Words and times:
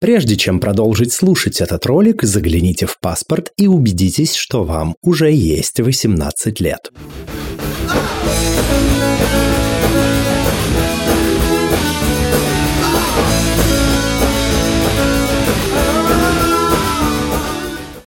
Прежде 0.00 0.36
чем 0.36 0.60
продолжить 0.60 1.12
слушать 1.12 1.60
этот 1.60 1.84
ролик, 1.84 2.22
загляните 2.22 2.86
в 2.86 2.98
паспорт 2.98 3.52
и 3.58 3.66
убедитесь, 3.66 4.34
что 4.34 4.64
вам 4.64 4.96
уже 5.02 5.30
есть 5.30 5.78
18 5.78 6.58
лет. 6.58 6.90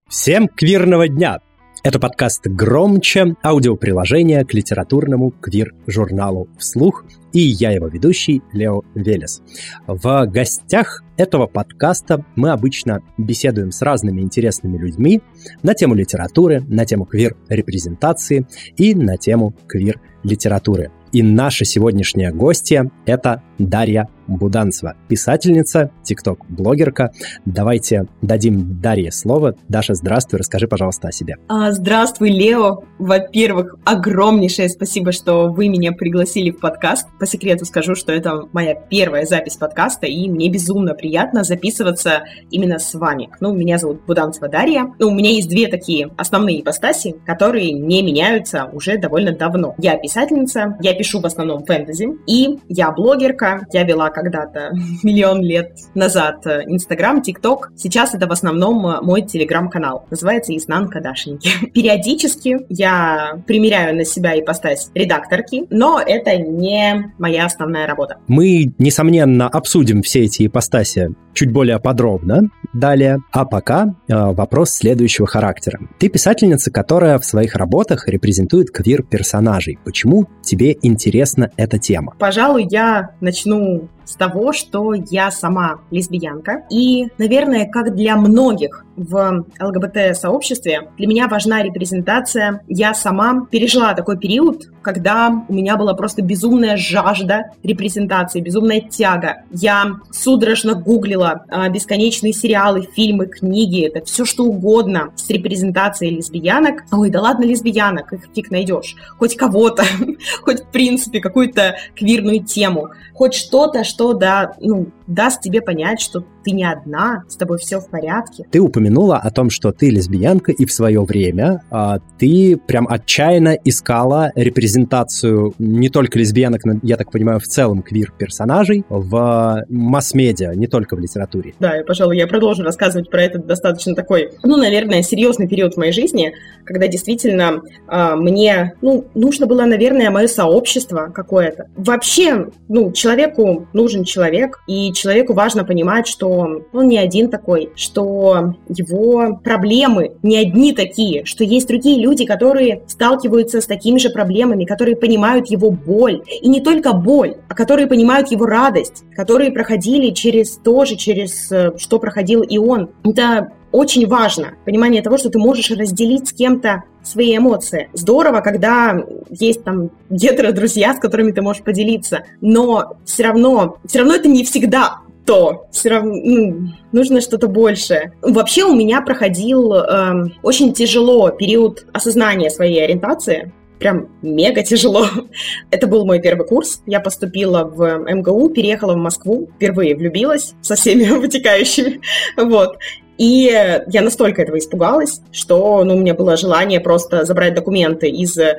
Всем 0.08 0.48
квирного 0.48 1.08
дня! 1.08 1.40
Это 1.82 1.98
подкаст 1.98 2.46
«Громче», 2.46 3.36
аудиоприложение 3.42 4.44
к 4.44 4.54
литературному 4.54 5.32
квир-журналу 5.32 6.50
«Вслух», 6.58 7.06
и 7.32 7.40
я 7.40 7.72
его 7.72 7.88
ведущий 7.88 8.42
Лео 8.52 8.82
Велес. 8.96 9.42
В 9.88 10.26
гостях 10.26 11.06
этого 11.16 11.48
подкаста 11.48 12.26
мы 12.36 12.52
обычно 12.52 13.02
беседуем 13.18 13.72
с 13.72 13.82
разными 13.82 14.20
интересными 14.20 14.78
людьми 14.78 15.22
на 15.64 15.74
тему 15.74 15.96
литературы, 15.96 16.62
на 16.68 16.86
тему 16.86 17.06
квир-репрезентации 17.06 18.46
и 18.76 18.94
на 18.94 19.16
тему 19.16 19.56
квир-литературы. 19.68 20.92
И 21.14 21.24
наша 21.24 21.64
сегодняшняя 21.64 22.34
гостья– 22.34 22.92
это 23.06 23.42
Дарья 23.58 24.10
Буданцева, 24.30 24.96
писательница, 25.08 25.92
тикток-блогерка. 26.04 27.12
Давайте 27.46 28.06
дадим 28.22 28.80
Дарье 28.80 29.12
слово. 29.12 29.56
Даша, 29.68 29.96
здравствуй, 29.96 30.40
расскажи, 30.40 30.68
пожалуйста, 30.68 31.08
о 31.08 31.12
себе. 31.12 31.36
А, 31.48 31.72
здравствуй, 31.72 32.30
Лео. 32.30 32.84
Во-первых, 33.00 33.76
огромнейшее 33.84 34.70
спасибо, 34.70 35.12
что 35.12 35.50
вы 35.50 35.68
меня 35.70 35.92
пригласили 35.92 36.52
в 36.52 36.60
подкаст. 36.60 37.08
По 37.20 37.26
секрету 37.26 37.66
скажу, 37.66 37.96
что 37.96 38.12
это 38.12 38.44
моя 38.54 38.76
первая 38.76 39.26
запись 39.26 39.58
подкаста, 39.58 40.06
и 40.06 40.30
мне 40.30 40.50
безумно 40.50 40.94
приятно 40.94 41.44
записываться 41.44 42.24
именно 42.52 42.80
с 42.80 42.94
вами. 42.94 43.30
Ну, 43.40 43.54
меня 43.54 43.78
зовут 43.78 44.06
Буданцева 44.06 44.48
Дарья. 44.48 44.94
Ну, 45.00 45.08
у 45.08 45.14
меня 45.14 45.32
есть 45.32 45.50
две 45.50 45.68
такие 45.68 46.12
основные 46.18 46.62
ипостаси, 46.62 47.16
которые 47.26 47.72
не 47.72 48.04
меняются 48.04 48.70
уже 48.72 48.98
довольно 48.98 49.32
давно. 49.32 49.76
Я 49.78 49.98
писательница, 49.98 50.78
я 50.82 50.94
пишу 50.94 51.20
в 51.20 51.26
основном 51.26 51.66
фэнтези, 51.66 52.10
и 52.28 52.60
я 52.68 52.92
блогерка, 52.92 53.66
я 53.72 53.84
вела 53.84 54.10
когда-то 54.22 54.72
миллион 55.04 55.42
лет 55.42 55.78
назад 55.96 56.46
э, 56.46 56.64
Инстаграм, 56.68 57.22
ТикТок. 57.22 57.72
Сейчас 57.76 58.14
это 58.14 58.28
в 58.28 58.32
основном 58.32 58.86
э, 58.88 59.02
мой 59.02 59.22
Телеграм-канал. 59.22 60.06
Называется 60.10 60.56
Изнанка 60.56 61.02
Дашеньки. 61.02 61.50
Периодически 61.74 62.66
я 62.70 63.42
примеряю 63.48 63.96
на 63.96 64.06
себя 64.06 64.36
и 64.36 64.42
ипостась 64.42 64.92
редакторки, 64.94 65.66
но 65.70 66.02
это 66.06 66.38
не 66.38 67.14
моя 67.18 67.46
основная 67.46 67.88
работа. 67.88 68.18
Мы, 68.28 68.74
несомненно, 68.78 69.48
обсудим 69.48 70.02
все 70.02 70.26
эти 70.26 70.48
ипостаси 70.48 71.10
чуть 71.34 71.52
более 71.52 71.80
подробно 71.80 72.50
далее. 72.74 73.20
А 73.32 73.46
пока 73.46 73.86
э, 73.86 74.14
вопрос 74.14 74.72
следующего 74.72 75.28
характера. 75.28 75.80
Ты 75.98 76.10
писательница, 76.10 76.72
которая 76.72 77.18
в 77.18 77.26
своих 77.26 77.56
работах 77.56 78.08
репрезентует 78.08 78.72
квир-персонажей. 78.72 79.80
Почему 79.84 80.28
тебе 80.44 80.78
интересна 80.82 81.50
эта 81.58 81.80
тема? 81.80 82.16
Пожалуй, 82.20 82.68
я 82.70 83.12
начну 83.22 83.88
с 84.10 84.16
того, 84.16 84.54
что 84.54 84.96
я 84.96 85.30
сама 85.30 85.82
лесбиянка. 85.92 86.64
И, 86.72 87.10
наверное, 87.20 87.70
как 87.70 87.94
для 87.94 88.16
многих 88.16 88.84
в 89.00 89.46
ЛГБТ-сообществе, 89.60 90.90
для 90.98 91.08
меня 91.08 91.28
важна 91.28 91.64
репрезентация. 91.64 92.62
Я 92.68 92.94
сама 92.94 93.48
пережила 93.50 93.94
такой 93.94 94.18
период, 94.18 94.66
когда 94.82 95.46
у 95.48 95.54
меня 95.54 95.78
была 95.78 95.94
просто 95.94 96.22
безумная 96.22 96.76
жажда 96.78 97.52
репрезентации, 97.64 98.42
безумная 98.42 98.82
тяга. 98.82 99.44
Я 99.52 100.00
судорожно 100.12 100.76
гуглила 100.76 101.46
а, 101.48 101.70
бесконечные 101.70 102.34
сериалы, 102.34 102.88
фильмы, 102.94 103.28
книги, 103.28 103.86
это 103.88 104.06
все 104.06 104.26
что 104.26 104.44
угодно 104.44 105.12
с 105.16 105.30
репрезентацией 105.30 106.18
лесбиянок. 106.18 106.84
Ой, 106.92 107.10
да 107.10 107.22
ладно 107.22 107.46
лесбиянок, 107.46 108.12
их 108.14 108.28
фиг 108.36 108.52
найдешь. 108.52 108.96
Хоть 109.18 109.36
кого-то, 109.38 109.84
хоть 110.42 110.62
в 110.62 110.68
принципе 110.68 111.20
какую-то 111.20 111.78
квирную 111.96 112.44
тему, 112.44 112.90
хоть 113.14 113.34
что-то, 113.34 113.84
что 113.84 114.14
да, 114.14 114.54
ну, 114.60 114.88
даст 115.10 115.42
тебе 115.42 115.62
понять, 115.62 116.00
что 116.00 116.24
ты 116.44 116.52
не 116.52 116.64
одна, 116.64 117.24
с 117.28 117.36
тобой 117.36 117.58
все 117.58 117.80
в 117.80 117.90
порядке. 117.90 118.46
Ты 118.52 118.62
упомянула 118.62 119.18
о 119.18 119.32
том, 119.32 119.50
что 119.50 119.72
ты 119.72 119.90
лесбиянка, 119.90 120.52
и 120.52 120.66
в 120.66 120.72
свое 120.72 121.02
время 121.02 121.64
а, 121.72 122.00
ты 122.18 122.58
прям 122.58 122.88
отчаянно 122.88 123.58
искала 123.66 124.32
репрезентацию 124.36 125.54
не 125.58 125.90
только 125.90 126.20
лесбиянок, 126.20 126.64
но, 126.64 126.74
я 126.84 126.96
так 126.96 127.12
понимаю, 127.12 127.40
в 127.40 127.44
целом 127.44 127.82
квир-персонажей 127.82 128.86
в 128.88 129.66
масс-медиа, 129.68 130.54
не 130.54 130.68
только 130.68 130.96
в 130.96 131.00
литературе. 131.00 131.56
Да, 131.60 131.76
я, 131.76 131.84
пожалуй, 131.84 132.18
я 132.18 132.28
продолжу 132.28 132.64
рассказывать 132.64 133.10
про 133.10 133.24
этот 133.24 133.48
достаточно 133.48 133.96
такой, 133.96 134.32
ну, 134.44 134.58
наверное, 134.58 135.02
серьезный 135.02 135.48
период 135.48 135.74
в 135.74 135.78
моей 135.78 135.92
жизни, 135.92 136.34
когда 136.64 136.88
действительно 136.88 137.62
а, 137.88 138.16
мне, 138.16 138.74
ну, 138.82 139.08
нужно 139.16 139.48
было, 139.48 139.66
наверное, 139.66 140.12
мое 140.12 140.28
сообщество 140.28 141.12
какое-то. 141.14 141.68
Вообще, 141.76 142.50
ну, 142.68 142.92
человеку 142.92 143.68
нужен 143.74 144.04
человек, 144.04 144.60
и 144.68 144.94
человеку 145.00 145.34
важно 145.34 145.64
понимать, 145.64 146.08
что 146.08 146.30
он 146.30 146.88
не 146.88 146.98
один 146.98 147.30
такой, 147.30 147.72
что 147.76 148.56
его 148.68 149.40
проблемы 149.44 150.14
не 150.24 150.38
одни 150.38 150.74
такие, 150.74 151.26
что 151.26 151.44
есть 151.44 151.68
другие 151.68 152.02
люди, 152.02 152.26
которые 152.26 152.84
сталкиваются 152.88 153.62
с 153.62 153.66
такими 153.66 153.98
же 153.98 154.10
проблемами, 154.10 154.66
которые 154.66 154.96
понимают 154.96 155.48
его 155.48 155.72
боль. 155.72 156.22
И 156.42 156.50
не 156.50 156.62
только 156.62 156.94
боль, 156.94 157.38
а 157.48 157.56
которые 157.56 157.88
понимают 157.88 158.32
его 158.32 158.46
радость, 158.46 159.04
которые 159.16 159.52
проходили 159.52 160.12
через 160.12 160.58
то 160.58 160.86
же, 160.86 160.96
через 160.96 161.52
э, 161.52 161.72
что 161.78 162.00
проходил 162.00 162.42
и 162.42 162.58
он. 162.58 162.90
Это 163.04 163.52
очень 163.72 164.08
важно 164.08 164.56
понимание 164.66 165.02
того, 165.02 165.18
что 165.18 165.30
ты 165.30 165.40
можешь 165.40 165.72
разделить 165.72 166.30
с 166.30 166.34
кем-то 166.34 166.84
свои 167.04 167.38
эмоции. 167.38 167.90
Здорово, 167.94 168.42
когда 168.42 169.04
есть 169.30 169.64
там 169.64 169.92
гетеро-друзья, 170.10 170.94
с 170.94 171.00
которыми 171.00 171.32
ты 171.32 171.42
можешь 171.42 171.64
поделиться, 171.64 172.24
но 172.42 172.98
все 173.06 173.24
равно, 173.24 173.78
все 173.86 174.00
равно 174.00 174.16
это 174.16 174.28
не 174.28 174.44
всегда 174.44 175.00
то. 175.30 175.68
Все 175.72 175.90
равно 175.90 176.16
ну, 176.16 176.70
нужно 176.92 177.22
что-то 177.22 177.48
большее. 177.48 178.14
Вообще 178.22 178.64
у 178.64 178.76
меня 178.76 179.02
проходил 179.02 179.74
э, 179.74 180.30
очень 180.42 180.74
тяжело 180.74 181.30
период 181.30 181.86
осознания 181.94 182.50
своей 182.50 182.84
ориентации. 182.84 183.52
Прям 183.78 184.10
мега 184.24 184.64
тяжело. 184.64 185.06
Это 185.72 185.86
был 185.86 186.06
мой 186.06 186.20
первый 186.20 186.48
курс. 186.48 186.82
Я 186.88 187.00
поступила 187.00 187.64
в 187.64 188.06
МГУ, 188.12 188.50
переехала 188.50 188.94
в 188.94 188.98
Москву, 188.98 189.50
впервые 189.56 189.96
влюбилась 189.96 190.56
со 190.62 190.76
всеми 190.76 191.04
вытекающими. 191.20 192.02
Вот. 192.36 192.78
И 193.20 193.52
я 193.88 194.02
настолько 194.02 194.42
этого 194.42 194.58
испугалась, 194.58 195.22
что 195.34 195.84
ну, 195.84 195.96
у 195.96 196.00
меня 196.00 196.14
было 196.14 196.38
желание 196.38 196.80
просто 196.80 197.26
забрать 197.26 197.54
документы 197.54 198.08
из 198.08 198.38
э, 198.38 198.58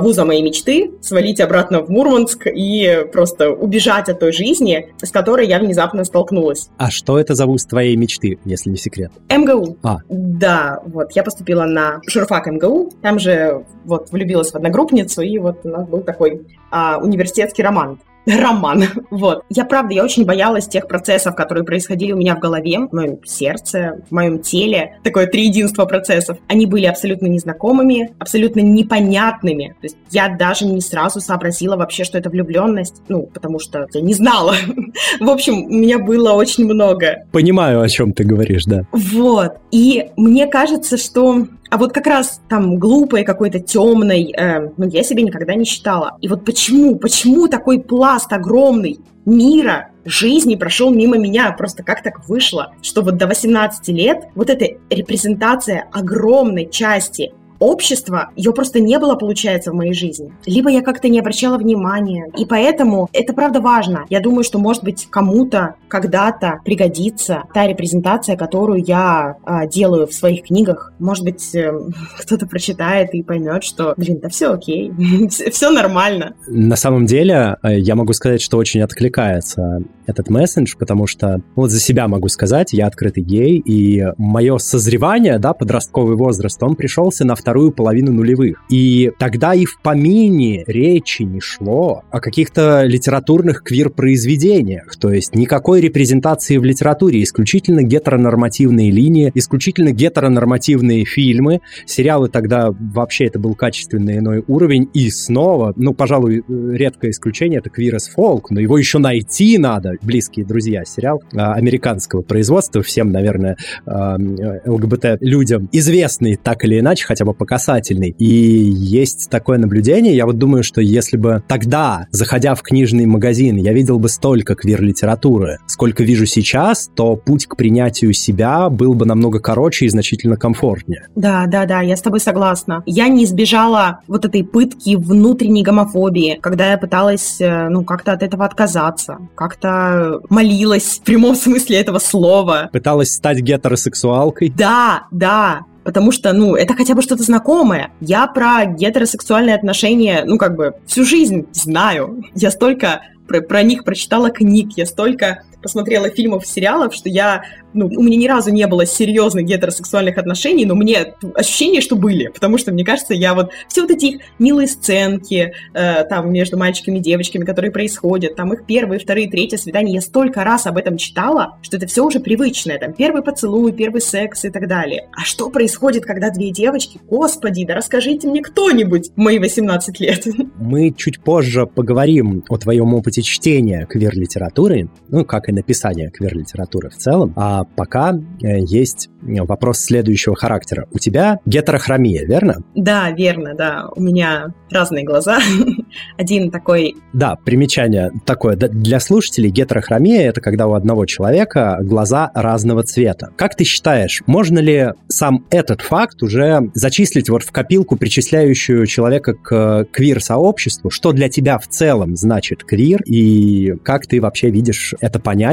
вуза 0.00 0.24
моей 0.24 0.42
мечты, 0.42 0.92
свалить 1.00 1.40
обратно 1.40 1.80
в 1.82 1.90
Мурманск 1.90 2.46
и 2.46 3.04
просто 3.12 3.50
убежать 3.50 4.08
от 4.08 4.20
той 4.20 4.32
жизни, 4.32 4.94
с 5.02 5.10
которой 5.10 5.48
я 5.48 5.58
внезапно 5.58 6.04
столкнулась. 6.04 6.70
А 6.78 6.88
что 6.90 7.18
это 7.18 7.34
за 7.34 7.46
вуз 7.46 7.64
твоей 7.64 7.96
мечты, 7.96 8.38
если 8.44 8.70
не 8.70 8.76
секрет? 8.76 9.10
МГУ. 9.28 9.76
А. 9.82 9.98
Да, 10.08 10.80
вот, 10.86 11.10
я 11.12 11.24
поступила 11.24 11.64
на 11.64 12.00
журфак 12.06 12.46
МГУ, 12.46 12.92
там 13.02 13.18
же 13.18 13.64
вот 13.84 14.12
влюбилась 14.12 14.52
в 14.52 14.54
одногруппницу, 14.54 15.22
и 15.22 15.36
вот 15.38 15.60
у 15.64 15.68
нас 15.68 15.88
был 15.88 16.02
такой 16.02 16.46
а, 16.70 16.98
университетский 16.98 17.64
роман 17.64 17.98
роман. 18.40 18.84
Вот. 19.10 19.44
Я, 19.48 19.64
правда, 19.64 19.94
я 19.94 20.04
очень 20.04 20.24
боялась 20.24 20.66
тех 20.66 20.88
процессов, 20.88 21.34
которые 21.34 21.64
происходили 21.64 22.12
у 22.12 22.16
меня 22.16 22.34
в 22.36 22.40
голове, 22.40 22.80
в 22.80 22.92
моем 22.92 23.18
сердце, 23.24 24.00
в 24.08 24.12
моем 24.12 24.40
теле. 24.40 24.98
Такое 25.04 25.26
триединство 25.26 25.84
процессов. 25.84 26.38
Они 26.48 26.66
были 26.66 26.86
абсолютно 26.86 27.26
незнакомыми, 27.26 28.14
абсолютно 28.18 28.60
непонятными. 28.60 29.76
То 29.80 29.84
есть 29.84 29.96
я 30.10 30.28
даже 30.28 30.66
не 30.66 30.80
сразу 30.80 31.20
сообразила 31.20 31.76
вообще, 31.76 32.04
что 32.04 32.18
это 32.18 32.28
влюбленность. 32.28 33.02
Ну, 33.08 33.22
потому 33.32 33.60
что 33.60 33.86
я 33.92 34.00
не 34.00 34.14
знала. 34.14 34.54
В 35.20 35.30
общем, 35.30 35.64
у 35.64 35.70
меня 35.70 35.98
было 35.98 36.32
очень 36.32 36.64
много. 36.64 37.24
Понимаю, 37.32 37.80
о 37.80 37.88
чем 37.88 38.12
ты 38.12 38.24
говоришь, 38.24 38.64
да. 38.64 38.82
Вот. 38.92 39.52
И 39.70 40.06
мне 40.16 40.46
кажется, 40.46 40.96
что 40.96 41.46
а 41.70 41.78
вот 41.78 41.92
как 41.92 42.06
раз 42.06 42.40
там 42.48 42.76
глупой, 42.78 43.24
какой-то 43.24 43.60
темной, 43.60 44.32
э, 44.32 44.70
ну, 44.76 44.88
я 44.88 45.02
себе 45.02 45.22
никогда 45.22 45.54
не 45.54 45.64
считала. 45.64 46.16
И 46.20 46.28
вот 46.28 46.44
почему, 46.44 46.96
почему 46.96 47.48
такой 47.48 47.80
пласт 47.80 48.32
огромный 48.32 49.00
мира, 49.24 49.90
жизни 50.04 50.54
прошел 50.54 50.94
мимо 50.94 51.18
меня. 51.18 51.52
Просто 51.52 51.82
как 51.82 52.02
так 52.02 52.28
вышло, 52.28 52.72
что 52.82 53.02
вот 53.02 53.16
до 53.16 53.26
18 53.26 53.88
лет 53.88 54.28
вот 54.34 54.50
эта 54.50 54.78
репрезентация 54.88 55.88
огромной 55.92 56.70
части 56.70 57.32
общества, 57.58 58.30
ее 58.36 58.52
просто 58.52 58.80
не 58.80 58.98
было, 58.98 59.14
получается, 59.14 59.72
в 59.72 59.74
моей 59.74 59.92
жизни. 59.92 60.32
Либо 60.46 60.70
я 60.70 60.82
как-то 60.82 61.08
не 61.08 61.20
обращала 61.20 61.58
внимания. 61.58 62.30
И 62.36 62.44
поэтому 62.44 63.08
это 63.12 63.32
правда 63.32 63.60
важно. 63.60 64.04
Я 64.10 64.20
думаю, 64.20 64.44
что, 64.44 64.58
может 64.58 64.84
быть, 64.84 65.06
кому-то 65.10 65.76
когда-то 65.88 66.60
пригодится 66.64 67.44
та 67.54 67.66
репрезентация, 67.66 68.36
которую 68.36 68.82
я 68.84 69.36
а, 69.44 69.66
делаю 69.66 70.06
в 70.06 70.12
своих 70.12 70.44
книгах. 70.44 70.92
Может 70.98 71.24
быть, 71.24 71.54
э, 71.54 71.72
кто-то 72.20 72.46
прочитает 72.46 73.14
и 73.14 73.22
поймет, 73.22 73.64
что, 73.64 73.94
блин, 73.96 74.18
да 74.20 74.28
все 74.28 74.52
окей, 74.52 74.92
все 75.28 75.70
нормально. 75.70 76.34
На 76.46 76.76
самом 76.76 77.06
деле, 77.06 77.56
э, 77.62 77.78
я 77.78 77.94
могу 77.94 78.12
сказать, 78.12 78.40
что 78.40 78.58
очень 78.58 78.82
откликается 78.82 79.80
этот 80.06 80.30
месседж, 80.30 80.74
потому 80.78 81.06
что, 81.06 81.40
вот 81.54 81.70
за 81.70 81.80
себя 81.80 82.08
могу 82.08 82.28
сказать, 82.28 82.72
я 82.72 82.86
открытый 82.86 83.22
гей, 83.22 83.58
и 83.58 84.04
мое 84.18 84.58
созревание, 84.58 85.38
да, 85.38 85.52
подростковый 85.52 86.16
возраст, 86.16 86.62
он 86.62 86.76
пришелся 86.76 87.24
на 87.24 87.34
вторую 87.46 87.70
половину 87.70 88.12
нулевых. 88.12 88.60
И 88.68 89.12
тогда 89.20 89.54
и 89.54 89.64
в 89.64 89.80
помине 89.80 90.64
речи 90.66 91.22
не 91.22 91.40
шло 91.40 92.02
о 92.10 92.18
каких-то 92.18 92.82
литературных 92.82 93.62
квир-произведениях, 93.62 94.96
то 94.96 95.12
есть 95.12 95.36
никакой 95.36 95.80
репрезентации 95.80 96.56
в 96.56 96.64
литературе, 96.64 97.22
исключительно 97.22 97.84
гетеронормативные 97.84 98.90
линии, 98.90 99.30
исключительно 99.32 99.92
гетеронормативные 99.92 101.04
фильмы, 101.04 101.60
сериалы 101.86 102.28
тогда 102.28 102.70
вообще 102.72 103.26
это 103.26 103.38
был 103.38 103.54
качественный 103.54 104.18
иной 104.18 104.42
уровень, 104.48 104.90
и 104.92 105.08
снова, 105.10 105.72
ну, 105.76 105.94
пожалуй, 105.94 106.42
редкое 106.48 107.12
исключение, 107.12 107.60
это 107.60 107.70
Queer 107.70 107.94
as 107.94 108.42
но 108.50 108.58
его 108.58 108.76
еще 108.76 108.98
найти 108.98 109.56
надо, 109.56 109.92
близкие 110.02 110.44
друзья, 110.44 110.84
сериал 110.84 111.22
а, 111.32 111.52
американского 111.52 112.22
производства, 112.22 112.82
всем, 112.82 113.12
наверное, 113.12 113.56
а, 113.86 114.16
ЛГБТ-людям 114.16 115.68
известный 115.70 116.34
так 116.34 116.64
или 116.64 116.80
иначе, 116.80 117.04
хотя 117.06 117.24
бы 117.24 117.35
по 117.36 117.44
касательный. 117.44 118.14
И 118.18 118.24
есть 118.24 119.28
такое 119.30 119.58
наблюдение, 119.58 120.14
я 120.14 120.26
вот 120.26 120.38
думаю, 120.38 120.62
что 120.62 120.80
если 120.80 121.16
бы 121.16 121.42
тогда, 121.48 122.06
заходя 122.10 122.54
в 122.54 122.62
книжный 122.62 123.06
магазин, 123.06 123.56
я 123.56 123.72
видел 123.72 123.98
бы 123.98 124.08
столько 124.08 124.54
квир-литературы, 124.54 125.58
сколько 125.66 126.02
вижу 126.02 126.26
сейчас, 126.26 126.90
то 126.94 127.16
путь 127.16 127.46
к 127.46 127.56
принятию 127.56 128.12
себя 128.12 128.68
был 128.68 128.94
бы 128.94 129.06
намного 129.06 129.40
короче 129.40 129.86
и 129.86 129.88
значительно 129.88 130.36
комфортнее. 130.36 131.06
Да, 131.14 131.46
да, 131.46 131.66
да, 131.66 131.80
я 131.80 131.96
с 131.96 132.02
тобой 132.02 132.20
согласна. 132.20 132.82
Я 132.86 133.08
не 133.08 133.24
избежала 133.24 134.00
вот 134.08 134.24
этой 134.24 134.44
пытки 134.44 134.96
внутренней 134.96 135.62
гомофобии, 135.62 136.38
когда 136.40 136.70
я 136.70 136.78
пыталась, 136.78 137.40
э, 137.40 137.68
ну, 137.68 137.84
как-то 137.84 138.12
от 138.12 138.22
этого 138.22 138.44
отказаться, 138.44 139.18
как-то 139.34 140.20
молилась 140.28 140.98
в 140.98 141.02
прямом 141.02 141.34
смысле 141.34 141.78
этого 141.78 141.98
слова. 141.98 142.70
Пыталась 142.72 143.12
стать 143.12 143.40
гетеросексуалкой? 143.40 144.52
Да, 144.56 145.04
да, 145.10 145.60
потому 145.86 146.10
что, 146.10 146.32
ну, 146.32 146.56
это 146.56 146.74
хотя 146.74 146.94
бы 146.94 147.00
что-то 147.00 147.22
знакомое. 147.22 147.92
Я 148.00 148.26
про 148.26 148.66
гетеросексуальные 148.66 149.54
отношения, 149.54 150.24
ну, 150.26 150.36
как 150.36 150.56
бы 150.56 150.74
всю 150.84 151.04
жизнь 151.04 151.46
знаю. 151.52 152.24
Я 152.34 152.50
столько 152.50 153.02
про, 153.28 153.40
про 153.40 153.62
них 153.62 153.84
прочитала 153.84 154.30
книг, 154.30 154.70
я 154.76 154.84
столько 154.84 155.44
посмотрела 155.66 156.08
фильмов, 156.10 156.46
сериалов, 156.46 156.94
что 156.94 157.08
я 157.08 157.42
ну, 157.76 157.86
у 157.86 158.02
меня 158.02 158.16
ни 158.16 158.28
разу 158.28 158.50
не 158.50 158.66
было 158.68 158.86
серьезных 158.86 159.44
гетеросексуальных 159.44 160.16
отношений, 160.16 160.64
но 160.64 160.76
мне 160.76 161.14
ощущение, 161.34 161.80
что 161.80 161.96
были, 161.96 162.28
потому 162.28 162.56
что, 162.56 162.72
мне 162.72 162.84
кажется, 162.84 163.14
я 163.14 163.34
вот 163.34 163.50
все 163.68 163.82
вот 163.82 163.90
эти 163.90 164.06
их 164.06 164.20
милые 164.38 164.68
сценки 164.68 165.52
э, 165.74 166.04
там 166.04 166.32
между 166.32 166.56
мальчиками 166.56 166.98
и 166.98 167.00
девочками, 167.00 167.44
которые 167.44 167.72
происходят, 167.72 168.36
там 168.36 168.52
их 168.52 168.64
первые, 168.64 169.00
вторые, 169.00 169.28
третье 169.28 169.58
свидания, 169.58 169.94
я 169.94 170.00
столько 170.00 170.44
раз 170.44 170.66
об 170.66 170.78
этом 170.78 170.96
читала, 170.96 171.58
что 171.62 171.76
это 171.76 171.88
все 171.88 172.04
уже 172.04 172.20
привычное, 172.20 172.78
там 172.78 172.92
первый 172.92 173.22
поцелуй, 173.22 173.72
первый 173.72 174.00
секс 174.00 174.44
и 174.44 174.50
так 174.50 174.68
далее. 174.68 175.08
А 175.14 175.22
что 175.24 175.50
происходит, 175.50 176.04
когда 176.06 176.30
две 176.30 176.52
девочки? 176.52 177.00
Господи, 177.10 177.66
да 177.66 177.74
расскажите 177.74 178.28
мне 178.28 178.40
кто-нибудь 178.40 179.10
мои 179.16 179.40
18 179.40 180.00
лет. 180.00 180.24
Мы 180.56 180.92
чуть 180.96 181.20
позже 181.20 181.66
поговорим 181.66 182.44
о 182.48 182.56
твоем 182.56 182.94
опыте 182.94 183.22
чтения 183.22 183.86
квир-литературы, 183.86 184.88
ну, 185.08 185.24
как 185.24 185.48
и 185.48 185.52
написания 185.56 186.10
квир-литературы 186.10 186.90
в 186.90 186.96
целом. 186.96 187.32
А 187.36 187.64
пока 187.64 188.12
э, 188.12 188.60
есть 188.60 189.08
вопрос 189.22 189.80
следующего 189.80 190.36
характера. 190.36 190.86
У 190.92 190.98
тебя 190.98 191.40
гетерохромия, 191.46 192.24
верно? 192.24 192.62
Да, 192.74 193.10
верно, 193.10 193.54
да. 193.54 193.88
У 193.94 194.02
меня 194.02 194.52
разные 194.70 195.04
глаза. 195.04 195.38
Один 196.18 196.50
такой... 196.50 196.94
Да, 197.12 197.36
примечание 197.36 198.12
такое. 198.24 198.56
Для 198.56 199.00
слушателей 199.00 199.50
гетерохромия— 199.50 200.28
это 200.28 200.40
когда 200.40 200.66
у 200.66 200.74
одного 200.74 201.06
человека 201.06 201.78
глаза 201.82 202.30
разного 202.34 202.82
цвета. 202.82 203.30
Как 203.36 203.54
ты 203.56 203.64
считаешь, 203.64 204.22
можно 204.26 204.58
ли 204.58 204.92
сам 205.08 205.46
этот 205.50 205.80
факт 205.80 206.22
уже 206.22 206.70
зачислить 206.74 207.28
вот 207.28 207.42
в 207.42 207.52
копилку, 207.52 207.96
причисляющую 207.96 208.86
человека 208.86 209.34
к 209.34 209.86
квир-сообществу? 209.90 210.90
Что 210.90 211.12
для 211.12 211.28
тебя 211.28 211.58
в 211.58 211.66
целом 211.66 212.16
значит 212.16 212.64
квир? 212.64 213.02
И 213.06 213.74
как 213.82 214.06
ты 214.06 214.20
вообще 214.20 214.50
видишь 214.50 214.94
это 215.00 215.18
понятие 215.18 215.45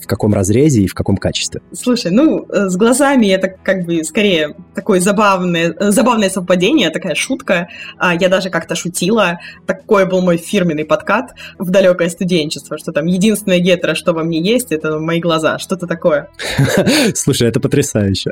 в 0.00 0.06
каком 0.06 0.34
разрезе 0.34 0.82
и 0.82 0.86
в 0.86 0.94
каком 0.94 1.16
качестве? 1.16 1.60
Слушай, 1.72 2.10
ну, 2.10 2.46
э, 2.48 2.68
с 2.68 2.76
глазами 2.76 3.26
это 3.26 3.48
как 3.48 3.84
бы 3.84 4.02
скорее 4.02 4.56
такое 4.74 5.00
забавное, 5.00 5.74
э, 5.78 5.90
забавное 5.90 6.30
совпадение, 6.30 6.90
такая 6.90 7.14
шутка. 7.14 7.68
А, 7.98 8.14
я 8.14 8.28
даже 8.28 8.50
как-то 8.50 8.74
шутила. 8.74 9.40
Такой 9.66 10.06
был 10.06 10.22
мой 10.22 10.38
фирменный 10.38 10.84
подкат 10.84 11.34
в 11.58 11.70
далекое 11.70 12.08
студенчество, 12.08 12.78
что 12.78 12.92
там 12.92 13.06
единственное 13.06 13.58
гетеро, 13.58 13.94
что 13.94 14.12
во 14.12 14.24
мне 14.24 14.40
есть, 14.40 14.72
это 14.72 14.98
мои 14.98 15.20
глаза. 15.20 15.58
Что-то 15.58 15.86
такое. 15.86 16.28
Слушай, 17.14 17.48
это 17.48 17.60
потрясающе. 17.60 18.30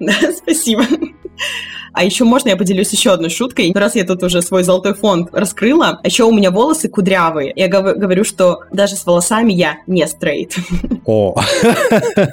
Спасибо. 0.36 0.84
А 1.92 2.04
еще 2.04 2.24
можно 2.24 2.50
я 2.50 2.56
поделюсь 2.56 2.92
еще 2.92 3.12
одной 3.12 3.30
шуткой? 3.30 3.72
Раз 3.74 3.94
я 3.96 4.04
тут 4.04 4.22
уже 4.22 4.42
свой 4.42 4.62
золотой 4.62 4.94
фонд 4.94 5.30
раскрыла, 5.32 6.00
а 6.02 6.06
еще 6.06 6.24
у 6.24 6.32
меня 6.32 6.50
волосы 6.50 6.88
кудрявые. 6.88 7.52
Я 7.56 7.68
говорю, 7.68 8.24
что 8.24 8.60
даже 8.72 8.96
с 8.96 9.04
волосами 9.06 9.52
я 9.52 9.78
не 9.86 10.06
стрейт. 10.06 10.54
О. 11.04 11.34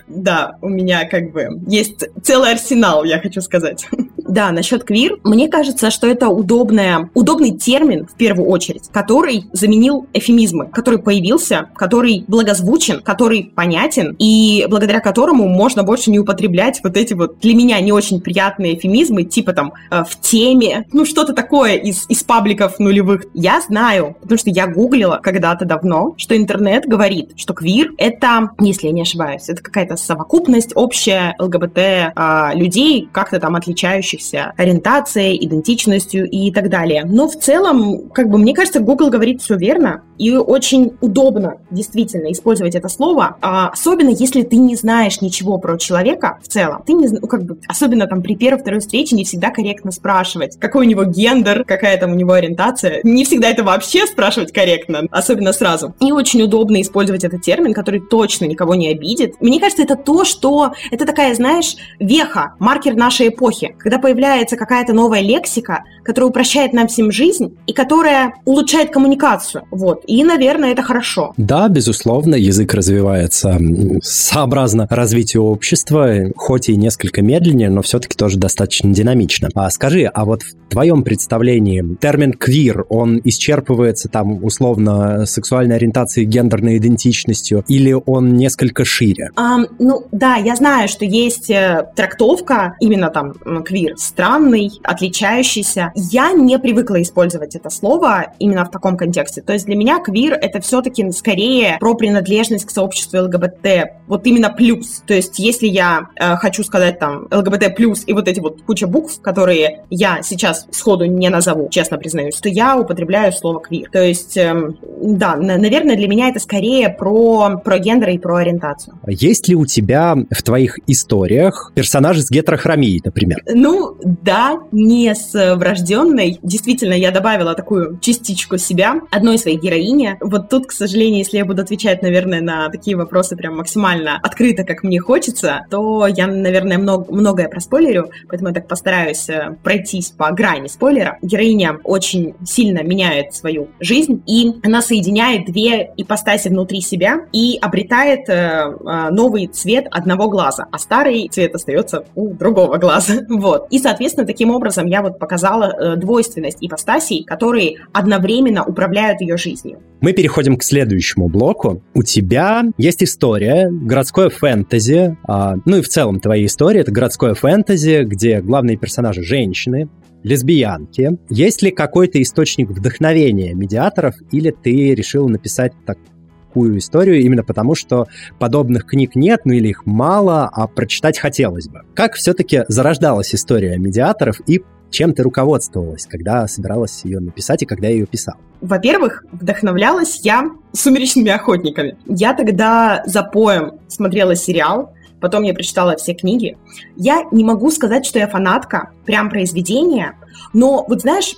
Да, 0.07 0.57
у 0.62 0.69
меня 0.69 1.06
как 1.06 1.31
бы 1.31 1.50
есть 1.68 2.06
целый 2.24 2.51
арсенал, 2.51 3.04
я 3.04 3.19
хочу 3.19 3.42
сказать. 3.42 3.88
Да, 4.27 4.51
насчет 4.51 4.83
квир, 4.83 5.18
мне 5.24 5.47
кажется, 5.47 5.89
что 5.89 6.07
это 6.07 6.29
удобная, 6.29 7.09
удобный 7.13 7.51
термин, 7.57 8.07
в 8.07 8.15
первую 8.15 8.50
очередь, 8.50 8.89
который 8.91 9.45
заменил 9.53 10.07
эфемизмы, 10.13 10.68
который 10.68 11.00
появился, 11.00 11.69
который 11.75 12.25
благозвучен, 12.27 13.01
который 13.01 13.51
понятен, 13.56 14.15
и 14.19 14.65
благодаря 14.69 15.00
которому 15.00 15.47
можно 15.47 15.83
больше 15.83 16.12
не 16.12 16.19
употреблять 16.19 16.81
вот 16.83 16.97
эти 16.97 17.13
вот 17.13 17.39
для 17.39 17.56
меня 17.56 17.79
не 17.79 17.91
очень 17.91 18.21
приятные 18.21 18.77
эфемизмы, 18.77 19.24
типа 19.24 19.53
там 19.53 19.74
э, 19.89 20.03
в 20.03 20.19
теме, 20.19 20.85
ну 20.91 21.06
что-то 21.06 21.33
такое 21.33 21.75
из, 21.75 22.06
из 22.09 22.23
пабликов 22.23 22.80
нулевых. 22.80 23.25
Я 23.33 23.62
знаю, 23.62 24.18
потому 24.21 24.38
что 24.38 24.50
я 24.50 24.68
гуглила 24.68 25.19
когда-то 25.21 25.65
давно, 25.65 26.15
что 26.18 26.35
интернет 26.35 26.85
говорит, 26.85 27.31
что 27.38 27.53
квир— 27.53 27.94
это, 27.97 28.50
если 28.59 28.88
я 28.88 28.94
не 28.94 29.01
ошибаюсь, 29.01 29.47
это 29.47 29.62
какая-то 29.63 29.95
совокупность 29.95 30.71
общая 30.75 31.35
ЛГБТ 31.39 31.77
э, 31.77 32.12
людей, 32.56 33.07
как-то 33.12 33.39
там 33.39 33.56
отличающих 33.56 34.16
отличающихся 34.17 34.53
ориентацией, 34.57 35.45
идентичностью 35.45 36.29
и 36.29 36.51
так 36.51 36.69
далее. 36.69 37.05
Но 37.05 37.27
в 37.27 37.35
целом, 37.35 38.09
как 38.09 38.29
бы, 38.29 38.37
мне 38.37 38.53
кажется, 38.53 38.79
Google 38.79 39.09
говорит 39.09 39.41
все 39.41 39.55
верно, 39.55 40.03
и 40.17 40.35
очень 40.35 40.93
удобно 41.01 41.57
действительно 41.71 42.31
использовать 42.31 42.75
это 42.75 42.89
слово, 42.89 43.37
а 43.41 43.69
особенно 43.69 44.09
если 44.09 44.43
ты 44.43 44.57
не 44.57 44.75
знаешь 44.75 45.21
ничего 45.21 45.57
про 45.57 45.77
человека 45.77 46.39
в 46.43 46.47
целом. 46.47 46.83
Ты 46.85 46.93
не 46.93 47.07
ну, 47.07 47.27
как 47.27 47.43
бы, 47.43 47.59
особенно 47.68 48.07
там 48.07 48.21
при 48.21 48.35
первой-второй 48.35 48.80
встрече 48.80 49.15
не 49.15 49.23
всегда 49.23 49.49
корректно 49.49 49.92
спрашивать, 49.92 50.57
какой 50.59 50.85
у 50.85 50.89
него 50.89 51.03
гендер, 51.03 51.63
какая 51.63 51.97
там 51.97 52.11
у 52.11 52.15
него 52.15 52.33
ориентация. 52.33 53.01
Не 53.03 53.25
всегда 53.25 53.49
это 53.49 53.63
вообще 53.63 54.06
спрашивать 54.06 54.51
корректно, 54.51 55.03
особенно 55.11 55.53
сразу. 55.53 55.94
И 55.99 56.11
очень 56.11 56.42
удобно 56.42 56.81
использовать 56.81 57.23
этот 57.23 57.42
термин, 57.42 57.73
который 57.73 57.99
точно 57.99 58.45
никого 58.45 58.75
не 58.75 58.89
обидит. 58.89 59.35
Мне 59.42 59.59
кажется, 59.59 59.83
это 59.83 59.95
то, 59.95 60.23
что... 60.23 60.73
Это 60.92 61.06
такая, 61.06 61.33
знаешь, 61.35 61.75
веха, 61.99 62.56
маркер 62.59 62.95
нашей 62.95 63.30
эпохи, 63.30 63.75
когда 63.80 63.99
появляется 63.99 64.56
какая-то 64.56 64.94
новая 64.94 65.21
лексика, 65.21 65.83
которая 66.03 66.30
упрощает 66.30 66.73
нам 66.73 66.87
всем 66.87 67.11
жизнь 67.11 67.57
и 67.68 67.73
которая 67.73 68.33
улучшает 68.45 68.92
коммуникацию. 68.92 69.65
Вот. 69.71 70.03
И, 70.07 70.23
наверное, 70.23 70.71
это 70.71 70.81
хорошо. 70.81 71.33
Да, 71.37 71.68
безусловно, 71.68 72.35
язык 72.35 72.73
развивается 72.73 73.59
сообразно 74.02 74.87
развитию 74.90 75.44
общества, 75.44 76.31
хоть 76.35 76.69
и 76.69 76.76
несколько 76.76 77.21
медленнее, 77.21 77.69
но 77.69 77.81
все-таки 77.81 78.16
тоже 78.16 78.37
достаточно 78.37 78.94
динамично. 78.94 79.49
А 79.54 79.69
скажи, 79.69 80.06
а 80.06 80.26
вот 80.26 80.44
в 80.44 80.69
твоем 80.69 81.04
представлении 81.04 81.83
термин 81.99 82.33
«квир», 82.33 82.85
он 82.90 83.19
исчерпывается 83.23 84.07
там 84.07 84.44
условно 84.44 85.26
сексуальной 85.26 85.76
ориентацией, 85.76 86.26
гендерной 86.26 86.78
идентичностью, 86.78 87.64
или 87.68 87.94
он 88.06 88.33
несколько 88.33 88.85
шире? 88.85 89.31
Um, 89.37 89.68
ну, 89.80 90.06
да, 90.11 90.35
я 90.35 90.56
знаю, 90.56 90.87
что 90.87 91.04
есть 91.06 91.49
э, 91.49 91.85
трактовка 91.95 92.76
именно 92.80 93.09
там 93.09 93.33
квир, 93.64 93.97
странный, 93.97 94.71
отличающийся. 94.83 95.92
Я 95.95 96.31
не 96.31 96.57
привыкла 96.59 97.02
использовать 97.02 97.56
это 97.56 97.69
слово 97.69 98.33
именно 98.40 98.64
в 98.66 98.71
таком 98.71 98.95
контексте. 98.95 99.42
То 99.42 99.54
есть 99.54 99.66
для 99.66 99.76
меня 99.76 99.96
меня 99.97 100.04
квир— 100.04 100.37
это 100.42 100.59
все-таки 100.61 101.11
скорее 101.11 101.77
про 101.80 101.95
принадлежность 101.95 102.66
к 102.66 102.71
сообществу 102.71 103.19
ЛГБТ. 103.19 103.92
Вот 104.07 104.25
именно 104.25 104.49
плюс. 104.49 105.04
То 105.06 105.13
есть 105.13 105.39
если 105.39 105.68
я 105.68 106.07
э, 106.16 106.35
хочу 106.35 106.63
сказать 106.63 106.99
там 106.99 107.27
ЛГБТ 107.31 107.75
плюс 107.75 108.04
и 108.06 108.13
вот 108.13 108.27
эти 108.27 108.39
вот 108.39 108.61
куча 108.63 108.87
букв, 108.87 109.21
которые 109.21 109.83
я 109.89 110.21
сейчас 110.23 110.68
сходу 110.71 111.06
не 111.06 111.30
назову, 111.30 111.69
честно 111.69 111.97
признаюсь, 111.97 112.35
то 112.35 112.49
я 112.49 112.77
употребляю 112.77 113.31
слово 113.33 113.59
квир. 113.59 113.89
То 113.92 114.01
есть, 114.01 114.37
э, 114.37 114.54
да, 115.01 115.35
наверное, 115.35 115.95
для 115.95 116.07
меня 116.07 116.30
это 116.30 116.39
скорее 116.39 116.89
про, 116.89 117.59
про 117.63 117.80
гендер 117.80 118.09
и 118.09 118.18
про 118.18 118.37
ориентацию. 118.37 118.99
Есть 119.07 119.47
ли 119.47 119.56
у 119.56 119.66
тебя 119.66 120.16
в 120.30 120.44
твоих 120.44 120.80
историях 120.87 121.71
персонажи 121.75 122.21
с 122.21 122.31
гетерохромией, 122.31 123.01
например? 123.04 123.42
Ну, 123.47 123.97
да, 124.01 124.59
не 124.71 125.13
с 125.13 125.56
врожденной. 125.56 126.39
Действительно, 126.42 126.94
я 126.94 127.11
добавила 127.11 127.54
такую 127.54 127.99
частичку 127.99 128.57
себя, 128.57 129.01
одной 129.11 129.37
своей 129.37 129.57
героини. 129.87 130.17
Вот 130.21 130.49
тут, 130.49 130.67
к 130.67 130.71
сожалению, 130.71 131.19
если 131.19 131.37
я 131.37 131.45
буду 131.45 131.61
отвечать, 131.61 132.01
наверное, 132.01 132.41
на 132.41 132.69
такие 132.69 132.95
вопросы 132.95 133.35
прям 133.35 133.57
максимально 133.57 134.19
открыто, 134.21 134.63
как 134.63 134.83
мне 134.83 134.99
хочется, 134.99 135.65
то 135.69 136.07
я, 136.07 136.27
наверное, 136.27 136.77
много, 136.77 137.11
многое 137.13 137.47
проспойлерю, 137.47 138.09
поэтому 138.27 138.49
я 138.49 138.56
так 138.56 138.67
постараюсь 138.67 139.29
э, 139.29 139.56
пройтись 139.63 140.09
по 140.09 140.31
грани 140.31 140.67
спойлера. 140.67 141.17
Героиня 141.21 141.79
очень 141.83 142.35
сильно 142.45 142.83
меняет 142.83 143.33
свою 143.33 143.69
жизнь, 143.79 144.23
и 144.25 144.53
она 144.63 144.81
соединяет 144.81 145.45
две 145.45 145.91
ипостаси 145.97 146.49
внутри 146.49 146.81
себя 146.81 147.21
и 147.31 147.57
обретает 147.61 148.29
э, 148.29 148.33
э, 148.33 149.09
новый 149.11 149.47
цвет 149.47 149.87
одного 149.91 150.29
глаза, 150.29 150.67
а 150.71 150.77
старый 150.77 151.29
цвет 151.29 151.56
остается 151.56 152.06
у 152.15 152.33
другого 152.33 152.77
глаза. 152.77 153.13
Вот. 153.37 153.67
И, 153.69 153.77
соответственно, 153.77 154.25
таким 154.25 154.49
образом 154.49 154.87
я 154.87 155.01
вот 155.01 155.19
показала 155.19 155.95
двойственность 155.95 156.57
ипостасей, 156.59 157.23
которые 157.23 157.77
одновременно 157.94 158.65
управляют 158.65 159.21
ее 159.21 159.37
жизнью. 159.37 159.76
Мы 159.99 160.13
переходим 160.13 160.57
к 160.57 160.63
следующему 160.63 161.27
блоку. 161.27 161.81
У 161.93 162.03
тебя 162.03 162.65
есть 162.77 163.03
история, 163.03 163.67
городское 163.69 164.29
фэнтези, 164.29 165.17
а, 165.27 165.55
ну 165.65 165.77
и 165.77 165.81
в 165.81 165.87
целом 165.87 166.19
твоя 166.19 166.45
история— 166.45 166.79
это 166.81 166.91
городское 166.91 167.33
фэнтези, 167.33 168.03
где 168.03 168.41
главные 168.41 168.77
персонажи— 168.77 169.21
женщины, 169.23 169.89
лесбиянки. 170.23 171.17
Есть 171.29 171.61
ли 171.61 171.71
какой-то 171.71 172.21
источник 172.21 172.69
вдохновения 172.69 173.53
медиаторов, 173.53 174.15
или 174.31 174.51
ты 174.51 174.93
решил 174.93 175.29
написать 175.29 175.73
такую 175.85 176.77
историю 176.77 177.19
именно 177.21 177.43
потому, 177.43 177.75
что 177.75 178.07
подобных 178.39 178.85
книг 178.85 179.15
нет, 179.15 179.41
ну 179.45 179.53
или 179.53 179.69
их 179.69 179.85
мало, 179.85 180.49
а 180.51 180.67
прочитать 180.67 181.17
хотелось 181.17 181.67
бы. 181.67 181.81
Как 181.95 182.13
все-таки 182.15 182.63
зарождалась 182.67 183.33
история 183.33 183.77
медиаторов 183.77 184.41
и 184.47 184.61
чем 184.89 185.13
ты 185.13 185.23
руководствовалась, 185.23 186.06
когда 186.06 186.47
собиралась 186.47 187.01
ее 187.03 187.19
написать 187.19 187.63
и 187.63 187.65
когда 187.65 187.87
ее 187.87 188.06
писала? 188.06 188.39
Во-первых, 188.61 189.25
вдохновлялась 189.31 190.21
я 190.23 190.49
«Сумеречными 190.73 191.29
охотниками». 191.29 191.97
Я 192.06 192.33
тогда 192.33 193.03
за 193.06 193.23
поем 193.23 193.79
смотрела 193.87 194.35
сериал, 194.35 194.94
потом 195.19 195.44
я 195.44 195.53
прочитала 195.53 195.95
все 195.95 196.13
книги. 196.13 196.57
Я 196.95 197.23
не 197.31 197.44
могу 197.44 197.69
сказать, 197.71 198.06
что 198.06 198.19
я 198.19 198.27
фанатка 198.27 198.91
прям 199.06 199.29
произведения, 199.29 200.15
но 200.53 200.85
вот 200.87 201.01
знаешь, 201.01 201.35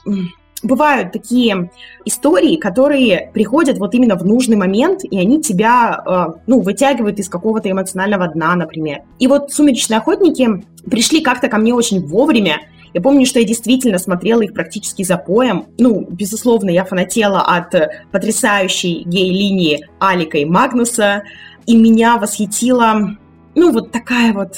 бывают 0.64 1.12
такие 1.12 1.72
истории, 2.06 2.58
которые 2.58 3.32
приходят 3.34 3.78
вот 3.78 3.94
именно 3.96 4.16
в 4.16 4.26
нужный 4.26 4.58
момент, 4.58 5.04
и 5.04 5.18
они 5.18 5.42
тебя, 5.42 6.04
э, 6.06 6.40
ну, 6.48 6.62
вытягивают 6.62 7.20
из 7.20 7.30
какого-то 7.30 7.70
эмоционального 7.70 8.28
дна, 8.28 8.56
например. 8.56 9.00
И 9.20 9.28
вот 9.28 9.52
«Сумеречные 9.52 10.00
охотники» 10.00 10.64
пришли 10.90 11.22
как-то 11.22 11.48
ко 11.48 11.58
мне 11.58 11.74
очень 11.74 12.06
вовремя, 12.06 12.62
я 12.94 13.02
помню, 13.02 13.26
что 13.26 13.40
я 13.40 13.46
действительно 13.46 13.98
смотрела 13.98 14.42
их 14.42 14.54
практически 14.54 15.04
за 15.04 15.18
поем. 15.18 15.68
Ну, 15.78 16.08
безусловно, 16.10 16.70
я 16.70 16.86
фанатела 16.86 17.42
от 17.42 17.74
потрясающей 18.12 19.04
гей-линии 19.04 19.88
Алика 20.00 20.38
и 20.38 20.46
Магнуса, 20.46 21.24
и 21.66 21.76
меня 21.78 22.18
восхитила, 22.18 23.16
ну, 23.56 23.72
вот 23.72 23.92
такая 23.92 24.34
вот 24.34 24.58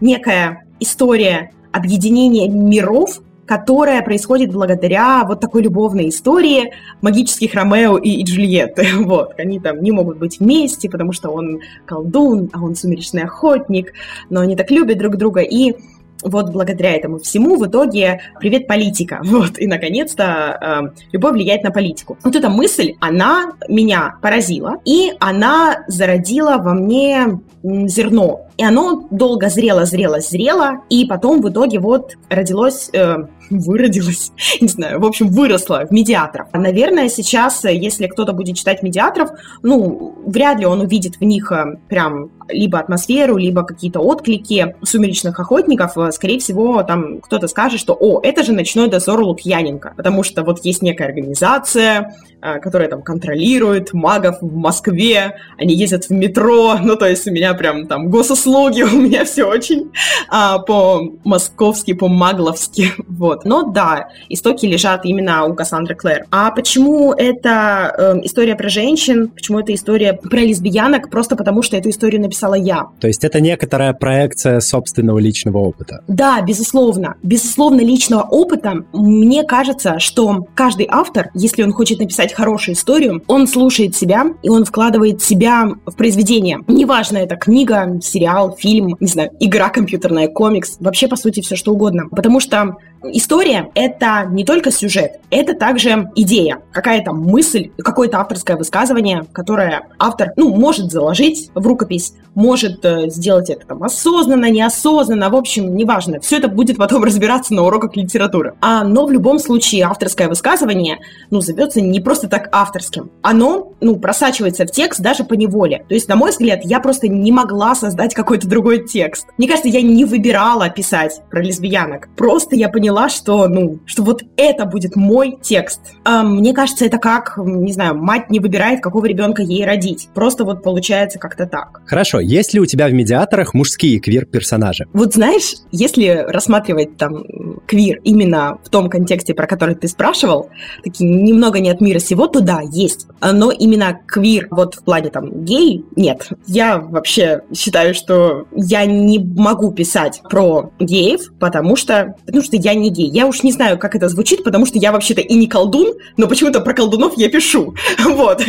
некая 0.00 0.64
история 0.80 1.52
объединения 1.72 2.48
миров, 2.48 3.20
которая 3.48 4.02
происходит 4.02 4.52
благодаря 4.52 5.24
вот 5.24 5.40
такой 5.40 5.62
любовной 5.62 6.10
истории 6.10 6.74
магических 7.00 7.54
Ромео 7.54 7.96
и, 7.96 8.10
и 8.10 8.24
Джульетты. 8.24 8.86
Вот, 9.08 9.32
они 9.38 9.58
там 9.58 9.82
не 9.82 9.90
могут 9.90 10.18
быть 10.18 10.38
вместе, 10.38 10.90
потому 10.90 11.12
что 11.12 11.30
он 11.30 11.60
колдун, 11.86 12.50
а 12.52 12.62
он 12.62 12.74
сумеречный 12.74 13.22
охотник, 13.22 13.94
но 14.28 14.40
они 14.40 14.54
так 14.54 14.70
любят 14.70 14.98
друг 14.98 15.16
друга. 15.16 15.40
И 15.40 15.74
вот 16.22 16.50
благодаря 16.50 16.94
этому 16.94 17.18
всему 17.18 17.56
в 17.56 17.66
итоге 17.66 18.20
привет 18.40 18.66
политика. 18.66 19.20
Вот, 19.38 19.58
и 19.58 19.66
наконец-то 19.66 20.92
э, 20.94 21.02
любовь 21.12 21.34
влияет 21.34 21.62
на 21.62 21.70
политику. 21.70 22.18
Вот 22.24 22.34
эта 22.34 22.48
мысль, 22.48 22.94
она 22.98 23.52
меня 23.68 24.16
поразила, 24.20 24.78
и 24.84 25.12
она 25.20 25.84
зародила 25.86 26.56
во 26.58 26.74
мне 26.74 27.38
зерно. 27.62 28.47
И 28.58 28.64
оно 28.64 29.06
долго 29.10 29.48
зрело, 29.48 29.86
зрело, 29.86 30.20
зрело, 30.20 30.82
и 30.90 31.06
потом 31.06 31.40
в 31.40 31.48
итоге 31.48 31.78
вот 31.78 32.16
родилось 32.28 32.90
э, 32.92 33.16
выродилась, 33.50 34.32
не 34.60 34.68
знаю, 34.68 35.00
в 35.00 35.04
общем, 35.04 35.28
выросла 35.28 35.86
в 35.88 35.92
медиаторов. 35.92 36.48
Наверное, 36.52 37.08
сейчас, 37.08 37.64
если 37.64 38.06
кто-то 38.06 38.32
будет 38.32 38.56
читать 38.56 38.82
медиаторов, 38.82 39.30
ну, 39.62 40.14
вряд 40.26 40.58
ли 40.58 40.66
он 40.66 40.80
увидит 40.80 41.16
в 41.16 41.24
них 41.24 41.52
э, 41.52 41.78
прям 41.88 42.30
либо 42.48 42.78
атмосферу, 42.78 43.36
либо 43.36 43.62
какие-то 43.62 44.00
отклики 44.00 44.74
сумеречных 44.82 45.38
охотников. 45.38 45.92
Скорее 46.12 46.38
всего, 46.38 46.82
там 46.82 47.20
кто-то 47.20 47.46
скажет, 47.46 47.78
что 47.78 47.94
«О, 47.98 48.20
это 48.22 48.42
же 48.42 48.52
ночной 48.52 48.88
дозор 48.88 49.20
Лукьяненко», 49.20 49.94
потому 49.96 50.22
что 50.22 50.42
вот 50.42 50.64
есть 50.64 50.82
некая 50.82 51.04
организация, 51.04 52.16
э, 52.40 52.58
которая 52.58 52.88
там 52.88 53.02
контролирует 53.02 53.92
магов 53.92 54.38
в 54.40 54.56
Москве, 54.56 55.36
они 55.58 55.74
ездят 55.74 56.06
в 56.06 56.10
метро, 56.10 56.76
ну, 56.82 56.96
то 56.96 57.06
есть 57.06 57.26
у 57.26 57.30
меня 57.30 57.54
прям 57.54 57.86
там 57.86 58.08
госуслуги, 58.08 58.47
у 58.92 58.98
меня 58.98 59.24
все 59.24 59.44
очень 59.44 59.90
а, 60.28 60.58
по-московски, 60.58 61.92
по-магловски. 61.94 62.92
Вот. 63.08 63.44
Но 63.44 63.64
да, 63.64 64.10
истоки 64.28 64.64
лежат 64.64 65.04
именно 65.04 65.44
у 65.46 65.54
Кассандры 65.54 65.96
Клэр. 65.96 66.26
А 66.30 66.52
почему 66.52 67.12
это 67.12 67.92
э, 67.98 68.20
история 68.22 68.54
про 68.54 68.68
женщин? 68.68 69.28
Почему 69.28 69.58
это 69.58 69.74
история 69.74 70.12
про 70.12 70.38
лесбиянок? 70.38 71.10
Просто 71.10 71.34
потому, 71.34 71.62
что 71.62 71.76
эту 71.76 71.90
историю 71.90 72.20
написала 72.20 72.54
я. 72.54 72.86
То 73.00 73.08
есть 73.08 73.24
это 73.24 73.40
некоторая 73.40 73.92
проекция 73.92 74.60
собственного 74.60 75.18
личного 75.18 75.58
опыта? 75.58 76.04
Да, 76.06 76.40
безусловно. 76.42 77.16
Безусловно, 77.24 77.80
личного 77.80 78.22
опыта. 78.22 78.84
Мне 78.92 79.42
кажется, 79.42 79.98
что 79.98 80.46
каждый 80.54 80.86
автор, 80.88 81.30
если 81.34 81.62
он 81.62 81.72
хочет 81.72 81.98
написать 81.98 82.32
хорошую 82.32 82.76
историю, 82.76 83.24
он 83.26 83.48
слушает 83.48 83.96
себя, 83.96 84.26
и 84.42 84.48
он 84.48 84.64
вкладывает 84.64 85.22
себя 85.22 85.70
в 85.86 85.96
произведение. 85.96 86.60
Неважно, 86.68 87.18
это 87.18 87.34
книга, 87.36 87.98
сериал, 88.00 88.37
фильм, 88.56 88.96
не 89.00 89.06
знаю, 89.06 89.30
игра 89.40 89.68
компьютерная, 89.68 90.28
комикс, 90.28 90.76
вообще, 90.80 91.08
по 91.08 91.16
сути, 91.16 91.40
все 91.40 91.56
что 91.56 91.72
угодно. 91.72 92.08
Потому 92.10 92.40
что 92.40 92.76
История— 93.04 93.70
это 93.74 94.26
не 94.28 94.44
только 94.44 94.72
сюжет, 94.72 95.20
это 95.30 95.54
также 95.54 96.10
идея, 96.16 96.58
какая-то 96.72 97.12
мысль, 97.12 97.70
какое-то 97.78 98.18
авторское 98.18 98.56
высказывание, 98.56 99.24
которое 99.32 99.88
автор, 99.98 100.32
ну, 100.36 100.54
может 100.54 100.90
заложить 100.90 101.50
в 101.54 101.64
рукопись, 101.64 102.14
может 102.34 102.84
э, 102.84 103.08
сделать 103.08 103.50
это 103.50 103.66
там 103.66 103.84
осознанно, 103.84 104.50
неосознанно, 104.50 105.30
в 105.30 105.36
общем, 105.36 105.76
неважно. 105.76 106.18
Все 106.20 106.38
это 106.38 106.48
будет 106.48 106.76
потом 106.76 107.04
разбираться 107.04 107.54
на 107.54 107.64
уроках 107.64 107.94
литературы. 107.94 108.54
А, 108.60 108.82
но 108.82 109.06
в 109.06 109.12
любом 109.12 109.38
случае 109.38 109.84
авторское 109.84 110.28
высказывание, 110.28 110.98
ну, 111.30 111.40
зовется 111.40 111.80
не 111.80 112.00
просто 112.00 112.28
так 112.28 112.48
авторским. 112.50 113.10
Оно, 113.22 113.74
ну, 113.80 113.96
просачивается 113.96 114.66
в 114.66 114.72
текст 114.72 115.00
даже 115.00 115.22
по 115.22 115.34
неволе. 115.34 115.84
То 115.88 115.94
есть, 115.94 116.08
на 116.08 116.16
мой 116.16 116.30
взгляд, 116.30 116.60
я 116.64 116.80
просто 116.80 117.06
не 117.06 117.30
могла 117.30 117.76
создать 117.76 118.14
какой-то 118.28 118.46
другой 118.46 118.84
текст. 118.84 119.28
Мне 119.38 119.48
кажется, 119.48 119.70
я 119.70 119.80
не 119.80 120.04
выбирала 120.04 120.68
писать 120.68 121.22
про 121.30 121.42
лесбиянок. 121.42 122.10
Просто 122.14 122.56
я 122.56 122.68
поняла, 122.68 123.08
что, 123.08 123.48
ну, 123.48 123.78
что 123.86 124.02
вот 124.02 124.22
это 124.36 124.66
будет 124.66 124.96
мой 124.96 125.38
текст. 125.40 125.80
А, 126.04 126.22
мне 126.22 126.52
кажется, 126.52 126.84
это 126.84 126.98
как, 126.98 127.38
не 127.38 127.72
знаю, 127.72 127.94
мать 127.94 128.28
не 128.28 128.38
выбирает, 128.38 128.82
какого 128.82 129.06
ребенка 129.06 129.40
ей 129.40 129.64
родить. 129.64 130.10
Просто 130.12 130.44
вот 130.44 130.62
получается 130.62 131.18
как-то 131.18 131.46
так. 131.46 131.80
Хорошо. 131.86 132.20
Есть 132.20 132.52
ли 132.52 132.60
у 132.60 132.66
тебя 132.66 132.88
в 132.88 132.92
медиаторах 132.92 133.54
мужские 133.54 133.98
квир-персонажи? 133.98 134.84
Вот 134.92 135.14
знаешь, 135.14 135.54
если 135.72 136.26
рассматривать 136.28 136.98
там 136.98 137.24
квир 137.66 137.98
именно 138.04 138.58
в 138.62 138.68
том 138.68 138.90
контексте, 138.90 139.32
про 139.32 139.46
который 139.46 139.74
ты 139.74 139.88
спрашивал, 139.88 140.50
такие 140.84 141.08
немного 141.08 141.60
не 141.60 141.70
от 141.70 141.80
мира 141.80 141.98
сего, 141.98 142.26
то 142.26 142.42
да, 142.42 142.60
есть. 142.60 143.06
Но 143.22 143.50
именно 143.52 143.98
квир 144.06 144.48
вот 144.50 144.74
в 144.74 144.84
плане 144.84 145.08
там 145.08 145.46
гей, 145.46 145.86
нет. 145.96 146.28
Я 146.46 146.76
вообще 146.76 147.40
считаю, 147.54 147.94
что 147.94 148.17
я 148.54 148.86
не 148.86 149.18
могу 149.18 149.72
писать 149.72 150.22
про 150.28 150.70
геев, 150.78 151.32
потому 151.38 151.76
что, 151.76 152.14
потому 152.26 152.44
что 152.44 152.56
я 152.56 152.74
не 152.74 152.90
гей. 152.90 153.08
Я 153.10 153.26
уж 153.26 153.42
не 153.42 153.52
знаю, 153.52 153.78
как 153.78 153.94
это 153.94 154.08
звучит, 154.08 154.44
потому 154.44 154.66
что 154.66 154.78
я 154.78 154.92
вообще-то 154.92 155.20
и 155.20 155.34
не 155.34 155.46
колдун, 155.46 155.94
но 156.16 156.26
почему-то 156.26 156.60
про 156.60 156.74
колдунов 156.74 157.14
я 157.16 157.28
пишу. 157.28 157.74
Вот, 158.08 158.42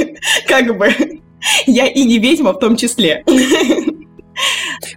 как 0.47 0.77
бы. 0.77 0.89
Я 1.65 1.87
и 1.87 2.03
не 2.03 2.17
ведьма 2.17 2.53
в 2.53 2.59
том 2.59 2.75
числе. 2.75 3.23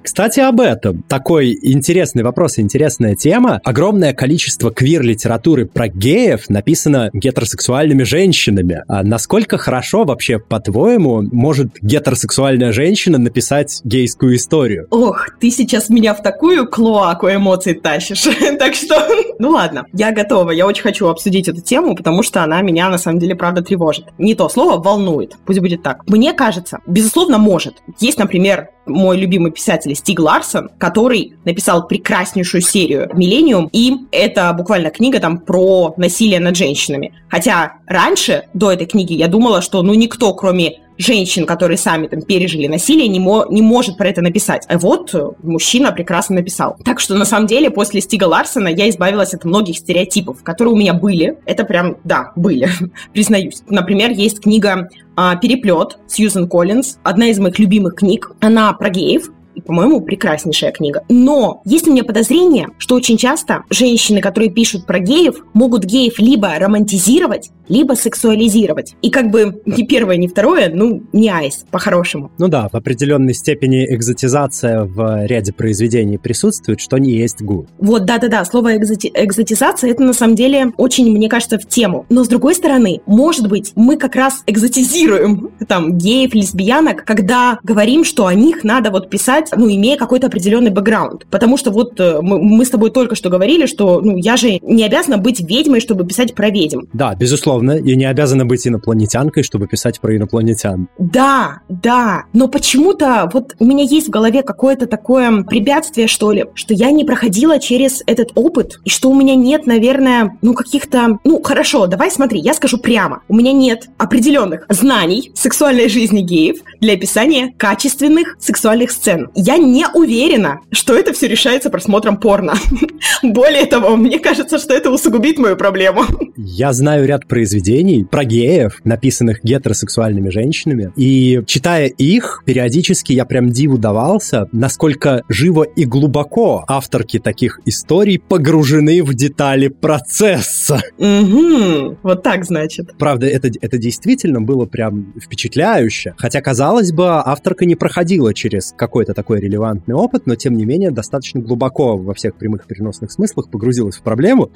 Кстати, 0.02 0.40
об 0.40 0.61
этом. 0.61 1.02
Такой 1.08 1.58
интересный 1.62 2.22
вопрос, 2.22 2.58
интересная 2.58 3.14
тема. 3.14 3.61
Огромное 3.64 4.12
количество 4.12 4.70
квир-литературы 4.70 5.66
про 5.66 5.88
геев 5.88 6.49
написано 6.49 7.11
гетеросексуальными 7.12 8.02
женщинами. 8.02 8.82
А 8.88 9.02
насколько 9.02 9.58
хорошо 9.58 10.04
вообще, 10.04 10.38
по-твоему, 10.38 11.22
может 11.22 11.78
гетеросексуальная 11.80 12.72
женщина 12.72 13.18
написать 13.18 13.80
гейскую 13.84 14.37
историю? 14.37 14.87
Ох, 14.90 15.28
ты 15.40 15.50
сейчас 15.50 15.88
меня 15.88 16.14
в 16.14 16.22
такую 16.22 16.68
клоаку 16.68 17.28
эмоций 17.28 17.75
тащишь. 17.75 18.22
так 18.58 18.75
что, 18.75 19.08
ну 19.38 19.50
ладно, 19.50 19.84
я 19.92 20.12
готова. 20.12 20.50
Я 20.50 20.66
очень 20.66 20.82
хочу 20.82 21.08
обсудить 21.08 21.49
эту 21.49 21.61
тему, 21.61 21.94
потому 21.94 22.22
что 22.22 22.42
она 22.42 22.61
меня 22.62 22.88
на 22.88 22.99
самом 22.99 23.18
деле 23.18 23.34
правда 23.34 23.62
тревожит. 23.62 24.06
Не 24.18 24.34
то 24.34 24.49
слово, 24.49 24.82
волнует. 24.82 25.37
Пусть 25.46 25.61
будет 25.61 25.82
так. 25.82 26.06
Мне 26.06 26.32
кажется, 26.32 26.80
безусловно, 26.87 27.38
может. 27.38 27.75
Есть, 28.00 28.18
например, 28.18 28.68
мой 28.86 29.16
любимый 29.16 29.52
писатель 29.52 29.94
Стиг 29.94 30.20
Ларсон, 30.20 30.70
который 30.78 31.34
написал 31.44 31.86
прекраснейшую 31.86 32.60
серию 32.60 33.10
«Миллениум», 33.14 33.68
и 33.72 33.92
это 34.10 34.52
буквально 34.52 34.90
книга 34.90 35.20
там 35.20 35.38
про 35.38 35.94
насилие 35.96 36.40
над 36.40 36.56
женщинами. 36.56 37.12
Хотя 37.28 37.74
раньше, 37.86 38.44
до 38.54 38.72
этой 38.72 38.86
книги, 38.86 39.14
я 39.14 39.28
думала, 39.28 39.62
что 39.62 39.82
ну 39.82 39.94
никто, 39.94 40.34
кроме 40.34 40.80
женщин, 41.02 41.47
которые 41.47 41.76
сами 41.76 42.06
там 42.06 42.23
пережили 42.23 42.66
насилие, 42.66 43.09
не, 43.09 43.21
мо 43.21 43.47
не 43.50 43.62
может 43.62 43.97
про 43.97 44.09
это 44.09 44.23
написать. 44.23 44.64
А 44.68 44.78
вот 44.78 45.14
мужчина 45.42 45.92
прекрасно 45.92 46.37
написал. 46.37 46.76
Так 46.85 47.00
что, 47.00 47.14
на 47.14 47.25
самом 47.25 47.47
деле, 47.47 47.71
после 47.71 48.00
Стига 48.00 48.25
Ларсона 48.25 48.68
я 48.68 48.88
избавилась 48.88 49.35
от 49.35 49.44
многих 49.44 49.78
стереотипов, 49.78 50.42
которые 50.42 50.75
у 50.75 50.76
меня 50.76 50.94
были. 50.94 51.38
Это 51.44 51.64
прям, 51.64 51.97
да, 52.04 52.32
были, 52.37 52.68
признаюсь. 53.12 53.62
Например, 53.68 54.11
есть 54.11 54.40
книга 54.40 54.88
а, 55.16 55.37
«Переплет» 55.37 55.99
Сьюзен 56.06 56.49
Коллинз, 56.49 56.99
одна 57.02 57.26
из 57.26 57.38
моих 57.38 57.59
любимых 57.59 57.97
книг. 57.97 58.30
Она 58.40 58.73
про 58.73 58.90
геев, 58.90 59.30
и, 59.54 59.61
по-моему, 59.61 60.00
прекраснейшая 60.00 60.73
книга. 60.73 61.04
Но 61.09 61.62
есть 61.64 61.88
у 61.88 61.92
меня 61.92 62.04
подозрение, 62.04 62.68
что 62.78 62.94
очень 62.94 63.16
часто 63.16 63.64
женщины, 63.71 64.21
которые 64.21 64.50
пишут 64.50 64.87
про 64.87 64.99
геев, 64.99 65.44
могут 65.54 65.85
геев 65.85 66.18
либо 66.18 66.52
романтизировать, 66.59 67.50
либо 67.68 67.94
сексуализировать. 67.94 68.94
И 69.02 69.11
как 69.11 69.30
бы 69.30 69.62
ни 69.66 69.85
первое, 69.85 70.16
ни 70.16 70.26
второе, 70.26 70.71
ну, 70.73 71.02
не 71.12 71.28
айс, 71.30 71.64
по-хорошему. 71.71 72.30
Ну 72.38 72.49
да, 72.49 72.68
в 72.68 72.76
определенной 72.76 73.35
степени 73.35 73.85
экзотизация 73.85 74.85
в 74.85 75.26
ряде 75.26 75.52
произведений 75.52 76.18
присутствует, 76.18 76.80
что 76.80 76.99
не 76.99 77.12
есть 77.12 77.40
гуд. 77.42 77.68
Вот, 77.78 78.04
да-да-да, 78.04 78.44
слово 78.44 78.76
экзоти- 78.76 79.11
экзотизация, 79.14 79.90
это 79.90 80.02
на 80.02 80.12
самом 80.12 80.35
деле 80.35 80.73
очень, 80.76 81.11
мне 81.11 81.28
кажется, 81.28 81.59
в 81.59 81.66
тему. 81.66 82.06
Но 82.09 82.25
с 82.25 82.28
другой 82.28 82.54
стороны, 82.54 83.00
может 83.06 83.49
быть, 83.49 83.73
мы 83.75 83.97
как 83.97 84.16
раз 84.16 84.42
экзотизируем 84.47 85.50
там 85.66 85.97
геев, 85.97 86.35
лесбиянок, 86.35 87.04
когда 87.04 87.59
говорим, 87.62 88.04
что 88.04 88.26
о 88.26 88.35
них 88.35 88.64
надо 88.64 88.90
вот 88.90 89.09
писать, 89.11 89.41
ну, 89.54 89.68
имея 89.68 89.96
какой-то 89.96 90.28
определенный 90.28 90.70
бэкграунд. 90.70 91.26
Потому 91.30 91.56
что 91.56 91.70
вот 91.70 91.99
э, 92.00 92.20
мы, 92.20 92.38
мы 92.38 92.64
с 92.64 92.70
тобой 92.70 92.90
только 92.90 93.14
что 93.14 93.30
говорили, 93.30 93.66
что, 93.66 94.00
ну, 94.00 94.16
я 94.16 94.37
же 94.37 94.58
не 94.62 94.84
обязана 94.84 95.18
быть 95.18 95.40
ведьмой, 95.40 95.80
чтобы 95.80 96.06
писать 96.06 96.34
про 96.34 96.50
ведьм. 96.50 96.82
Да, 96.92 97.14
безусловно 97.14 97.42
безусловно, 97.42 97.72
и 97.72 97.96
не 97.96 98.04
обязана 98.04 98.44
быть 98.44 98.66
инопланетянкой, 98.66 99.42
чтобы 99.42 99.66
писать 99.66 100.00
про 100.00 100.16
инопланетян. 100.16 100.88
Да, 100.99 101.61
да, 101.68 102.25
но 102.32 102.49
почему-то 102.49 103.30
вот 103.32 103.54
у 103.58 103.64
меня 103.64 103.84
есть 103.84 104.08
в 104.08 104.11
голове 104.11 104.42
какое-то 104.42 104.87
такое 104.87 105.42
препятствие, 105.42 106.06
что 106.06 106.32
ли, 106.32 106.44
что 106.54 106.75
я 106.75 106.90
не 106.90 107.04
проходила 107.04 107.58
через 107.58 108.02
этот 108.06 108.32
опыт, 108.34 108.80
и 108.84 108.90
что 108.90 109.11
у 109.11 109.14
меня 109.14 109.34
нет, 109.34 109.66
наверное, 109.66 110.38
ну, 110.42 110.54
каких-то... 110.54 111.18
Ну, 111.25 111.42
хорошо, 111.42 111.87
давай 111.87 112.11
смотри, 112.11 112.40
я 112.40 112.54
скажу 112.54 112.78
прямо. 112.78 113.22
У 113.28 113.34
меня 113.34 113.52
нет 113.52 113.88
определенных 113.99 114.66
знаний 114.68 115.32
сексуальной 115.34 115.88
жизни 115.88 116.20
геев 116.20 116.58
для 116.80 116.94
описания 116.94 117.54
качественных 117.56 118.37
сексуальных 118.38 118.90
сцен. 118.90 119.30
Я 119.34 119.56
не 119.56 119.86
уверена, 119.94 120.60
что 120.70 120.94
это 120.94 121.12
все 121.12 121.26
решается 121.26 121.70
просмотром 121.70 122.18
порно. 122.18 122.54
Более 123.22 123.66
того, 123.66 123.96
мне 123.96 124.18
кажется, 124.18 124.58
что 124.58 124.74
это 124.74 124.90
усугубит 124.90 125.38
мою 125.38 125.56
проблему. 125.56 126.02
Я 126.36 126.72
знаю 126.72 127.06
ряд 127.06 127.26
произведений 127.26 128.04
про 128.04 128.24
геев, 128.24 128.80
написанных 128.84 129.42
гетеросексуальными 129.42 130.28
женщинами, 130.28 130.92
и 130.96 131.40
читая 131.46 131.86
их, 131.86 132.42
периодически 132.44 133.12
я 133.12 133.24
прям 133.24 133.50
диву 133.50 133.78
давался, 133.78 134.48
насколько 134.52 135.22
живо 135.28 135.62
и 135.62 135.84
глубоко 135.84 136.64
авторки 136.68 137.18
таких 137.18 137.60
историй 137.64 138.18
погружены 138.18 139.02
в 139.02 139.14
детали 139.14 139.68
процесса. 139.68 140.80
Угу, 140.98 141.98
вот 142.02 142.22
так 142.22 142.44
значит. 142.44 142.96
Правда, 142.98 143.26
это, 143.26 143.48
это 143.60 143.78
действительно 143.78 144.40
было 144.40 144.66
прям 144.66 145.14
впечатляюще, 145.20 146.14
хотя, 146.18 146.40
казалось 146.40 146.92
бы, 146.92 147.08
авторка 147.08 147.64
не 147.64 147.76
проходила 147.76 148.34
через 148.34 148.74
какой-то 148.76 149.14
такой 149.23 149.38
релевантный 149.38 149.95
опыт, 149.95 150.26
но, 150.26 150.35
тем 150.35 150.55
не 150.55 150.64
менее, 150.64 150.91
достаточно 150.91 151.41
глубоко 151.41 151.97
во 151.97 152.12
всех 152.12 152.35
прямых 152.35 152.67
переносных 152.67 153.12
смыслах 153.12 153.49
погрузилась 153.49 153.97
в 153.97 154.02
проблему. 154.02 154.50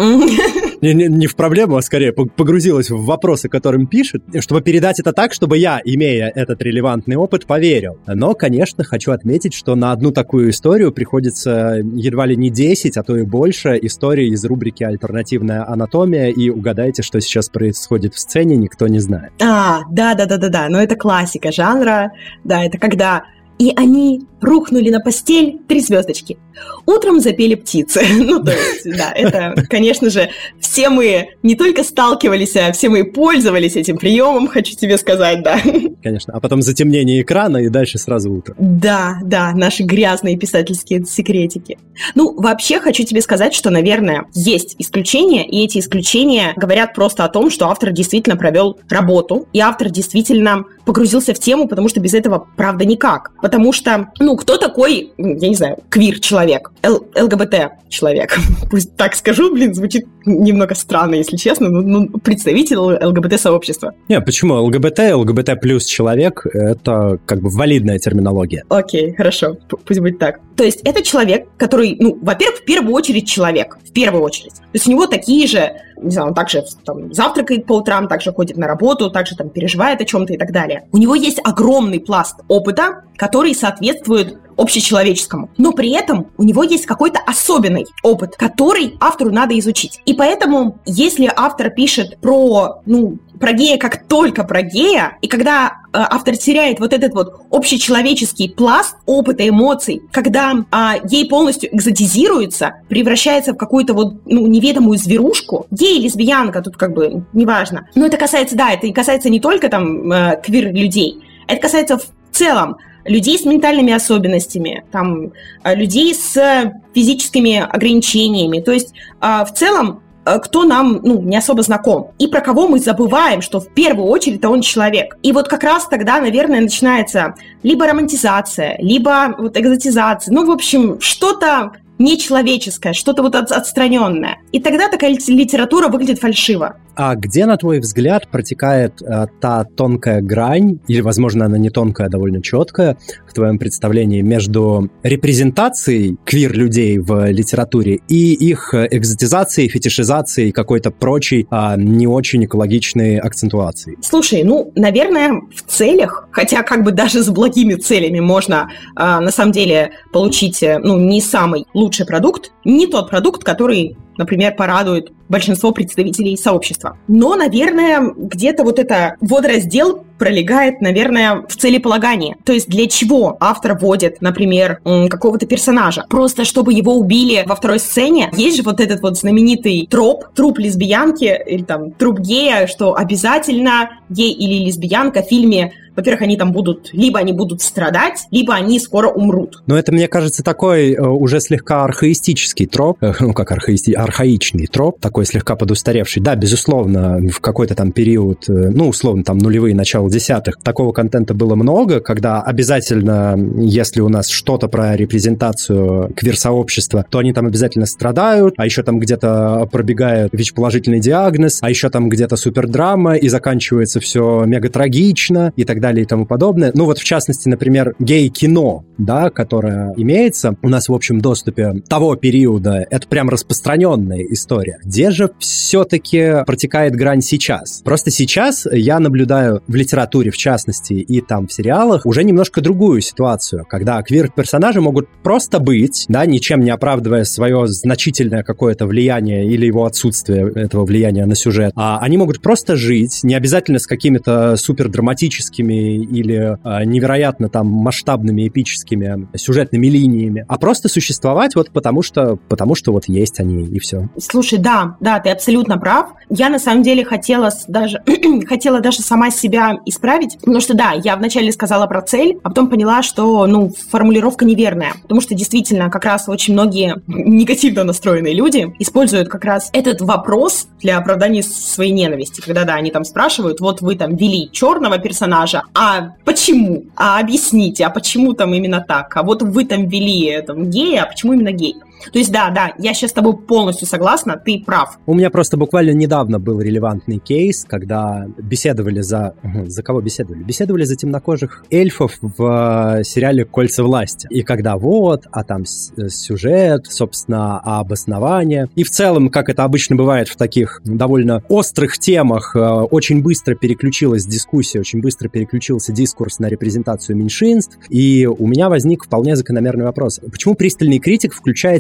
Не, 0.83 0.93
не, 0.93 1.07
не 1.07 1.27
в 1.27 1.37
проблему, 1.37 1.77
а 1.77 1.83
скорее 1.83 2.13
погрузилась 2.13 2.91
в 2.91 3.03
вопросы, 3.03 3.49
которым 3.49 3.87
пишет, 3.87 4.23
чтобы 4.41 4.61
передать 4.61 5.01
это 5.01 5.15
так, 5.15 5.33
чтобы 5.33 5.57
я, 5.57 5.81
имея 5.83 6.31
этот 6.35 6.61
релевантный 6.61 7.17
опыт, 7.17 7.47
поверил. 7.47 7.97
Но, 8.07 8.35
конечно, 8.35 8.85
хочу 8.85 9.13
отметить, 9.13 9.55
что 9.55 9.75
на 9.75 9.93
одну 9.93 10.11
такую 10.13 10.51
историю 10.51 10.93
приходится 10.93 11.77
едва 11.95 12.27
ли 12.27 12.37
не 12.37 12.51
10, 12.51 12.99
а 12.99 13.03
то 13.03 13.17
и 13.17 13.23
больше 13.23 13.79
историй 13.81 14.29
из 14.29 14.45
рубрики 14.45 14.85
«Альтернативная 14.85 15.67
анатомия», 15.67 16.29
и 16.29 16.51
угадайте, 16.51 17.03
что 17.03 17.21
сейчас 17.21 17.49
происходит 17.49 18.15
в 18.15 18.19
сцене, 18.19 18.57
никто 18.57 18.87
не 18.87 18.99
знает. 18.99 19.33
А, 19.43 19.81
да-да-да-да-да, 19.91 20.69
но 20.69 20.83
это 20.83 20.95
классика 20.97 21.53
жанра, 21.53 22.13
да, 22.45 22.63
это 22.63 22.77
когда 22.77 23.25
и 23.59 23.73
они 23.77 24.23
рухнули 24.41 24.91
на 24.91 25.01
постель 25.01 25.59
три 25.67 25.81
звездочки. 25.81 26.39
Утром 26.87 27.21
запели 27.21 27.55
птицы. 27.55 28.03
Ну, 28.27 28.43
то 28.43 28.51
есть, 28.51 28.99
да, 28.99 29.13
это, 29.15 29.55
конечно 29.69 30.11
же, 30.11 30.31
все 30.61 30.89
мы 30.89 31.29
не 31.43 31.55
только 31.55 31.85
сталкивались, 31.85 32.57
а 32.57 32.73
все 32.73 32.89
мы 32.89 33.05
пользовались 33.05 33.77
этим 33.77 33.99
приемом, 33.99 34.49
хочу 34.49 34.75
тебе 34.75 34.99
сказать, 34.99 35.43
да. 35.43 35.61
Конечно, 36.03 36.35
а 36.35 36.41
потом 36.41 36.63
затемнение 36.63 37.23
экрана 37.23 37.59
и 37.59 37.69
дальше 37.69 37.99
сразу 37.99 38.33
утро. 38.33 38.55
Да, 38.59 39.19
да, 39.23 39.53
наши 39.53 39.85
грязные 39.85 40.37
писательские 40.37 41.05
секретики. 41.05 41.79
Ну, 42.15 42.35
вообще 42.41 42.81
хочу 42.81 43.05
тебе 43.05 43.21
сказать, 43.23 43.55
что, 43.55 43.71
наверное, 43.71 44.25
есть 44.35 44.75
исключения, 44.79 45.47
и 45.47 45.65
эти 45.65 45.79
исключения 45.79 46.53
говорят 46.57 46.95
просто 46.95 47.25
о 47.25 47.29
том, 47.29 47.51
что 47.51 47.69
автор 47.69 47.93
действительно 47.93 48.37
провел 48.37 48.79
работу, 48.89 49.47
и 49.53 49.61
автор 49.61 49.91
действительно 49.91 50.65
погрузился 50.87 51.35
в 51.35 51.39
тему, 51.39 51.69
потому 51.69 51.89
что 51.89 52.01
без 52.01 52.15
этого, 52.15 52.47
правда, 52.57 52.87
никак. 52.87 53.33
Потому 53.43 53.73
что, 53.73 54.09
ну, 54.21 54.37
кто 54.37 54.57
такой, 54.57 55.13
я 55.19 55.49
не 55.49 55.55
знаю, 55.55 55.79
квир-человек, 55.91 56.71
ЛГБТ-человек? 56.83 58.39
Пусть 58.71 58.97
так 58.97 59.15
скажу, 59.15 59.53
блин, 59.53 59.75
звучит 59.75 60.07
немного 60.25 60.75
странно, 60.75 61.17
если 61.17 61.37
честно, 61.37 61.69
но 61.69 61.83
ну, 61.83 62.09
представитель 62.21 62.77
ЛГБТ-сообщества. 62.77 63.95
Не, 64.09 64.21
почему? 64.21 64.55
ЛГБТ, 64.55 65.01
ЛГБТ 65.13 65.61
плюс 65.61 65.85
человек— 65.85 66.47
это 66.53 67.19
как 67.27 67.41
бы 67.41 67.51
валидная 67.51 67.99
терминология. 67.99 68.65
Окей, 68.69 69.15
хорошо, 69.15 69.59
пусть 69.85 70.01
будет 70.01 70.19
так. 70.19 70.41
То 70.57 70.65
есть 70.65 70.81
это 70.85 71.03
человек, 71.03 71.49
который, 71.57 71.97
ну, 72.01 72.19
во-первых, 72.21 72.61
в 72.61 72.65
первую 72.65 72.95
очередь 72.95 73.29
человек, 73.29 73.79
в 73.85 73.93
первую 73.93 74.23
очередь. 74.23 74.55
То 74.55 74.65
есть 74.73 74.87
у 74.87 74.91
него 74.91 75.07
такие 75.07 75.47
же 75.47 75.73
не 75.97 76.11
знаю, 76.11 76.29
он 76.29 76.35
также 76.35 76.65
там, 76.85 77.13
завтракает 77.13 77.67
по 77.67 77.75
утрам, 77.75 78.09
также 78.09 78.33
ходит 78.33 78.57
на 78.57 78.67
работу, 78.67 79.11
также 79.11 79.37
там 79.37 79.49
переживает 79.49 80.01
о 80.01 80.05
чем-то 80.05 80.35
и 80.35 80.37
так 80.37 80.53
далее. 80.53 80.89
У 80.93 80.99
него 80.99 81.15
есть 81.15 81.41
огромный 81.43 82.01
пласт 82.01 82.37
опыта, 82.49 83.05
который 83.17 83.55
соответствует 83.55 84.39
общечеловеческому. 84.57 85.51
Но 85.57 85.73
при 85.73 85.91
этом 85.91 86.29
у 86.37 86.43
него 86.43 86.63
есть 86.63 86.87
какой-то 86.87 87.21
особенный 87.27 87.87
опыт, 88.03 88.37
который 88.37 88.97
автору 89.01 89.31
надо 89.31 89.59
изучить. 89.59 90.01
И 90.07 90.15
поэтому, 90.15 90.79
если 90.87 91.31
автор 91.35 91.71
пишет 91.71 92.19
про, 92.21 92.81
ну, 92.87 93.19
про 93.39 93.53
гея 93.53 93.79
как 93.79 94.07
только 94.07 94.45
про 94.45 94.63
гея, 94.63 95.19
и 95.21 95.29
когда 95.29 95.67
э, 95.67 95.99
автор 95.99 96.37
теряет 96.37 96.81
вот 96.81 96.93
этот 96.93 97.13
вот 97.15 97.43
общечеловеческий 97.51 98.51
пласт 98.51 98.97
опыта, 99.05 99.49
эмоций, 99.49 100.03
когда 100.11 100.53
э, 100.55 101.07
гей 101.07 101.29
полностью 101.29 101.75
экзотизируется, 101.75 102.75
превращается 102.89 103.53
в 103.53 103.57
какую-то 103.57 103.95
вот 103.95 104.27
ну, 104.27 104.47
неведомую 104.47 104.99
зверушку, 104.99 105.67
гей, 105.71 106.01
лесбиянка, 106.01 106.63
тут 106.63 106.77
как 106.77 106.95
бы 106.95 107.25
неважно. 107.33 107.89
Но 107.95 108.07
это 108.07 108.17
касается, 108.17 108.57
да, 108.57 108.71
это 108.73 108.91
касается 108.93 109.29
не 109.29 109.41
только 109.41 109.69
там 109.69 110.11
э, 110.11 110.41
квир-людей, 110.43 111.23
это 111.47 111.61
касается 111.61 111.99
в 111.99 112.07
целом 112.33 112.77
людей 113.09 113.39
с 113.39 113.45
ментальными 113.45 113.93
особенностями, 113.93 114.85
там, 114.93 115.33
э, 115.65 115.75
людей 115.75 116.15
с 116.15 116.73
физическими 116.95 117.59
ограничениями. 117.59 118.61
То 118.61 118.73
есть 118.73 118.95
э, 119.21 119.45
в 119.45 119.53
целом 119.53 120.03
э, 120.25 120.39
кто 120.39 120.65
нам 120.65 121.01
ну, 121.03 121.21
не 121.23 121.37
особо 121.37 121.63
знаком, 121.63 122.13
и 122.19 122.27
про 122.27 122.41
кого 122.41 122.69
мы 122.69 122.79
забываем, 122.79 123.43
что 123.43 123.61
в 123.61 123.69
первую 123.75 124.09
очередь 124.09 124.39
это 124.39 124.49
он 124.49 124.61
человек. 124.61 125.17
И 125.23 125.33
вот 125.33 125.49
как 125.49 125.63
раз 125.63 125.87
тогда, 125.87 126.21
наверное, 126.21 126.61
начинается 126.61 127.35
либо 127.63 127.87
романтизация, 127.87 128.77
либо 128.79 129.35
вот 129.39 129.57
экзотизация, 129.57 130.33
ну, 130.35 130.47
в 130.47 130.51
общем, 130.51 131.01
что-то 131.01 131.73
нечеловеческое, 131.99 132.93
что-то 132.93 133.23
вот 133.23 133.35
отстраненное. 133.35 134.39
И 134.53 134.61
тогда 134.61 134.89
такая 134.89 135.11
литература 135.11 135.89
выглядит 135.89 136.19
фальшиво. 136.19 136.77
А 136.95 137.15
где, 137.15 137.45
на 137.45 137.59
твой 137.59 137.79
взгляд, 137.81 138.29
протекает 138.29 139.03
а, 139.03 139.27
та 139.27 139.65
тонкая 139.65 140.23
грань, 140.23 140.79
или, 140.89 141.03
возможно, 141.03 141.45
она 141.45 141.59
не 141.59 141.69
тонкая, 141.69 142.07
а 142.07 142.11
довольно 142.11 142.43
четкая, 142.43 142.97
в 143.29 143.35
твоем 143.35 143.59
представлении, 143.59 144.23
между 144.23 144.91
репрезентацией 145.03 146.17
квир-людей 146.25 146.99
в 146.99 147.31
литературе 147.31 148.01
и 148.09 148.33
их 148.33 148.73
экзотизацией, 148.73 149.69
фетишизацией, 149.69 150.53
какой-то 150.53 150.91
прочей 150.91 151.47
а, 151.51 151.77
не 151.77 152.07
очень 152.07 152.45
экологичной 152.47 153.19
акцентуацией? 153.19 153.99
Слушай, 154.01 154.43
ну, 154.43 154.73
наверное, 154.75 155.43
в 155.55 155.71
целях, 155.71 156.29
хотя 156.31 156.63
как 156.63 156.83
бы 156.83 156.93
даже 156.93 157.23
с 157.23 157.29
благими 157.29 157.75
целями 157.75 158.21
можно 158.21 158.71
а, 158.95 159.21
на 159.21 159.31
самом 159.31 159.53
деле 159.53 159.91
получить, 160.13 160.63
э, 160.63 160.79
ну, 160.79 160.99
не 160.99 161.21
самый 161.21 161.67
лучший 161.75 161.86
продукт, 162.07 162.53
не 162.65 162.87
тот 162.87 163.11
продукт, 163.11 163.45
который 163.45 163.97
например, 164.19 164.55
порадует 164.57 165.13
большинство 165.29 165.73
представителей 165.73 166.37
сообщества. 166.37 166.99
Но, 167.09 167.35
наверное, 167.35 168.13
где-то 168.17 168.65
вот 168.65 168.79
это 168.79 169.17
водораздел 169.21 170.05
пролегает, 170.19 170.81
наверное, 170.81 171.45
в 171.49 171.57
целеполагании. 171.57 172.37
То 172.45 172.53
есть 172.53 172.69
для 172.69 172.87
чего 172.87 173.37
автор 173.41 173.79
вводит, 173.79 174.21
например, 174.21 174.81
какого-то 175.11 175.47
персонажа? 175.47 176.05
Просто 176.09 176.45
чтобы 176.45 176.73
его 176.73 176.95
убили 176.95 177.45
во 177.47 177.55
второй 177.55 177.79
сцене? 177.79 178.31
Есть 178.37 178.57
же 178.57 178.63
вот 178.63 178.81
этот 178.81 179.03
вот 179.03 179.19
знаменитый 179.19 179.87
троп, 179.91 180.25
труп 180.35 180.59
лесбиянки 180.59 181.39
или 181.47 181.63
там 181.63 181.91
труп 181.93 182.21
гея, 182.21 182.67
что 182.67 182.95
обязательно 182.95 184.01
гей 184.09 184.33
или 184.33 184.65
лесбиянка 184.65 185.23
в 185.23 185.27
фильме 185.27 185.73
во-первых, 185.97 186.23
они 186.23 186.37
там 186.37 186.53
будут, 186.53 186.91
либо 186.93 187.19
они 187.19 187.33
будут 187.33 187.63
страдать, 187.63 188.27
либо 188.31 188.55
они 188.55 188.79
скоро 188.79 189.09
умрут. 189.09 189.63
Но 189.67 189.79
это, 189.79 189.93
мне 189.93 190.09
кажется, 190.09 190.45
такой 190.45 190.93
э, 190.93 191.01
уже 191.01 191.41
слегка 191.41 191.85
архаистический 191.85 192.67
троп, 192.67 192.99
э, 193.01 193.15
ну 193.21 193.33
как 193.33 193.51
архаисти, 193.51 193.93
архаичный 193.93 194.67
троп, 194.67 195.01
такой 195.17 195.25
слегка 195.25 195.57
подустаревший. 195.57 196.23
Да, 196.23 196.35
безусловно, 196.35 197.19
в 197.33 197.41
какой-то 197.41 197.75
там 197.75 197.91
период, 197.91 198.51
э, 198.51 198.53
ну, 198.53 198.89
условно, 198.89 199.25
там 199.25 199.39
нулевые, 199.39 199.75
начало 199.75 200.11
десятых, 200.11 200.59
такого 200.63 200.93
контента 200.93 201.33
было 201.33 201.55
много, 201.55 202.01
когда 202.01 202.43
обязательно, 202.43 203.35
если 203.57 204.03
у 204.03 204.11
нас 204.11 204.29
что-то 204.29 204.69
про 204.69 204.95
репрезентацию 204.95 206.13
квир-сообщества, 206.15 207.07
то 207.09 207.21
они 207.21 207.33
там 207.33 207.47
обязательно 207.47 207.87
страдают, 207.87 208.57
а 208.59 208.67
еще 208.67 208.83
там 208.83 208.99
где-то 208.99 209.67
пробегает 209.73 210.35
ВИЧ-положительный 210.35 211.01
диагноз, 211.01 211.61
а 211.63 211.71
еще 211.71 211.89
там 211.89 212.11
где-то 212.11 212.37
супердрама, 212.37 213.17
и 213.17 213.31
заканчивается 213.31 214.01
все 214.01 214.45
мега 214.45 214.69
трагично, 214.69 215.51
и 215.57 215.65
так 215.65 215.81
далее 215.81 216.03
и 216.03 216.07
тому 216.07 216.27
подобное. 216.27 216.73
Ну 216.75 216.85
вот, 216.85 216.99
в 216.99 217.05
частности, 217.05 217.49
например, 217.49 217.95
гей-кино, 217.99 218.85
да, 218.99 219.31
которое 219.31 219.95
имеется 219.97 220.57
у 220.61 220.69
нас 220.69 220.91
в 220.91 220.93
общем 220.93 221.23
доступе 221.23 221.73
того 221.89 222.17
периода, 222.17 222.85
это 222.91 223.09
прям 223.09 223.31
распространенная 223.31 224.21
история. 224.31 224.77
Где 224.85 225.06
же 225.11 225.31
все-таки 225.39 226.45
протекает 226.47 226.95
грань 226.95 227.23
сейчас? 227.23 227.83
Просто 227.85 228.11
сейчас 228.11 228.67
я 228.71 229.01
наблюдаю 229.01 229.63
в 229.67 229.75
литературе, 229.75 230.31
в 230.31 230.37
частности, 230.37 230.95
и 230.95 231.21
там 231.21 231.47
в 231.47 231.53
сериалах 231.53 232.07
уже 232.07 232.25
немножко 232.25 232.61
другую 232.61 233.01
ситуацию, 233.01 233.65
когда 233.69 234.03
квир-персонажи 234.03 234.81
могут 234.81 235.09
просто 235.23 235.59
быть, 235.59 236.07
да, 236.09 236.27
ничем 236.27 236.61
не 236.61 236.71
оправдывая 236.71 237.25
свое 237.25 237.67
значительное 237.67 238.43
какое-то 238.43 238.87
влияние 238.87 239.47
или 239.47 239.67
его 239.67 239.85
отсутствие 239.85 240.51
этого 240.55 240.85
влияния 240.85 241.27
на 241.27 241.35
сюжет, 241.35 241.73
а 241.77 241.99
они 242.01 242.17
могут 242.17 242.41
просто 242.41 242.77
жить, 242.77 243.21
не 243.23 243.35
обязательно 243.35 243.79
с 243.79 243.87
какими-то 243.87 244.57
супер 244.57 244.89
драматическими 244.89 245.97
или 245.97 246.59
а, 246.63 246.85
невероятно 246.85 247.49
там 247.49 247.67
масштабными 247.69 248.49
эпическими 248.49 249.29
сюжетными 249.37 249.87
линиями, 249.87 250.45
а 250.49 250.59
просто 250.59 250.89
существовать 250.89 251.55
вот 251.55 251.71
потому 251.71 252.03
что, 252.03 252.37
потому 252.49 252.75
что 252.75 252.93
вот 252.93 253.05
есть 253.07 253.41
они 253.41 253.65
и 253.65 253.79
все. 253.79 254.09
Слушай, 254.19 254.59
да, 254.59 254.96
да, 255.01 255.21
ты 255.21 255.31
абсолютно 255.31 255.79
прав. 255.79 256.11
Я 256.29 256.49
на 256.49 256.59
самом 256.59 256.83
деле 256.83 257.05
хотела 257.05 257.51
даже, 257.69 258.03
хотела 258.47 258.81
даже 258.81 259.03
сама 259.03 259.31
себя 259.31 259.79
исправить, 259.85 260.39
потому 260.39 260.61
что 260.61 260.75
да, 260.75 260.93
я 260.93 261.17
вначале 261.17 261.53
сказала 261.53 261.87
про 261.87 262.03
цель, 262.03 262.39
а 262.43 262.49
потом 262.49 262.69
поняла, 262.69 263.03
что, 263.03 263.47
ну, 263.47 263.73
формулировка 263.91 264.45
неверная, 264.45 264.93
потому 265.03 265.21
что 265.21 265.35
действительно 265.35 265.91
как 265.91 266.05
раз 266.05 266.29
очень 266.29 266.55
многие 266.55 266.97
негативно 267.07 267.85
настроенные 267.85 268.35
люди 268.35 268.75
используют 268.79 269.29
как 269.29 269.45
раз 269.45 269.71
этот 269.73 270.01
вопрос 270.01 270.69
для 270.81 270.99
оправдания 270.99 271.43
своей 271.43 271.93
ненависти, 271.93 272.41
когда, 272.41 272.65
да, 272.65 272.75
они 272.75 272.91
там 272.91 273.05
спрашивают, 273.05 273.61
вот 273.61 273.81
вы 273.81 273.97
там 273.97 274.17
вели 274.17 274.51
черного 274.53 274.99
персонажа, 274.99 275.63
а 275.75 276.13
почему? 276.25 276.85
А 276.97 277.21
объясните, 277.21 277.85
а 277.85 277.91
почему 277.91 278.33
там 278.33 278.55
именно 278.55 278.85
так? 278.87 279.17
А 279.17 279.23
вот 279.23 279.43
вы 279.43 279.65
там 279.65 279.87
вели 279.87 280.41
там, 280.43 280.71
гея, 280.71 281.03
а 281.03 281.07
почему 281.07 281.33
именно 281.35 281.53
гей? 281.53 281.77
То 282.13 282.19
есть, 282.19 282.33
да, 282.33 282.51
да, 282.51 282.73
я 282.79 282.95
сейчас 282.95 283.11
с 283.11 283.15
тобой 283.15 283.37
полностью 283.37 283.87
согласна, 283.87 284.41
ты 284.43 284.63
прав. 284.65 284.99
У 285.07 285.15
меня 285.15 285.31
просто 285.31 285.57
буквально 285.57 285.91
недавно 285.91 286.39
был 286.39 286.61
релевантный 286.61 287.19
кейс, 287.19 287.65
когда 287.67 288.27
беседовали 288.39 289.01
за... 289.01 289.35
За 289.67 289.83
кого 289.83 290.01
беседовали? 290.01 290.43
Беседовали 290.43 290.85
за 290.85 290.97
темнокожих 290.97 291.65
эльфов 291.71 292.19
в 292.21 292.99
э, 292.99 293.05
сериале 293.05 293.45
«Кольца 293.45 293.83
власти». 293.83 294.27
И 294.31 294.43
когда 294.43 294.77
вот, 294.77 295.27
а 295.31 295.45
там 295.45 295.63
э, 295.63 296.09
сюжет, 296.09 296.87
собственно, 296.89 297.61
а 297.61 297.81
обоснование. 297.81 298.69
И 298.75 298.85
в 298.85 298.91
целом, 298.91 299.29
как 299.29 299.49
это 299.49 299.65
обычно 299.65 299.97
бывает 299.97 300.29
в 300.29 300.37
таких 300.37 300.81
довольно 300.85 301.43
острых 301.49 301.99
темах, 301.99 302.55
э, 302.55 302.59
очень 302.59 303.23
быстро 303.23 303.55
переключилась 303.55 304.27
дискуссия, 304.27 304.81
очень 304.81 305.01
быстро 305.01 305.29
переключился 305.29 305.93
дискурс 305.93 306.39
на 306.39 306.47
репрезентацию 306.47 307.17
меньшинств. 307.17 307.79
И 307.89 308.27
у 308.27 308.47
меня 308.47 308.69
возник 308.69 309.05
вполне 309.05 309.37
закономерный 309.37 309.85
вопрос. 309.85 310.21
Почему 310.31 310.55
пристальный 310.55 310.99
критик 310.99 311.35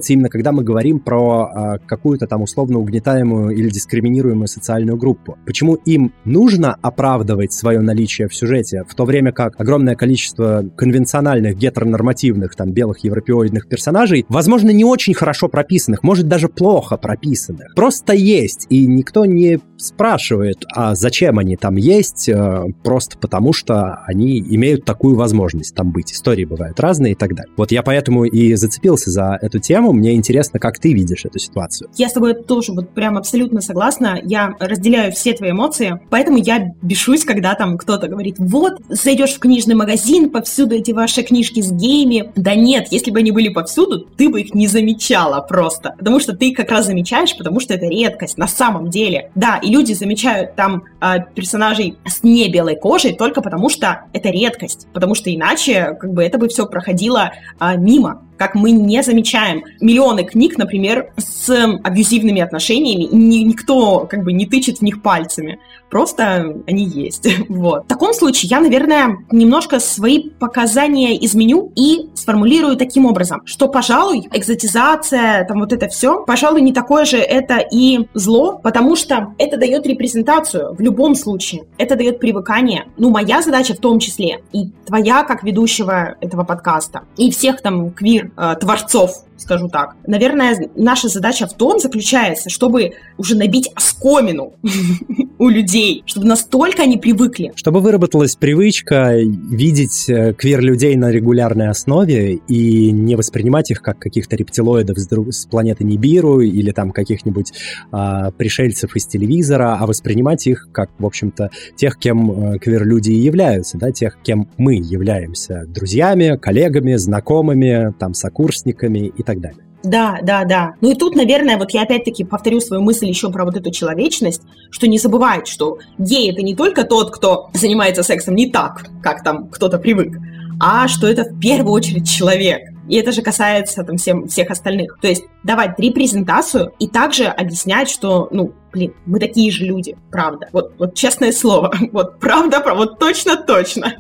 включается 0.07 0.13
именно 0.13 0.29
когда 0.29 0.53
мы 0.53 0.63
говорим 0.63 1.01
про 1.01 1.51
а, 1.53 1.79
какую-то 1.79 2.27
там 2.27 2.43
условно 2.43 2.79
угнетаемую 2.79 3.57
или 3.57 3.69
дискриминируемую 3.69 4.47
социальную 4.47 4.97
группу. 4.97 5.37
Почему 5.45 5.75
им 5.87 6.13
нужно 6.25 6.77
оправдывать 6.83 7.53
свое 7.53 7.81
наличие 7.81 8.29
в 8.29 8.35
сюжете, 8.35 8.85
в 8.89 8.95
то 8.95 9.05
время 9.05 9.33
как 9.33 9.61
огромное 9.61 9.95
количество 9.95 10.65
конвенциональных 10.77 11.57
гетеронормативных 11.57 12.55
там 12.55 12.73
белых 12.73 13.05
европеоидных 13.05 13.69
персонажей, 13.69 14.25
возможно, 14.29 14.71
не 14.71 14.85
очень 14.85 15.15
хорошо 15.15 15.49
прописанных, 15.49 16.03
может 16.03 16.29
даже 16.29 16.49
плохо 16.49 16.97
прописанных, 16.97 17.75
просто 17.75 18.13
есть, 18.13 18.67
и 18.71 18.87
никто 18.87 19.25
не 19.25 19.59
спрашивает, 19.77 20.65
а 20.73 20.95
зачем 20.95 21.39
они 21.39 21.57
там 21.57 21.77
есть, 21.77 22.29
э, 22.29 22.65
просто 22.83 23.19
потому 23.19 23.53
что 23.53 24.01
они 24.07 24.41
имеют 24.41 24.85
такую 24.85 25.17
возможность 25.17 25.75
там 25.75 25.93
быть. 25.93 26.13
Истории 26.13 26.45
бывают 26.45 26.81
разные 26.81 27.13
и 27.13 27.15
так 27.15 27.35
далее. 27.35 27.53
Вот 27.57 27.73
я 27.73 27.83
поэтому 27.83 28.25
и 28.25 28.55
зацепился 28.55 29.11
за 29.11 29.39
эту 29.41 29.59
тему. 29.59 29.93
Мне 29.97 30.15
интересно, 30.15 30.59
как 30.59 30.79
ты 30.79 30.93
видишь 30.93 31.25
эту 31.25 31.39
ситуацию. 31.39 31.89
Я 31.97 32.11
с 32.11 32.13
тобой 32.13 32.35
тоже 32.35 32.73
вот 32.73 32.91
прям 32.91 33.17
абсолютно 33.17 33.63
согласна. 33.63 34.21
Я 34.23 34.55
разделяю 34.61 35.11
все 35.13 35.33
твои 35.33 35.53
эмоции, 35.53 35.99
поэтому 36.11 36.37
я 36.37 36.75
бешусь, 36.83 37.25
когда 37.25 37.55
там 37.55 37.79
кто-то 37.79 38.07
говорит, 38.07 38.35
вот, 38.39 38.75
зайдешь 38.91 39.33
в 39.33 39.39
книжный 39.39 39.75
магазин, 39.75 40.29
повсюду 40.29 40.75
эти 40.75 40.93
ваши 40.93 41.23
книжки 41.23 41.63
с 41.63 41.73
геями. 41.73 42.31
Да 42.37 42.55
нет, 42.55 42.89
если 42.91 43.11
бы 43.11 43.21
они 43.21 43.31
были 43.31 43.49
повсюду, 43.49 44.07
ты 44.19 44.29
бы 44.29 44.43
их 44.43 44.53
не 44.55 44.67
замечала 44.67 45.41
просто. 45.41 45.95
Потому 45.97 46.21
что 46.21 46.37
ты 46.37 46.53
как 46.53 46.71
раз 46.71 46.85
замечаешь, 46.85 47.35
потому 47.35 47.59
что 47.61 47.73
это 47.73 47.87
редкость 47.87 48.37
на 48.37 48.49
самом 48.49 48.91
деле. 48.91 49.31
Да, 49.35 49.57
и 49.63 49.71
люди 49.71 49.95
замечают 49.95 50.57
там 50.57 50.85
э, 51.01 51.21
персонажей 51.35 51.97
с 52.05 52.23
не 52.23 52.51
белой 52.51 52.77
кожей 52.77 53.15
только 53.15 53.41
потому, 53.41 53.71
что 53.71 54.03
это 54.13 54.29
редкость, 54.29 54.89
потому 54.93 55.15
что 55.15 55.35
иначе 55.35 55.97
как 55.99 56.13
бы 56.13 56.23
это 56.23 56.37
бы 56.37 56.49
все 56.49 56.67
проходило 56.67 57.33
э, 57.59 57.79
мимо 57.79 58.26
как 58.37 58.55
мы 58.55 58.71
не 58.71 59.03
замечаем 59.03 59.65
миллионы 59.81 60.25
книг, 60.25 60.59
например, 60.59 61.13
с 61.17 61.51
абьюзивными 61.83 62.41
отношениями, 62.41 63.05
и 63.05 63.45
никто 63.45 64.07
как 64.09 64.25
бы 64.25 64.33
не 64.33 64.47
тычет 64.47 64.79
в 64.79 64.83
них 64.83 65.03
пальцами. 65.03 65.59
Просто 65.91 66.57
они 66.67 66.85
есть. 66.85 67.27
Вот. 67.49 67.85
В 67.85 67.89
таком 67.89 68.13
случае 68.13 68.51
я, 68.51 68.61
наверное, 68.61 69.19
немножко 69.31 69.79
свои 69.81 70.31
показания 70.31 71.17
изменю 71.25 71.73
и 71.75 72.09
сформулирую 72.15 72.77
таким 72.77 73.07
образом, 73.07 73.43
что, 73.45 73.69
пожалуй, 73.69 74.29
экзотизация, 74.33 75.45
там 75.47 75.61
вот 75.61 75.73
это 75.73 75.89
все, 75.89 76.25
пожалуй, 76.25 76.61
не 76.61 76.73
такое 76.73 77.05
же 77.05 77.17
это 77.17 77.59
и 77.59 78.07
зло, 78.15 78.61
потому 78.63 78.97
что 78.97 79.35
это 79.39 79.57
дает 79.57 79.87
репрезентацию 79.87 80.75
в 80.75 80.81
любом 80.81 81.15
случае. 81.15 81.65
Это 81.79 81.97
дает 81.97 82.19
привыкание. 82.19 82.87
Ну, 82.99 83.11
моя 83.11 83.43
задача 83.43 83.75
в 83.75 83.79
том 83.79 83.99
числе, 83.99 84.43
и 84.53 84.71
твоя 84.87 85.23
как 85.23 85.43
ведущего 85.43 86.17
этого 86.21 86.45
подкаста, 86.45 87.03
и 87.17 87.31
всех 87.31 87.63
там 87.63 87.91
квир 87.91 88.26
творцов, 88.61 89.26
скажу 89.37 89.69
так. 89.69 89.97
Наверное, 90.07 90.69
наша 90.77 91.09
задача 91.09 91.47
в 91.47 91.55
том 91.55 91.79
заключается, 91.79 92.51
чтобы 92.51 92.93
уже 93.19 93.37
набить 93.37 93.71
оскомину 93.75 94.55
у 95.39 95.49
людей, 95.49 96.03
чтобы 96.07 96.27
настолько 96.27 96.83
они 96.83 96.97
привыкли. 96.97 97.53
Чтобы 97.55 97.81
выработалась 97.81 98.37
привычка 98.37 99.15
видеть 99.17 100.09
э, 100.09 100.33
квир-людей 100.35 100.97
на 100.97 101.11
регулярной 101.11 101.69
основе 101.69 102.35
и 102.49 102.91
не 102.91 103.17
воспринимать 103.17 103.71
их 103.71 103.83
как 103.83 103.99
каких-то 103.99 104.37
рептилоидов 104.37 104.99
с, 104.99 105.47
планеты 105.47 105.85
Нибиру 105.85 106.41
или 106.41 106.71
там 106.73 106.91
каких-нибудь 106.91 107.53
а, 107.91 108.31
пришельцев 108.33 108.97
из 108.97 109.07
телевизора, 109.07 109.77
а 109.81 109.87
воспринимать 109.87 110.47
их 110.47 110.69
как, 110.73 110.91
в 110.99 111.07
общем-то, 111.07 111.51
тех, 111.77 111.99
кем 111.99 112.55
э, 112.55 112.59
квир-люди 112.59 113.11
и 113.11 113.19
являются, 113.19 113.79
да, 113.79 113.93
тех, 113.93 114.19
кем 114.23 114.49
мы 114.57 114.75
являемся, 114.75 115.65
друзьями, 115.67 116.37
коллегами, 116.37 116.97
знакомыми, 116.97 117.95
там, 117.99 118.15
сокурсниками 118.15 119.07
и 119.07 119.23
так 119.27 119.41
далее. 119.41 119.63
да, 119.83 120.19
да, 120.23 120.45
да. 120.45 120.75
Ну 120.81 120.91
и 120.91 120.95
тут, 120.95 121.15
наверное, 121.15 121.59
вот 121.59 121.71
я 121.71 121.83
опять-таки 121.83 122.25
повторю 122.25 122.61
свою 122.61 122.83
мысль 122.83 123.07
еще 123.07 123.31
про 123.31 123.45
вот 123.45 123.57
эту 123.57 123.71
человечность, 123.71 124.43
что 124.71 124.89
не 124.89 124.99
забывать, 124.99 125.47
что 125.47 125.79
гей 125.99 126.33
это 126.33 126.43
не 126.43 126.57
только 126.57 126.85
тот, 126.85 127.15
кто 127.15 127.51
занимается 127.55 128.03
сексом 128.03 128.35
не 128.35 128.51
так, 128.51 128.87
как 129.03 129.23
там 129.23 129.49
кто-то 129.49 129.79
привык, 129.79 130.17
а 130.59 130.89
что 130.89 131.07
это 131.07 131.25
в 131.25 131.39
первую 131.39 131.73
очередь 131.73 132.09
человек. 132.09 132.63
И 132.89 132.97
это 132.97 133.13
же 133.13 133.23
касается 133.23 133.83
там 133.83 133.97
всем, 133.97 134.29
всех 134.29 134.51
остальных. 134.51 134.99
То 135.01 135.09
есть 135.09 135.25
давать 135.43 135.79
репрезентацию 135.79 136.73
и 136.79 136.89
также 136.89 137.27
объяснять, 137.27 137.91
что, 137.91 138.29
ну, 138.31 138.53
блин, 138.73 138.95
мы 139.07 139.19
такие 139.19 139.51
же 139.51 139.65
люди, 139.65 139.97
правда. 140.11 140.49
Вот, 140.53 140.75
вот 140.79 140.95
честное 140.95 141.33
слово, 141.33 141.75
вот 141.93 142.19
правда, 142.21 142.63
вот 142.75 142.99
точно-точно. 142.99 143.95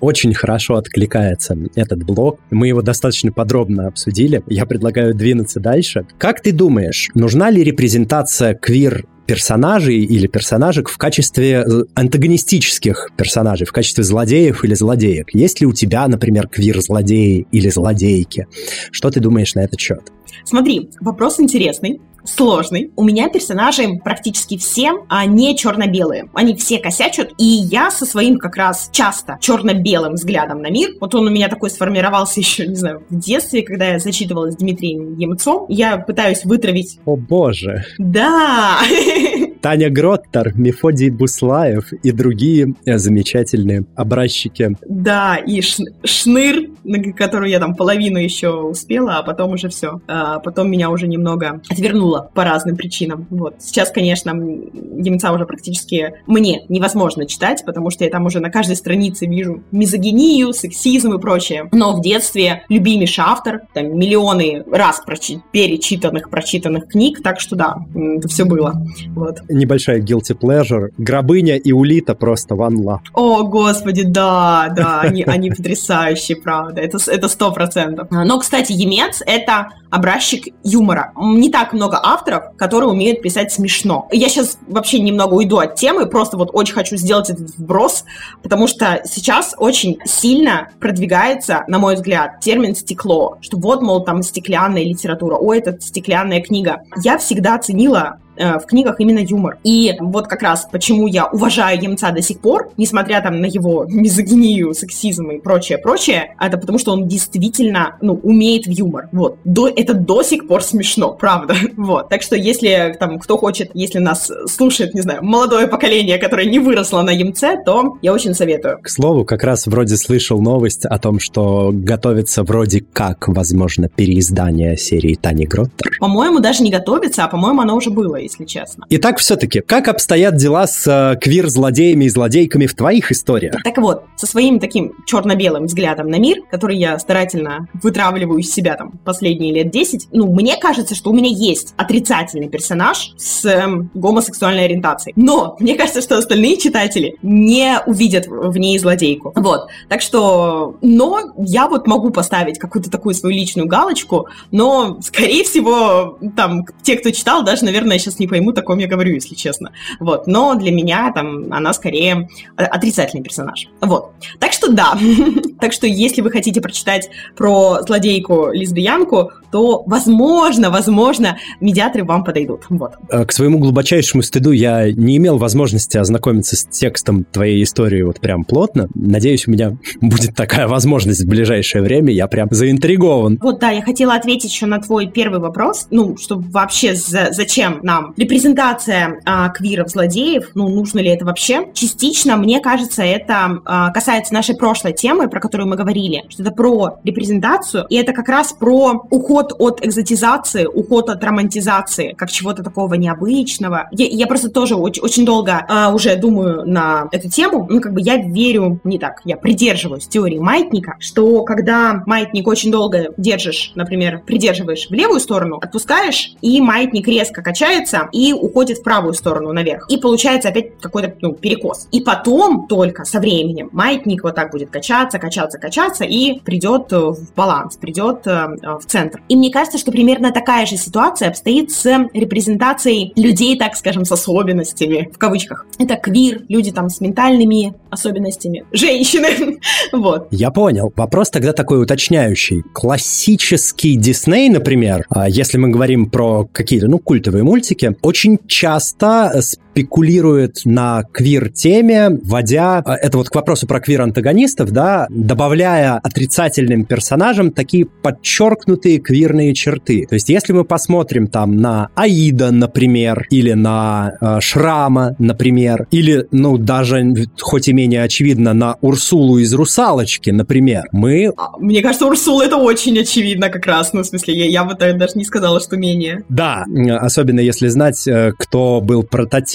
Очень 0.00 0.34
хорошо 0.34 0.76
откликается 0.76 1.56
этот 1.74 2.04
блок. 2.04 2.40
Мы 2.50 2.68
его 2.68 2.82
достаточно 2.82 3.32
подробно 3.32 3.86
обсудили. 3.86 4.42
Я 4.46 4.66
предлагаю 4.66 5.14
двинуться 5.14 5.60
дальше. 5.60 6.06
Как 6.18 6.40
ты 6.40 6.52
думаешь, 6.52 7.10
нужна 7.14 7.50
ли 7.50 7.62
репрезентация 7.62 8.54
квир 8.54 9.06
персонажей 9.26 10.00
или 10.00 10.26
персонажек 10.26 10.88
в 10.88 10.98
качестве 10.98 11.64
э, 11.66 11.84
антагонистических 11.94 13.10
персонажей, 13.16 13.66
в 13.66 13.72
качестве 13.72 14.04
злодеев 14.04 14.64
или 14.64 14.74
злодеек? 14.74 15.34
Есть 15.34 15.60
ли 15.60 15.66
у 15.66 15.72
тебя, 15.72 16.06
например, 16.08 16.48
квир-злодеи 16.48 17.46
или 17.50 17.68
злодейки? 17.70 18.46
Что 18.90 19.10
ты 19.10 19.20
думаешь 19.20 19.54
на 19.54 19.60
этот 19.60 19.80
счет? 19.80 20.02
Смотри, 20.44 20.90
вопрос 21.00 21.40
интересный 21.40 22.00
сложный. 22.24 22.90
У 22.96 23.04
меня 23.04 23.28
персонажи 23.28 23.82
практически 24.02 24.56
все 24.56 24.92
а 25.08 25.26
не 25.26 25.56
черно-белые. 25.56 26.28
Они 26.34 26.54
все 26.56 26.78
косячат, 26.78 27.32
и 27.38 27.44
я 27.44 27.90
со 27.90 28.06
своим 28.06 28.38
как 28.38 28.56
раз 28.56 28.88
часто 28.92 29.36
черно-белым 29.40 30.14
взглядом 30.14 30.62
на 30.62 30.70
мир, 30.70 30.90
вот 31.00 31.14
он 31.14 31.26
у 31.26 31.30
меня 31.30 31.48
такой 31.48 31.70
сформировался 31.70 32.40
еще, 32.40 32.66
не 32.66 32.74
знаю, 32.74 33.04
в 33.08 33.18
детстве, 33.18 33.62
когда 33.62 33.86
я 33.86 33.98
зачитывалась 33.98 34.56
Дмитрием 34.56 35.16
Емцом, 35.18 35.66
я 35.68 35.98
пытаюсь 35.98 36.44
вытравить... 36.44 36.98
О 37.04 37.16
боже! 37.16 37.84
Да! 37.98 38.78
Таня 39.62 39.90
Гроттер, 39.90 40.52
Мефодий 40.56 41.10
Буслаев 41.10 41.92
и 41.92 42.12
другие 42.12 42.74
э, 42.84 42.98
замечательные 42.98 43.84
образчики. 43.94 44.76
Да, 44.86 45.36
и 45.36 45.62
Шныр, 45.62 46.68
которую 47.16 47.50
я 47.50 47.60
там 47.60 47.74
половину 47.74 48.18
еще 48.18 48.50
успела, 48.50 49.18
а 49.18 49.22
потом 49.22 49.52
уже 49.52 49.68
все. 49.68 50.00
А 50.06 50.38
потом 50.38 50.70
меня 50.70 50.90
уже 50.90 51.06
немного 51.06 51.60
отвернуло 51.68 52.30
по 52.34 52.44
разным 52.44 52.76
причинам. 52.76 53.26
Вот. 53.30 53.56
Сейчас, 53.58 53.90
конечно, 53.90 54.30
Емца 54.30 55.32
уже 55.32 55.46
практически 55.46 56.14
мне 56.26 56.64
невозможно 56.68 57.26
читать, 57.26 57.62
потому 57.64 57.90
что 57.90 58.04
я 58.04 58.10
там 58.10 58.26
уже 58.26 58.40
на 58.40 58.50
каждой 58.50 58.76
странице 58.76 59.26
вижу 59.26 59.62
мизогинию, 59.70 60.52
сексизм 60.52 61.14
и 61.14 61.20
прочее. 61.20 61.68
Но 61.72 61.96
в 61.96 62.02
детстве 62.02 62.64
любимейший 62.68 63.24
автор, 63.26 63.62
там 63.72 63.96
миллионы 63.98 64.64
раз 64.70 65.02
прочи- 65.06 65.40
перечитанных, 65.52 66.30
прочитанных 66.30 66.88
книг, 66.88 67.22
так 67.22 67.40
что 67.40 67.56
да, 67.56 67.76
это 67.94 68.28
все 68.28 68.44
было. 68.44 68.74
Вот 69.14 69.40
небольшая 69.48 70.00
guilty 70.00 70.38
pleasure. 70.38 70.90
Гробыня 70.98 71.56
и 71.56 71.72
Улита 71.72 72.14
просто 72.14 72.54
love. 72.54 73.00
О, 73.14 73.44
господи, 73.44 74.02
да, 74.02 74.72
да, 74.74 75.00
они, 75.00 75.22
они 75.24 75.50
потрясающие, 75.50 76.36
правда. 76.36 76.73
Это 76.80 76.98
это 77.10 77.28
сто 77.28 77.52
процентов. 77.52 78.08
Но, 78.10 78.38
кстати, 78.38 78.72
Емец— 78.72 79.22
это 79.26 79.68
образчик 79.94 80.52
юмора. 80.64 81.12
Не 81.16 81.50
так 81.50 81.72
много 81.72 82.00
авторов, 82.02 82.56
которые 82.56 82.90
умеют 82.90 83.22
писать 83.22 83.52
смешно. 83.52 84.08
Я 84.10 84.28
сейчас 84.28 84.58
вообще 84.66 84.98
немного 84.98 85.34
уйду 85.34 85.58
от 85.58 85.76
темы, 85.76 86.06
просто 86.06 86.36
вот 86.36 86.50
очень 86.52 86.74
хочу 86.74 86.96
сделать 86.96 87.30
этот 87.30 87.50
вброс, 87.56 88.04
потому 88.42 88.66
что 88.66 89.02
сейчас 89.04 89.54
очень 89.56 89.98
сильно 90.04 90.70
продвигается, 90.80 91.62
на 91.68 91.78
мой 91.78 91.94
взгляд, 91.94 92.40
термин 92.40 92.74
«стекло», 92.74 93.38
что 93.40 93.56
вот, 93.56 93.82
мол, 93.82 94.04
там 94.04 94.22
стеклянная 94.22 94.82
литература, 94.82 95.36
ой, 95.36 95.60
это 95.60 95.80
стеклянная 95.80 96.42
книга. 96.42 96.82
Я 96.96 97.18
всегда 97.18 97.56
ценила 97.58 98.18
Э, 98.36 98.58
в 98.58 98.66
книгах 98.66 98.96
именно 98.98 99.20
юмор. 99.20 99.58
И 99.62 99.94
вот 100.00 100.26
как 100.26 100.42
раз 100.42 100.66
почему 100.70 101.06
я 101.06 101.26
уважаю 101.26 101.80
Емца 101.80 102.10
до 102.10 102.20
сих 102.20 102.40
пор, 102.40 102.70
несмотря 102.76 103.20
там 103.20 103.40
на 103.40 103.46
его 103.46 103.86
мизогинию, 103.88 104.74
сексизм 104.74 105.30
и 105.30 105.38
прочее, 105.38 105.78
прочее, 105.78 106.34
это 106.40 106.58
потому 106.58 106.78
что 106.78 106.92
он 106.92 107.06
действительно, 107.06 107.96
ну, 108.00 108.14
умеет 108.14 108.66
в 108.66 108.70
юмор. 108.70 109.08
Вот. 109.12 109.38
До, 109.44 109.68
это 109.84 109.94
до 109.94 110.22
сих 110.22 110.46
пор 110.46 110.62
смешно, 110.62 111.12
правда. 111.12 111.54
Вот. 111.76 112.08
Так 112.08 112.22
что 112.22 112.34
если 112.36 112.96
там 112.98 113.18
кто 113.18 113.36
хочет, 113.36 113.70
если 113.74 113.98
нас 113.98 114.30
слушает, 114.46 114.94
не 114.94 115.02
знаю, 115.02 115.22
молодое 115.22 115.66
поколение, 115.66 116.18
которое 116.18 116.46
не 116.46 116.58
выросло 116.58 117.02
на 117.02 117.10
Емце, 117.10 117.58
то 117.64 117.98
я 118.00 118.12
очень 118.12 118.34
советую. 118.34 118.78
К 118.82 118.88
слову, 118.88 119.24
как 119.24 119.44
раз 119.44 119.66
вроде 119.66 119.96
слышал 119.96 120.40
новость 120.40 120.86
о 120.86 120.98
том, 120.98 121.20
что 121.20 121.70
готовится 121.72 122.42
вроде 122.42 122.84
как, 122.92 123.28
возможно, 123.28 123.88
переиздание 123.88 124.76
серии 124.76 125.14
Тани 125.14 125.46
Гроттер. 125.46 125.96
По-моему, 126.00 126.40
даже 126.40 126.62
не 126.62 126.70
готовится, 126.70 127.24
а 127.24 127.28
по-моему, 127.28 127.60
оно 127.60 127.76
уже 127.76 127.90
было 127.90 128.16
если 128.16 128.44
честно. 128.44 128.86
Итак, 128.90 129.18
все-таки, 129.18 129.60
как 129.60 129.88
обстоят 129.88 130.36
дела 130.36 130.66
с 130.66 130.86
э, 130.86 131.16
квир-злодеями 131.20 132.04
и 132.04 132.08
злодейками 132.08 132.66
в 132.66 132.74
твоих 132.74 133.12
историях? 133.12 133.62
Так 133.62 133.78
вот, 133.78 134.04
со 134.16 134.26
своим 134.26 134.58
таким 134.58 134.94
черно-белым 135.06 135.66
взглядом 135.66 136.08
на 136.08 136.18
мир, 136.18 136.38
который 136.50 136.76
я 136.76 136.98
старательно 136.98 137.68
вытравливаю 137.82 138.40
из 138.40 138.50
себя 138.52 138.76
там 138.76 138.92
последние 139.04 139.52
лет 139.52 139.70
10, 139.74 140.08
ну, 140.12 140.32
мне 140.32 140.56
кажется, 140.56 140.94
что 140.94 141.10
у 141.10 141.12
меня 141.12 141.28
есть 141.28 141.74
отрицательный 141.76 142.48
персонаж 142.48 143.12
с 143.16 143.44
э, 143.44 143.66
гомосексуальной 143.92 144.66
ориентацией. 144.66 145.14
Но 145.16 145.56
мне 145.58 145.74
кажется, 145.74 146.00
что 146.00 146.16
остальные 146.16 146.58
читатели 146.58 147.16
не 147.22 147.80
увидят 147.84 148.26
в 148.28 148.56
ней 148.56 148.78
злодейку. 148.78 149.32
Вот. 149.34 149.66
Так 149.88 150.00
что, 150.00 150.76
но 150.80 151.34
я 151.38 151.66
вот 151.68 151.88
могу 151.88 152.10
поставить 152.10 152.58
какую-то 152.58 152.88
такую 152.88 153.16
свою 153.16 153.34
личную 153.34 153.66
галочку, 153.66 154.28
но, 154.52 155.00
скорее 155.02 155.42
всего, 155.42 156.18
там, 156.36 156.64
те, 156.82 156.96
кто 156.96 157.10
читал, 157.10 157.44
даже, 157.44 157.64
наверное, 157.64 157.98
сейчас 157.98 158.20
не 158.20 158.28
пойму, 158.28 158.50
о 158.50 158.62
ком 158.62 158.78
я 158.78 158.86
говорю, 158.86 159.14
если 159.14 159.34
честно. 159.34 159.72
Вот. 159.98 160.28
Но 160.28 160.54
для 160.54 160.70
меня 160.70 161.10
там 161.12 161.52
она 161.52 161.72
скорее 161.72 162.28
отрицательный 162.56 163.24
персонаж. 163.24 163.68
Вот. 163.80 164.12
Так 164.38 164.52
что 164.52 164.70
да. 164.70 164.96
так 165.60 165.72
что 165.72 165.88
если 165.88 166.20
вы 166.20 166.30
хотите 166.30 166.60
прочитать 166.60 167.10
про 167.36 167.80
злодейку-лесбиянку, 167.82 169.32
то 169.50 169.63
возможно, 169.86 170.70
возможно, 170.70 171.38
медиаторы 171.60 172.04
вам 172.04 172.24
подойдут. 172.24 172.62
Вот. 172.68 172.94
Э, 173.10 173.24
к 173.24 173.32
своему 173.32 173.58
глубочайшему 173.58 174.22
стыду 174.22 174.50
я 174.52 174.90
не 174.92 175.16
имел 175.16 175.38
возможности 175.38 175.96
ознакомиться 175.96 176.56
с 176.56 176.64
текстом 176.64 177.24
твоей 177.24 177.62
истории 177.62 178.02
вот 178.02 178.20
прям 178.20 178.44
плотно. 178.44 178.88
Надеюсь, 178.94 179.46
у 179.46 179.50
меня 179.50 179.76
будет 180.00 180.34
такая 180.34 180.68
возможность 180.68 181.24
в 181.24 181.28
ближайшее 181.28 181.82
время. 181.82 182.12
Я 182.12 182.26
прям 182.26 182.48
заинтригован. 182.50 183.38
Вот, 183.40 183.58
да, 183.58 183.70
я 183.70 183.82
хотела 183.82 184.14
ответить 184.14 184.52
еще 184.52 184.66
на 184.66 184.80
твой 184.80 185.06
первый 185.06 185.40
вопрос. 185.40 185.86
Ну, 185.90 186.16
что 186.16 186.36
вообще 186.38 186.94
за, 186.94 187.28
зачем 187.30 187.80
нам 187.82 188.14
репрезентация 188.16 189.20
а, 189.24 189.48
квиров-злодеев, 189.50 190.50
ну, 190.54 190.68
нужно 190.68 191.00
ли 191.00 191.08
это 191.08 191.24
вообще? 191.24 191.68
Частично, 191.74 192.36
мне 192.36 192.60
кажется, 192.60 193.02
это 193.02 193.60
а, 193.64 193.90
касается 193.90 194.34
нашей 194.34 194.56
прошлой 194.56 194.92
темы, 194.92 195.28
про 195.28 195.40
которую 195.40 195.68
мы 195.68 195.76
говорили, 195.76 196.24
что 196.28 196.42
это 196.42 196.52
про 196.52 196.98
репрезентацию, 197.04 197.86
и 197.88 197.96
это 197.96 198.12
как 198.12 198.28
раз 198.28 198.52
про 198.52 199.04
уход 199.10 199.43
от 199.58 199.84
экзотизации, 199.84 200.66
уход 200.66 201.10
от 201.10 201.22
романтизации, 201.22 202.14
как 202.16 202.30
чего-то 202.30 202.62
такого 202.62 202.94
необычного. 202.94 203.88
Я, 203.92 204.06
я 204.06 204.26
просто 204.26 204.50
тоже 204.50 204.76
очень, 204.76 205.02
очень 205.02 205.24
долго 205.24 205.64
а, 205.68 205.92
уже 205.94 206.16
думаю 206.16 206.64
на 206.66 207.08
эту 207.12 207.28
тему, 207.28 207.66
ну, 207.68 207.80
как 207.80 207.92
бы 207.92 208.00
я 208.00 208.16
верю, 208.16 208.80
не 208.84 208.98
так, 208.98 209.20
я 209.24 209.36
придерживаюсь 209.36 210.06
теории 210.06 210.38
маятника, 210.38 210.96
что 210.98 211.42
когда 211.42 212.02
маятник 212.06 212.46
очень 212.46 212.70
долго 212.70 213.08
держишь, 213.16 213.72
например, 213.74 214.22
придерживаешь 214.26 214.88
в 214.88 214.92
левую 214.92 215.20
сторону, 215.20 215.58
отпускаешь, 215.60 216.34
и 216.40 216.60
маятник 216.60 217.06
резко 217.08 217.42
качается, 217.42 218.08
и 218.12 218.32
уходит 218.32 218.78
в 218.78 218.82
правую 218.82 219.14
сторону 219.14 219.52
наверх. 219.52 219.86
И 219.88 219.96
получается 219.96 220.48
опять 220.48 220.78
какой-то 220.80 221.14
ну, 221.20 221.32
перекос. 221.32 221.88
И 221.92 222.00
потом 222.00 222.66
только 222.66 223.04
со 223.04 223.20
временем 223.20 223.68
маятник 223.72 224.22
вот 224.22 224.34
так 224.34 224.50
будет 224.50 224.70
качаться, 224.70 225.18
качаться, 225.18 225.58
качаться 225.58 226.04
и 226.04 226.40
придет 226.40 226.92
э, 226.92 226.98
в 226.98 227.34
баланс, 227.34 227.76
придет 227.76 228.26
э, 228.26 228.56
в 228.78 228.84
центр. 228.86 229.22
Мне 229.36 229.50
кажется, 229.50 229.78
что 229.78 229.90
примерно 229.92 230.32
такая 230.32 230.66
же 230.66 230.76
ситуация 230.76 231.28
обстоит 231.28 231.70
с 231.70 231.84
репрезентацией 232.12 233.12
людей, 233.16 233.58
так 233.58 233.76
скажем, 233.76 234.04
с 234.04 234.12
особенностями, 234.12 235.10
в 235.12 235.18
кавычках. 235.18 235.66
Это 235.78 235.96
квир, 235.96 236.42
люди 236.48 236.72
там 236.72 236.88
с 236.88 237.00
ментальными 237.00 237.74
особенностями, 237.90 238.64
женщины. 238.72 239.58
вот. 239.92 240.28
Я 240.30 240.50
понял. 240.50 240.92
Вопрос 240.96 241.30
тогда 241.30 241.52
такой 241.52 241.82
уточняющий. 241.82 242.62
Классический 242.72 243.96
Дисней, 243.96 244.48
например, 244.48 245.04
а 245.08 245.28
если 245.28 245.58
мы 245.58 245.68
говорим 245.68 246.10
про 246.10 246.48
какие-то, 246.52 246.88
ну, 246.88 246.98
культовые 246.98 247.44
мультики, 247.44 247.96
очень 248.02 248.38
часто 248.46 249.40
спекулирует 249.74 250.60
на 250.64 251.02
квир-теме, 251.02 252.10
вводя, 252.22 252.82
э, 252.86 252.92
это 252.92 253.18
вот 253.18 253.28
к 253.28 253.34
вопросу 253.34 253.66
про 253.66 253.80
квир-антагонистов, 253.80 254.70
да, 254.70 255.06
добавляя 255.10 255.98
отрицательным 255.98 256.84
персонажам 256.84 257.50
такие 257.50 257.84
подчеркнутые 257.84 259.00
квирные 259.00 259.52
черты. 259.52 260.06
То 260.08 260.14
есть 260.14 260.28
если 260.28 260.52
мы 260.52 260.64
посмотрим 260.64 261.26
там 261.26 261.56
на 261.56 261.88
Аида, 261.96 262.52
например, 262.52 263.26
или 263.30 263.52
на 263.52 264.12
э, 264.20 264.40
Шрама, 264.40 265.16
например, 265.18 265.88
или, 265.90 266.28
ну, 266.30 266.56
даже, 266.56 267.04
хоть 267.40 267.66
и 267.66 267.72
менее 267.72 268.04
очевидно, 268.04 268.52
на 268.54 268.76
Урсулу 268.80 269.38
из 269.38 269.52
«Русалочки», 269.54 270.30
например, 270.30 270.84
мы... 270.92 271.32
А, 271.36 271.58
мне 271.58 271.82
кажется, 271.82 272.06
Урсула 272.06 272.44
это 272.44 272.58
очень 272.58 272.96
очевидно 272.96 273.48
как 273.48 273.66
раз, 273.66 273.92
ну, 273.92 274.02
в 274.02 274.06
смысле, 274.06 274.36
я, 274.36 274.46
я 274.46 274.64
бы 274.64 274.74
даже 274.74 275.14
не 275.16 275.24
сказала, 275.24 275.58
что 275.58 275.76
менее. 275.76 276.24
Да, 276.28 276.64
особенно 277.00 277.40
если 277.40 277.66
знать, 277.66 278.06
э, 278.06 278.32
кто 278.38 278.80
был 278.80 279.02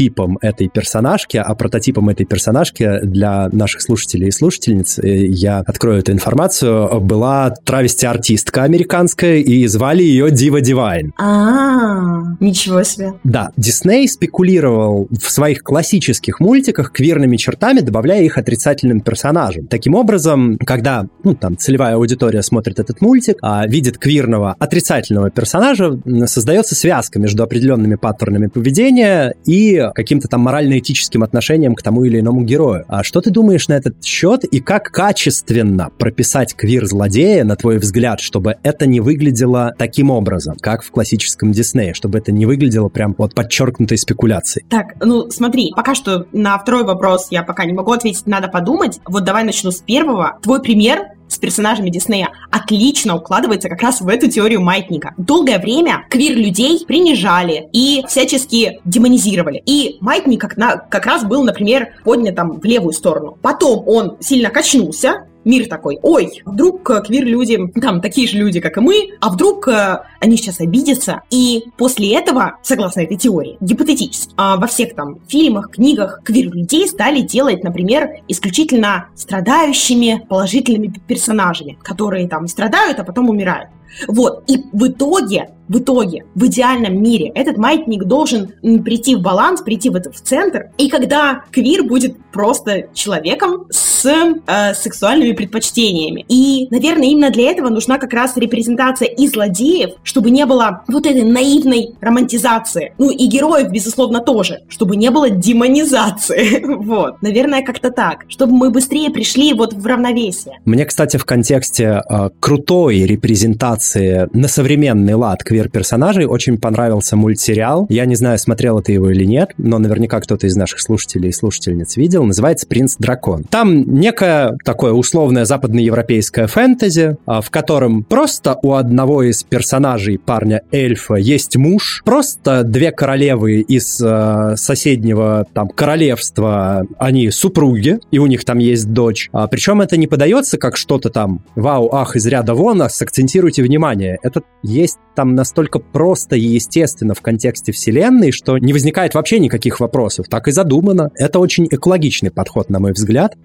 прототипом 0.09 0.37
этой 0.41 0.67
персонажки, 0.69 1.37
а 1.37 1.55
прототипом 1.55 2.09
этой 2.09 2.25
персонажки 2.25 2.99
для 3.03 3.49
наших 3.51 3.81
слушателей 3.81 4.27
и 4.27 4.31
слушательниц, 4.31 4.99
э, 4.99 5.25
я 5.25 5.59
открою 5.59 5.99
эту 5.99 6.11
информацию, 6.11 6.99
была 6.99 7.51
травести-артистка 7.51 8.63
американская, 8.63 9.37
и 9.37 9.67
звали 9.67 10.03
ее 10.03 10.31
Дива 10.31 10.61
Дивайн. 10.61 11.13
А, 11.17 12.35
ничего 12.39 12.83
себе. 12.83 13.13
Да, 13.23 13.51
Дисней 13.57 14.07
спекулировал 14.07 15.07
в 15.11 15.31
своих 15.31 15.63
классических 15.63 16.39
мультиках 16.39 16.91
квирными 16.91 17.37
чертами, 17.37 17.81
добавляя 17.81 18.23
их 18.23 18.37
отрицательным 18.37 19.01
персонажам. 19.01 19.67
Таким 19.67 19.95
образом, 19.95 20.57
когда 20.65 21.05
ну, 21.23 21.35
там 21.35 21.57
целевая 21.57 21.95
аудитория 21.95 22.41
смотрит 22.41 22.79
этот 22.79 23.01
мультик, 23.01 23.37
а 23.41 23.65
видит 23.67 23.97
квирного 23.97 24.55
отрицательного 24.59 25.29
персонажа, 25.29 25.99
создается 26.25 26.75
связка 26.75 27.19
между 27.19 27.43
определенными 27.43 27.95
паттернами 27.95 28.47
поведения 28.47 29.33
и 29.45 29.77
каким-то 29.99 30.29
там 30.29 30.39
морально-этическим 30.41 31.23
отношением 31.23 31.75
к 31.75 31.81
тому 31.81 32.05
или 32.05 32.21
иному 32.21 32.43
герою. 32.43 32.85
А 32.87 33.03
что 33.03 33.19
ты 33.19 33.31
думаешь 33.31 33.67
на 33.67 33.73
этот 33.73 34.01
счет 34.01 34.45
и 34.45 34.61
как 34.61 34.91
качественно 34.91 35.89
прописать 35.97 36.55
квир-злодея, 36.55 37.43
на 37.43 37.57
твой 37.57 37.79
взгляд, 37.79 38.21
чтобы 38.21 38.55
это 38.63 38.87
не 38.87 39.01
выглядело 39.01 39.73
таким 39.77 40.09
образом, 40.09 40.55
как 40.61 40.83
в 40.83 40.91
классическом 40.91 41.51
Диснее, 41.51 41.93
чтобы 41.93 42.19
это 42.19 42.31
не 42.31 42.45
выглядело 42.45 42.87
прям 42.87 43.13
вот 43.17 43.35
подчеркнутой 43.35 43.97
спекуляцией? 43.97 44.65
Так, 44.69 44.95
ну 45.01 45.29
смотри, 45.29 45.73
пока 45.75 45.95
что 45.95 46.27
на 46.31 46.57
второй 46.57 46.85
вопрос 46.85 47.27
я 47.29 47.43
пока 47.43 47.65
не 47.65 47.73
могу 47.73 47.91
ответить, 47.91 48.25
надо 48.25 48.47
подумать. 48.47 49.01
Вот 49.05 49.25
давай 49.25 49.43
начну 49.43 49.71
с 49.71 49.81
первого. 49.81 50.39
Твой 50.41 50.61
пример 50.61 50.99
с 51.29 51.37
персонажами 51.37 51.89
Диснея 51.89 52.29
отлично 52.51 53.15
укладывается 53.15 53.69
как 53.69 53.81
раз 53.81 54.01
в 54.01 54.07
эту 54.07 54.29
теорию 54.29 54.61
маятника. 54.61 55.13
Долгое 55.17 55.59
время 55.59 56.05
квир-людей 56.09 56.83
принижали 56.85 57.69
и 57.71 58.03
всячески 58.07 58.81
демонизировали. 58.83 59.61
И 59.65 59.97
маятник 60.01 60.41
как, 60.41 60.57
на, 60.57 60.75
как 60.75 61.05
раз 61.05 61.23
был, 61.23 61.43
например, 61.43 61.93
поднят 62.03 62.35
там 62.35 62.59
в 62.59 62.65
левую 62.65 62.93
сторону. 62.93 63.37
Потом 63.41 63.83
он 63.87 64.17
сильно 64.19 64.49
качнулся, 64.49 65.27
мир 65.45 65.67
такой, 65.67 65.99
ой, 66.01 66.41
вдруг 66.45 66.89
э, 66.89 67.01
квир-люди, 67.01 67.57
там, 67.81 68.01
такие 68.01 68.27
же 68.27 68.37
люди, 68.37 68.59
как 68.59 68.77
и 68.77 68.81
мы, 68.81 69.09
а 69.19 69.29
вдруг 69.29 69.67
э, 69.67 70.03
они 70.19 70.37
сейчас 70.37 70.59
обидятся, 70.59 71.21
и 71.29 71.63
после 71.77 72.15
этого, 72.15 72.57
согласно 72.61 73.01
этой 73.01 73.17
теории, 73.17 73.57
гипотетически, 73.61 74.31
э, 74.31 74.35
во 74.57 74.67
всех 74.67 74.95
там 74.95 75.19
фильмах, 75.27 75.71
книгах 75.71 76.21
квир-людей 76.23 76.87
стали 76.87 77.21
делать, 77.21 77.63
например, 77.63 78.09
исключительно 78.27 79.09
страдающими 79.15 80.25
положительными 80.29 80.93
персонажами, 81.07 81.77
которые 81.81 82.27
там 82.27 82.47
страдают, 82.47 82.99
а 82.99 83.03
потом 83.03 83.29
умирают. 83.29 83.69
Вот, 84.07 84.43
и 84.47 84.63
в 84.71 84.87
итоге 84.87 85.49
в 85.69 85.77
итоге, 85.77 86.25
в 86.35 86.47
идеальном 86.47 87.01
мире, 87.01 87.31
этот 87.35 87.57
маятник 87.57 88.03
должен 88.03 88.53
прийти 88.83 89.15
в 89.15 89.21
баланс, 89.21 89.61
прийти 89.61 89.89
в, 89.89 89.95
это, 89.95 90.11
в 90.11 90.19
центр. 90.19 90.71
И 90.79 90.89
когда 90.89 91.43
квир 91.51 91.83
будет 91.83 92.17
просто 92.33 92.87
человеком 92.93 93.67
с 93.69 94.05
э, 94.05 94.73
сексуальными 94.73 95.33
предпочтениями. 95.33 96.25
И, 96.27 96.67
наверное, 96.71 97.09
именно 97.09 97.29
для 97.29 97.51
этого 97.51 97.69
нужна 97.69 97.99
как 97.99 98.13
раз 98.13 98.35
репрезентация 98.35 99.07
и 99.07 99.27
злодеев, 99.27 99.91
чтобы 100.03 100.31
не 100.31 100.45
было 100.45 100.83
вот 100.87 101.05
этой 101.05 101.23
наивной 101.23 101.91
романтизации. 102.01 102.93
Ну 102.97 103.11
и 103.11 103.27
героев, 103.27 103.69
безусловно, 103.69 104.21
тоже, 104.21 104.61
чтобы 104.69 104.95
не 104.95 105.11
было 105.11 105.29
демонизации. 105.29 106.63
вот. 106.83 107.21
Наверное, 107.21 107.63
как-то 107.63 107.91
так. 107.91 108.25
Чтобы 108.27 108.53
мы 108.53 108.71
быстрее 108.71 109.11
пришли 109.11 109.53
вот 109.53 109.73
в 109.73 109.85
равновесие. 109.85 110.59
Мне, 110.65 110.85
кстати, 110.85 111.17
в 111.17 111.25
контексте 111.25 112.01
э, 112.09 112.29
крутой 112.39 113.01
репрезентации 113.01 113.78
на 113.95 114.47
современный 114.47 115.13
лад 115.13 115.43
квир 115.43 115.59
квир-персонажей. 115.69 116.25
Очень 116.25 116.57
понравился 116.57 117.15
мультсериал. 117.15 117.85
Я 117.89 118.05
не 118.05 118.15
знаю, 118.15 118.37
смотрел 118.37 118.81
ты 118.81 118.93
его 118.93 119.09
или 119.09 119.25
нет, 119.25 119.51
но 119.57 119.77
наверняка 119.77 120.19
кто-то 120.19 120.47
из 120.47 120.55
наших 120.55 120.79
слушателей 120.79 121.29
и 121.29 121.33
слушательниц 121.33 121.97
видел. 121.97 122.23
Называется 122.23 122.67
«Принц 122.67 122.95
Дракон». 122.97 123.43
Там 123.43 123.81
некое 123.99 124.57
такое 124.63 124.93
условное 124.93 125.45
западноевропейское 125.45 126.47
фэнтези, 126.47 127.17
а, 127.25 127.41
в 127.41 127.49
котором 127.49 128.03
просто 128.03 128.57
у 128.61 128.73
одного 128.73 129.23
из 129.23 129.43
персонажей 129.43 130.17
парня 130.17 130.61
эльфа 130.71 131.15
есть 131.15 131.57
муж, 131.57 132.01
просто 132.05 132.63
две 132.63 132.91
королевы 132.91 133.59
из 133.61 134.01
э, 134.01 134.55
соседнего 134.55 135.45
там 135.53 135.69
королевства, 135.69 136.85
они 136.97 137.31
супруги, 137.31 137.99
и 138.11 138.19
у 138.19 138.27
них 138.27 138.45
там 138.45 138.59
есть 138.59 138.91
дочь. 138.91 139.29
А, 139.31 139.47
причем 139.47 139.81
это 139.81 139.97
не 139.97 140.07
подается 140.07 140.57
как 140.57 140.77
что-то 140.77 141.09
там 141.09 141.41
вау, 141.55 141.89
ах, 141.93 142.15
из 142.15 142.25
ряда 142.25 142.53
вон, 142.53 142.81
а 142.81 142.89
сакцентируйте 142.89 143.61
внимание. 143.69 144.17
Это 144.23 144.41
есть 144.63 144.97
там 145.15 145.35
на 145.35 145.45
настолько 145.49 145.79
просто 145.79 146.35
и 146.35 146.41
естественно 146.41 147.13
в 147.13 147.21
контексте 147.21 147.71
вселенной, 147.71 148.31
что 148.31 148.57
не 148.57 148.73
возникает 148.73 149.13
вообще 149.13 149.39
никаких 149.39 149.79
вопросов. 149.79 150.27
Так 150.27 150.47
и 150.47 150.51
задумано. 150.51 151.11
Это 151.15 151.39
очень 151.39 151.67
экологичный 151.69 152.31
подход, 152.31 152.69
на 152.69 152.79
мой 152.79 152.91
взгляд. 152.91 153.35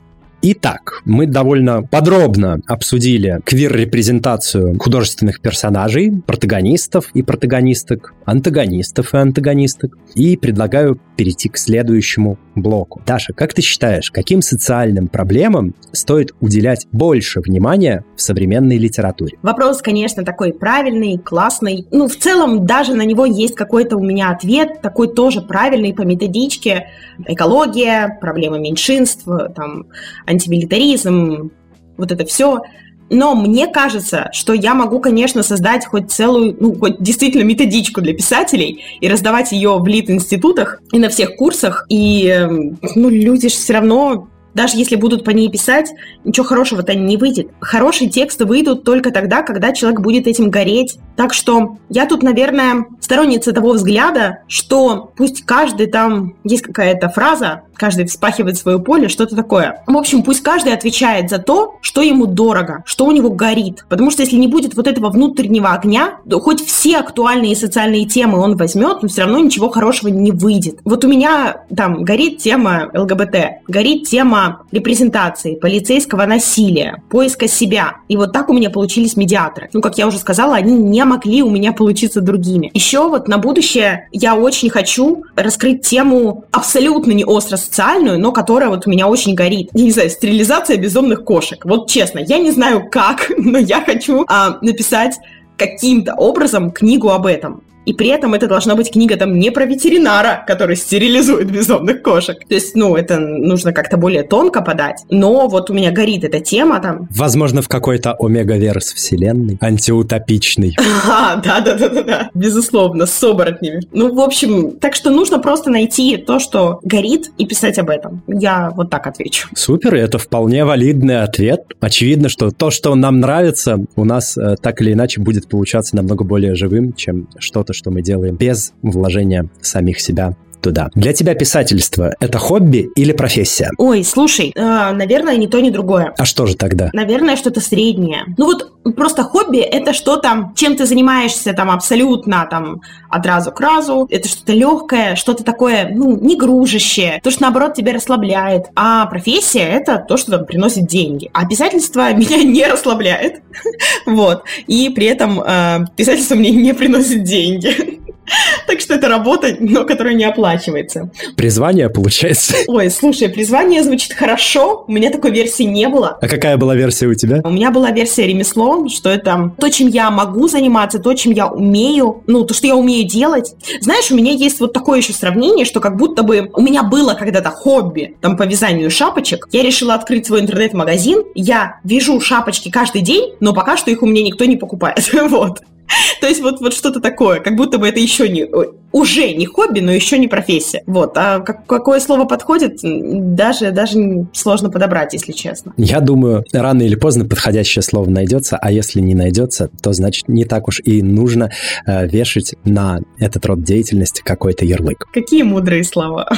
Итак, 0.46 1.00
мы 1.06 1.26
довольно 1.26 1.82
подробно 1.82 2.60
обсудили 2.66 3.40
квир-репрезентацию 3.46 4.78
художественных 4.78 5.40
персонажей, 5.40 6.20
протагонистов 6.26 7.08
и 7.14 7.22
протагонисток, 7.22 8.12
антагонистов 8.26 9.14
и 9.14 9.16
антагонисток. 9.16 9.96
И 10.14 10.36
предлагаю 10.36 11.00
перейти 11.16 11.48
к 11.48 11.56
следующему 11.56 12.38
блоку. 12.54 13.02
Даша, 13.06 13.32
как 13.32 13.54
ты 13.54 13.62
считаешь, 13.62 14.10
каким 14.10 14.42
социальным 14.42 15.08
проблемам 15.08 15.74
стоит 15.92 16.34
уделять 16.40 16.86
больше 16.92 17.40
внимания 17.40 18.04
в 18.16 18.20
современной 18.20 18.76
литературе? 18.76 19.38
Вопрос, 19.42 19.80
конечно, 19.80 20.24
такой 20.24 20.52
правильный, 20.52 21.18
классный. 21.18 21.86
Ну, 21.90 22.06
в 22.06 22.16
целом, 22.16 22.66
даже 22.66 22.94
на 22.94 23.04
него 23.04 23.24
есть 23.24 23.54
какой-то 23.54 23.96
у 23.96 24.04
меня 24.04 24.30
ответ, 24.30 24.82
такой 24.82 25.08
тоже 25.12 25.40
правильный 25.40 25.94
по 25.94 26.02
методичке. 26.02 26.88
Экология, 27.26 28.18
проблемы 28.20 28.58
меньшинств, 28.58 29.24
там, 29.54 29.86
антимилитаризм, 30.34 31.50
вот 31.96 32.12
это 32.12 32.24
все. 32.26 32.62
Но 33.10 33.34
мне 33.34 33.66
кажется, 33.66 34.30
что 34.32 34.54
я 34.54 34.74
могу, 34.74 34.98
конечно, 34.98 35.42
создать 35.42 35.86
хоть 35.86 36.10
целую, 36.10 36.56
ну, 36.58 36.74
хоть 36.74 37.00
действительно 37.00 37.42
методичку 37.42 38.00
для 38.00 38.14
писателей 38.14 38.82
и 39.00 39.08
раздавать 39.08 39.52
ее 39.52 39.78
в 39.78 39.86
лид-институтах 39.86 40.80
и 40.90 40.98
на 40.98 41.10
всех 41.10 41.36
курсах. 41.36 41.86
И, 41.88 42.26
эм, 42.26 42.78
ну, 42.94 43.08
люди 43.10 43.48
же 43.48 43.54
все 43.54 43.74
равно 43.74 44.28
даже 44.54 44.76
если 44.76 44.96
будут 44.96 45.24
по 45.24 45.30
ней 45.30 45.50
писать, 45.50 45.90
ничего 46.24 46.46
хорошего-то 46.46 46.94
не 46.94 47.16
выйдет. 47.16 47.48
Хорошие 47.60 48.08
тексты 48.08 48.44
выйдут 48.44 48.84
только 48.84 49.10
тогда, 49.10 49.42
когда 49.42 49.72
человек 49.72 50.00
будет 50.00 50.26
этим 50.26 50.50
гореть. 50.50 50.98
Так 51.16 51.34
что 51.34 51.76
я 51.88 52.06
тут, 52.06 52.22
наверное, 52.22 52.86
сторонница 53.00 53.52
того 53.52 53.72
взгляда, 53.72 54.38
что 54.48 55.12
пусть 55.16 55.44
каждый 55.44 55.86
там, 55.86 56.34
есть 56.44 56.62
какая-то 56.62 57.08
фраза, 57.08 57.62
каждый 57.74 58.06
вспахивает 58.06 58.56
свое 58.56 58.78
поле, 58.78 59.08
что-то 59.08 59.36
такое. 59.36 59.82
В 59.86 59.96
общем, 59.96 60.22
пусть 60.22 60.42
каждый 60.42 60.72
отвечает 60.72 61.30
за 61.30 61.38
то, 61.38 61.78
что 61.80 62.02
ему 62.02 62.26
дорого, 62.26 62.82
что 62.86 63.06
у 63.06 63.12
него 63.12 63.30
горит. 63.30 63.84
Потому 63.88 64.10
что 64.10 64.22
если 64.22 64.36
не 64.36 64.48
будет 64.48 64.74
вот 64.74 64.86
этого 64.86 65.10
внутреннего 65.10 65.72
огня, 65.72 66.18
то 66.28 66.40
хоть 66.40 66.64
все 66.64 66.98
актуальные 66.98 67.56
социальные 67.56 68.06
темы 68.06 68.38
он 68.38 68.56
возьмет, 68.56 69.02
но 69.02 69.08
все 69.08 69.22
равно 69.22 69.38
ничего 69.38 69.68
хорошего 69.70 70.08
не 70.08 70.32
выйдет. 70.32 70.78
Вот 70.84 71.04
у 71.04 71.08
меня 71.08 71.64
там 71.74 72.04
горит 72.04 72.38
тема 72.38 72.90
ЛГБТ, 72.94 73.36
горит 73.68 74.08
тема 74.08 74.43
репрезентации, 74.72 75.54
полицейского 75.54 76.26
насилия, 76.26 77.02
поиска 77.10 77.48
себя. 77.48 77.96
И 78.08 78.16
вот 78.16 78.32
так 78.32 78.48
у 78.48 78.52
меня 78.52 78.70
получились 78.70 79.16
медиаторы. 79.16 79.68
Ну, 79.72 79.80
как 79.80 79.98
я 79.98 80.06
уже 80.06 80.18
сказала, 80.18 80.54
они 80.56 80.72
не 80.76 81.04
могли 81.04 81.42
у 81.42 81.50
меня 81.50 81.72
получиться 81.72 82.20
другими. 82.20 82.70
Еще 82.74 83.08
вот 83.08 83.28
на 83.28 83.38
будущее 83.38 84.08
я 84.12 84.34
очень 84.36 84.70
хочу 84.70 85.24
раскрыть 85.36 85.82
тему 85.82 86.44
абсолютно 86.50 87.12
не 87.12 87.24
остро 87.24 87.56
социальную, 87.56 88.18
но 88.18 88.32
которая 88.32 88.68
вот 88.68 88.86
у 88.86 88.90
меня 88.90 89.08
очень 89.08 89.34
горит. 89.34 89.70
Я 89.72 89.84
не 89.84 89.90
знаю, 89.90 90.10
стерилизация 90.10 90.76
безумных 90.76 91.24
кошек. 91.24 91.64
Вот 91.64 91.90
честно, 91.90 92.20
я 92.20 92.38
не 92.38 92.50
знаю 92.50 92.88
как, 92.90 93.30
но 93.36 93.58
я 93.58 93.80
хочу 93.84 94.24
а, 94.28 94.58
написать 94.62 95.18
каким-то 95.56 96.14
образом 96.14 96.70
книгу 96.70 97.10
об 97.10 97.26
этом. 97.26 97.62
И 97.84 97.92
при 97.92 98.08
этом 98.08 98.34
это 98.34 98.46
должна 98.46 98.74
быть 98.74 98.90
книга 98.92 99.16
там 99.16 99.38
не 99.38 99.50
про 99.50 99.66
ветеринара, 99.66 100.44
который 100.46 100.76
стерилизует 100.76 101.50
бездомных 101.50 102.02
кошек. 102.02 102.38
То 102.48 102.54
есть, 102.54 102.74
ну, 102.74 102.96
это 102.96 103.18
нужно 103.18 103.72
как-то 103.72 103.96
более 103.96 104.22
тонко 104.22 104.62
подать. 104.62 105.04
Но 105.10 105.48
вот 105.48 105.70
у 105.70 105.74
меня 105.74 105.90
горит 105.90 106.24
эта 106.24 106.40
тема 106.40 106.80
там. 106.80 107.08
Возможно, 107.10 107.62
в 107.62 107.68
какой-то 107.68 108.14
омега-верс 108.18 108.92
вселенной, 108.92 109.58
антиутопичный. 109.60 110.76
А, 111.06 111.36
да-да-да-да, 111.36 112.30
безусловно, 112.34 113.06
с 113.06 113.22
оборотнями. 113.22 113.82
Ну, 113.92 114.14
в 114.14 114.20
общем, 114.20 114.78
так 114.78 114.94
что 114.94 115.10
нужно 115.10 115.38
просто 115.38 115.70
найти 115.70 116.16
то, 116.16 116.38
что 116.38 116.80
горит, 116.82 117.30
и 117.38 117.46
писать 117.46 117.78
об 117.78 117.90
этом. 117.90 118.22
Я 118.26 118.70
вот 118.74 118.90
так 118.90 119.06
отвечу. 119.06 119.48
Супер, 119.54 119.94
это 119.94 120.18
вполне 120.18 120.64
валидный 120.64 121.22
ответ. 121.22 121.62
Очевидно, 121.80 122.28
что 122.28 122.50
то, 122.50 122.70
что 122.70 122.94
нам 122.94 123.20
нравится, 123.20 123.78
у 123.96 124.04
нас 124.04 124.36
э, 124.36 124.56
так 124.60 124.80
или 124.80 124.92
иначе 124.92 125.20
будет 125.20 125.48
получаться 125.48 125.96
намного 125.96 126.24
более 126.24 126.54
живым, 126.54 126.92
чем 126.94 127.28
что-то, 127.38 127.73
что 127.74 127.90
мы 127.90 128.02
делаем 128.02 128.36
без 128.36 128.72
вложения 128.82 129.48
самих 129.60 130.00
себя 130.00 130.36
туда. 130.64 130.88
Для 130.94 131.12
тебя 131.12 131.34
писательство– 131.34 132.14
это 132.20 132.38
хобби 132.38 132.90
или 132.96 133.12
профессия? 133.12 133.70
Ой, 133.76 134.02
слушай, 134.02 134.50
э, 134.54 134.92
наверное, 134.92 135.36
ни 135.36 135.46
то, 135.46 135.60
ни 135.60 135.70
другое. 135.70 136.14
А 136.16 136.24
что 136.24 136.46
же 136.46 136.56
тогда? 136.56 136.90
Наверное, 136.94 137.36
что-то 137.36 137.60
среднее. 137.60 138.24
Ну 138.38 138.46
вот 138.46 138.72
просто 138.96 139.22
хобби– 139.22 139.58
это 139.60 139.92
что-то, 139.92 140.52
чем 140.56 140.76
ты 140.76 140.86
занимаешься 140.86 141.52
там 141.52 141.70
абсолютно 141.70 142.48
там 142.50 142.80
от 143.10 143.26
разу 143.26 143.52
к 143.52 143.60
разу. 143.60 144.06
Это 144.10 144.26
что-то 144.26 144.52
легкое, 144.52 145.16
что-то 145.16 145.44
такое, 145.44 145.90
ну, 145.94 146.18
не 146.18 146.36
гружащее, 146.36 147.20
то, 147.22 147.30
что 147.30 147.42
наоборот 147.42 147.74
тебя 147.74 147.92
расслабляет. 147.92 148.66
А 148.74 149.04
профессия– 149.06 149.68
это 149.70 150.02
то, 150.08 150.16
что 150.16 150.32
там 150.32 150.46
приносит 150.46 150.86
деньги. 150.86 151.30
А 151.34 151.46
писательство 151.46 152.12
меня 152.14 152.42
не 152.42 152.64
расслабляет. 152.64 153.42
Вот. 154.06 154.44
И 154.66 154.88
при 154.90 155.06
этом 155.06 155.40
э, 155.40 155.86
писательство 155.96 156.34
мне 156.34 156.50
не 156.50 156.74
приносит 156.74 157.22
деньги. 157.24 158.00
Так 158.66 158.80
что 158.80 158.94
это 158.94 159.08
работа, 159.08 159.56
но 159.58 159.84
которая 159.84 160.14
не 160.14 160.24
оплачивается. 160.24 161.10
Призвание, 161.36 161.88
получается? 161.88 162.54
Ой, 162.66 162.90
слушай, 162.90 163.28
призвание 163.28 163.82
звучит 163.82 164.12
хорошо. 164.12 164.84
У 164.88 164.92
меня 164.92 165.10
такой 165.10 165.30
версии 165.30 165.64
не 165.64 165.88
было. 165.88 166.18
А 166.20 166.28
какая 166.28 166.56
была 166.56 166.74
версия 166.74 167.06
у 167.06 167.14
тебя? 167.14 167.40
У 167.44 167.50
меня 167.50 167.70
была 167.70 167.90
версия 167.90 168.26
ремесло, 168.26 168.88
что 168.88 169.10
это 169.10 169.52
то, 169.58 169.68
чем 169.68 169.88
я 169.88 170.10
могу 170.10 170.48
заниматься, 170.48 170.98
то, 170.98 171.14
чем 171.14 171.32
я 171.32 171.46
умею, 171.46 172.22
ну, 172.26 172.44
то, 172.44 172.54
что 172.54 172.66
я 172.66 172.76
умею 172.76 173.06
делать. 173.06 173.54
Знаешь, 173.80 174.10
у 174.10 174.16
меня 174.16 174.32
есть 174.32 174.60
вот 174.60 174.72
такое 174.72 174.98
еще 174.98 175.12
сравнение, 175.12 175.64
что 175.64 175.80
как 175.80 175.96
будто 175.96 176.22
бы 176.22 176.50
у 176.52 176.62
меня 176.62 176.82
было 176.82 177.14
когда-то 177.14 177.50
хобби, 177.50 178.16
там, 178.20 178.36
по 178.36 178.44
вязанию 178.44 178.90
шапочек. 178.90 179.48
Я 179.52 179.62
решила 179.62 179.94
открыть 179.94 180.26
свой 180.26 180.40
интернет-магазин. 180.40 181.24
Я 181.34 181.80
вяжу 181.84 182.20
шапочки 182.20 182.70
каждый 182.70 183.02
день, 183.02 183.32
но 183.40 183.52
пока 183.52 183.76
что 183.76 183.90
их 183.90 184.02
у 184.02 184.06
меня 184.06 184.22
никто 184.22 184.44
не 184.44 184.56
покупает. 184.56 185.10
Вот. 185.34 185.62
То 186.20 186.28
есть 186.28 186.40
вот, 186.40 186.60
вот 186.60 186.72
что-то 186.72 187.00
такое, 187.00 187.40
как 187.40 187.56
будто 187.56 187.78
бы 187.78 187.88
это 187.88 188.00
еще 188.00 188.28
не, 188.28 188.46
уже 188.94 189.32
не 189.32 189.46
хобби, 189.46 189.80
но 189.80 189.92
еще 189.92 190.18
не 190.18 190.28
профессия. 190.28 190.82
Вот. 190.86 191.16
А 191.16 191.40
как, 191.40 191.66
какое 191.66 191.98
слово 191.98 192.26
подходит, 192.26 192.78
даже, 192.82 193.72
даже 193.72 194.26
сложно 194.32 194.70
подобрать, 194.70 195.12
если 195.12 195.32
честно. 195.32 195.72
Я 195.76 196.00
думаю, 196.00 196.44
рано 196.52 196.82
или 196.82 196.94
поздно 196.94 197.24
подходящее 197.24 197.82
слово 197.82 198.08
найдется, 198.08 198.56
а 198.56 198.70
если 198.70 199.00
не 199.00 199.14
найдется, 199.14 199.68
то 199.82 199.92
значит 199.92 200.28
не 200.28 200.44
так 200.44 200.68
уж 200.68 200.80
и 200.84 201.02
нужно 201.02 201.50
э, 201.86 202.06
вешать 202.06 202.54
на 202.64 203.00
этот 203.18 203.44
род 203.46 203.64
деятельности 203.64 204.22
какой-то 204.24 204.64
ярлык. 204.64 205.06
Какие 205.12 205.42
мудрые 205.42 205.82
слова. 205.82 206.28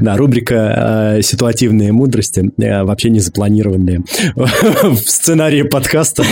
Да, 0.00 0.16
рубрика 0.16 1.16
э, 1.18 1.22
«Ситуативные 1.22 1.92
мудрости», 1.92 2.50
э, 2.58 2.82
вообще 2.82 3.10
не 3.10 3.20
запланированные 3.20 4.02
в 4.34 4.96
сценарии 4.96 5.62
подкаста. 5.62 6.24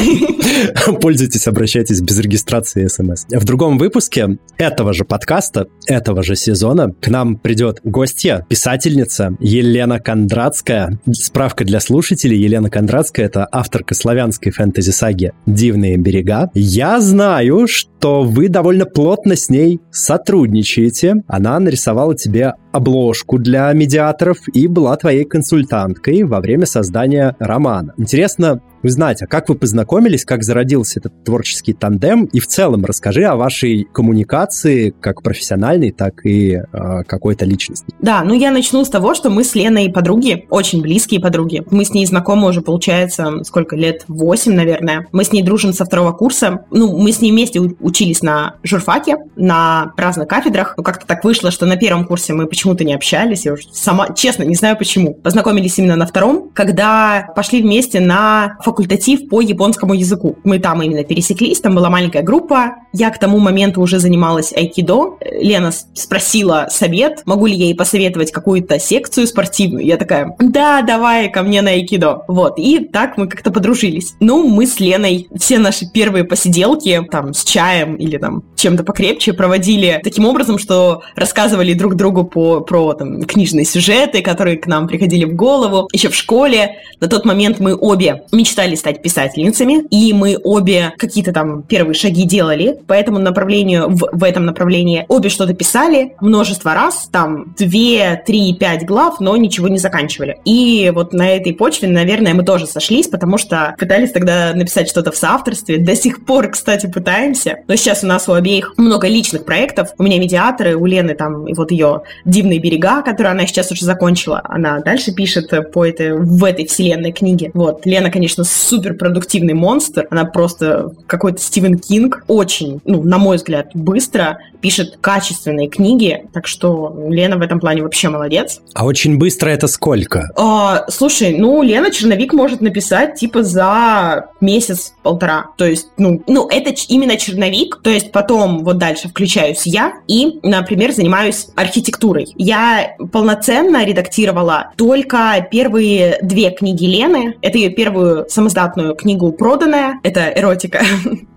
Пользуйтесь, 1.00 1.29
обращайтесь 1.46 2.00
без 2.00 2.18
регистрации 2.18 2.86
смс. 2.86 3.24
В 3.30 3.44
другом 3.44 3.78
выпуске 3.78 4.38
этого 4.58 4.92
же 4.92 5.04
подкаста, 5.04 5.66
этого 5.86 6.22
же 6.22 6.36
сезона 6.36 6.92
к 7.00 7.08
нам 7.08 7.36
придет 7.36 7.80
гостья, 7.84 8.46
писательница 8.48 9.36
Елена 9.40 10.00
Кондратская. 10.00 10.98
Справка 11.12 11.64
для 11.64 11.80
слушателей. 11.80 12.38
Елена 12.38 12.70
Кондратская— 12.70 13.26
это 13.26 13.46
авторка 13.50 13.94
славянской 13.94 14.52
фэнтези-саги 14.52 15.32
«Дивные 15.46 15.96
берега». 15.96 16.50
Я 16.54 17.00
знаю, 17.00 17.66
что 17.66 18.22
вы 18.22 18.48
довольно 18.48 18.86
плотно 18.86 19.36
с 19.36 19.48
ней 19.50 19.80
сотрудничаете. 19.90 21.22
Она 21.28 21.58
нарисовала 21.58 22.14
тебе 22.14 22.54
обложку 22.72 23.38
для 23.38 23.72
медиаторов 23.72 24.38
и 24.54 24.66
была 24.66 24.96
твоей 24.96 25.24
консультанткой 25.24 26.22
во 26.24 26.40
время 26.40 26.66
создания 26.66 27.36
романа. 27.38 27.94
Интересно 27.98 28.60
узнать, 28.82 29.22
а 29.22 29.26
как 29.26 29.48
вы 29.48 29.54
познакомились, 29.54 30.24
как 30.24 30.42
зародился 30.42 31.00
этот 31.00 31.24
творческий 31.24 31.72
тандем, 31.72 32.24
и 32.24 32.40
в 32.40 32.46
целом 32.46 32.84
расскажи 32.84 33.24
о 33.24 33.36
вашей 33.36 33.84
коммуникации, 33.92 34.94
как 35.00 35.22
профессиональной, 35.22 35.90
так 35.90 36.24
и 36.24 36.54
э, 36.54 37.02
какой-то 37.06 37.44
личностной. 37.44 37.94
Да, 38.00 38.22
ну 38.22 38.34
я 38.34 38.50
начну 38.50 38.84
с 38.84 38.88
того, 38.88 39.14
что 39.14 39.30
мы 39.30 39.44
с 39.44 39.54
Леной 39.54 39.90
подруги, 39.90 40.46
очень 40.50 40.82
близкие 40.82 41.20
подруги. 41.20 41.62
Мы 41.70 41.84
с 41.84 41.90
ней 41.90 42.06
знакомы 42.06 42.48
уже, 42.48 42.62
получается, 42.62 43.42
сколько 43.44 43.76
лет? 43.76 44.04
Восемь, 44.08 44.54
наверное. 44.54 45.06
Мы 45.12 45.24
с 45.24 45.32
ней 45.32 45.42
дружим 45.42 45.72
со 45.72 45.84
второго 45.84 46.12
курса. 46.12 46.64
Ну, 46.70 46.96
мы 46.96 47.12
с 47.12 47.20
ней 47.20 47.32
вместе 47.32 47.60
учились 47.60 48.22
на 48.22 48.56
журфаке, 48.62 49.16
на 49.36 49.92
разных 49.96 50.28
кафедрах. 50.28 50.74
Ну, 50.76 50.82
как-то 50.82 51.06
так 51.06 51.24
вышло, 51.24 51.50
что 51.50 51.66
на 51.66 51.76
первом 51.76 52.04
курсе 52.04 52.32
мы 52.32 52.46
почему-то 52.46 52.84
не 52.84 52.94
общались. 52.94 53.44
Я 53.44 53.54
уже 53.54 53.64
сама, 53.72 54.12
честно, 54.14 54.44
не 54.44 54.54
знаю 54.54 54.76
почему. 54.76 55.14
Познакомились 55.14 55.78
именно 55.78 55.96
на 55.96 56.06
втором, 56.06 56.50
когда 56.54 57.28
пошли 57.34 57.62
вместе 57.62 58.00
на 58.00 58.56
факультатив 58.70 59.28
по 59.28 59.40
японскому 59.40 59.94
языку. 59.94 60.36
Мы 60.44 60.60
там 60.60 60.80
именно 60.80 61.02
пересеклись, 61.02 61.60
там 61.60 61.74
была 61.74 61.90
маленькая 61.90 62.22
группа. 62.22 62.76
Я 62.92 63.10
к 63.10 63.18
тому 63.18 63.38
моменту 63.40 63.80
уже 63.80 63.98
занималась 63.98 64.52
айкидо. 64.52 65.18
Лена 65.40 65.72
спросила 65.94 66.68
совет, 66.70 67.22
могу 67.26 67.46
ли 67.46 67.54
я 67.54 67.64
ей 67.64 67.74
посоветовать 67.74 68.30
какую-то 68.30 68.78
секцию 68.78 69.26
спортивную. 69.26 69.84
Я 69.84 69.96
такая, 69.96 70.36
да, 70.38 70.82
давай 70.82 71.30
ко 71.30 71.42
мне 71.42 71.62
на 71.62 71.70
айкидо. 71.70 72.22
Вот, 72.28 72.58
и 72.58 72.78
так 72.78 73.16
мы 73.16 73.26
как-то 73.26 73.50
подружились. 73.50 74.14
Ну, 74.20 74.46
мы 74.46 74.66
с 74.66 74.78
Леной 74.78 75.28
все 75.36 75.58
наши 75.58 75.86
первые 75.90 76.22
посиделки, 76.24 77.04
там, 77.10 77.34
с 77.34 77.42
чаем 77.42 77.96
или 77.96 78.18
там 78.18 78.44
чем-то 78.54 78.84
покрепче 78.84 79.32
проводили 79.32 80.00
таким 80.04 80.26
образом, 80.26 80.58
что 80.58 81.02
рассказывали 81.16 81.74
друг 81.74 81.96
другу 81.96 82.24
по, 82.24 82.60
про 82.60 82.92
там, 82.92 83.22
книжные 83.22 83.64
сюжеты, 83.64 84.22
которые 84.22 84.58
к 84.58 84.66
нам 84.66 84.86
приходили 84.86 85.24
в 85.24 85.34
голову. 85.34 85.88
Еще 85.92 86.08
в 86.08 86.14
школе 86.14 86.76
на 87.00 87.08
тот 87.08 87.24
момент 87.24 87.58
мы 87.58 87.74
обе 87.74 88.24
мечтали 88.32 88.59
стать 88.74 89.02
писательницами, 89.02 89.84
и 89.90 90.12
мы 90.12 90.38
обе 90.42 90.92
какие-то 90.96 91.32
там 91.32 91.62
первые 91.62 91.94
шаги 91.94 92.24
делали 92.24 92.78
по 92.86 92.92
этому 92.92 93.18
направлению, 93.18 93.88
в, 93.88 94.08
в 94.12 94.24
этом 94.24 94.46
направлении. 94.46 95.04
Обе 95.08 95.28
что-то 95.28 95.54
писали 95.54 96.14
множество 96.20 96.74
раз, 96.74 97.08
там, 97.10 97.54
две, 97.58 98.22
три, 98.26 98.54
пять 98.54 98.84
глав, 98.84 99.20
но 99.20 99.36
ничего 99.36 99.68
не 99.68 99.78
заканчивали. 99.78 100.38
И 100.44 100.90
вот 100.94 101.12
на 101.12 101.28
этой 101.28 101.52
почве, 101.52 101.88
наверное, 101.88 102.34
мы 102.34 102.44
тоже 102.44 102.66
сошлись, 102.66 103.08
потому 103.08 103.38
что 103.38 103.74
пытались 103.78 104.12
тогда 104.12 104.52
написать 104.54 104.88
что-то 104.88 105.12
в 105.12 105.16
соавторстве. 105.16 105.78
До 105.78 105.94
сих 105.96 106.24
пор, 106.24 106.48
кстати, 106.48 106.86
пытаемся. 106.86 107.58
Но 107.68 107.76
сейчас 107.76 108.04
у 108.04 108.06
нас 108.06 108.28
у 108.28 108.32
обеих 108.32 108.74
много 108.76 109.08
личных 109.08 109.44
проектов. 109.44 109.90
У 109.98 110.02
меня 110.02 110.18
медиаторы, 110.18 110.76
у 110.76 110.86
Лены 110.86 111.14
там 111.14 111.46
и 111.46 111.54
вот 111.54 111.70
ее 111.70 112.02
«Дивные 112.24 112.58
берега», 112.58 113.02
которую 113.02 113.32
она 113.32 113.46
сейчас 113.46 113.70
уже 113.72 113.84
закончила. 113.84 114.40
Она 114.44 114.80
дальше 114.80 115.12
пишет 115.12 115.50
по 115.72 115.84
этой, 115.84 116.16
в 116.16 116.44
этой 116.44 116.66
вселенной 116.66 117.12
книге. 117.12 117.50
Вот. 117.54 117.86
Лена, 117.86 118.10
конечно, 118.10 118.44
супер 118.50 118.94
продуктивный 118.94 119.54
монстр. 119.54 120.06
Она 120.10 120.24
просто 120.24 120.90
какой-то 121.06 121.40
Стивен 121.40 121.78
Кинг. 121.78 122.24
Очень, 122.28 122.80
ну, 122.84 123.02
на 123.02 123.18
мой 123.18 123.36
взгляд, 123.36 123.70
быстро 123.74 124.38
пишет 124.60 124.98
качественные 125.00 125.68
книги. 125.68 126.26
Так 126.32 126.46
что 126.46 126.94
Лена 127.08 127.36
в 127.36 127.42
этом 127.42 127.60
плане 127.60 127.82
вообще 127.82 128.08
молодец. 128.08 128.60
А 128.74 128.84
очень 128.84 129.18
быстро 129.18 129.50
это 129.50 129.66
сколько? 129.66 130.30
А, 130.36 130.84
слушай, 130.88 131.36
ну, 131.36 131.62
Лена 131.62 131.90
черновик 131.90 132.32
может 132.32 132.60
написать 132.60 133.16
типа 133.16 133.42
за 133.42 134.26
месяц-полтора. 134.40 135.46
То 135.56 135.66
есть, 135.66 135.88
ну, 135.96 136.22
ну, 136.26 136.48
это 136.48 136.74
именно 136.88 137.16
черновик. 137.16 137.80
То 137.82 137.90
есть 137.90 138.12
потом 138.12 138.64
вот 138.64 138.78
дальше 138.78 139.08
включаюсь 139.08 139.62
я 139.64 139.94
и, 140.06 140.38
например, 140.42 140.92
занимаюсь 140.92 141.48
архитектурой. 141.56 142.32
Я 142.36 142.96
полноценно 143.12 143.84
редактировала 143.84 144.72
только 144.76 145.46
первые 145.50 146.18
две 146.22 146.50
книги 146.50 146.84
Лены. 146.84 147.36
Это 147.42 147.58
ее 147.58 147.70
первую 147.70 148.26
самоздатную 148.40 148.94
книгу 148.94 149.32
«Проданная». 149.32 150.00
Это 150.02 150.32
эротика. 150.34 150.80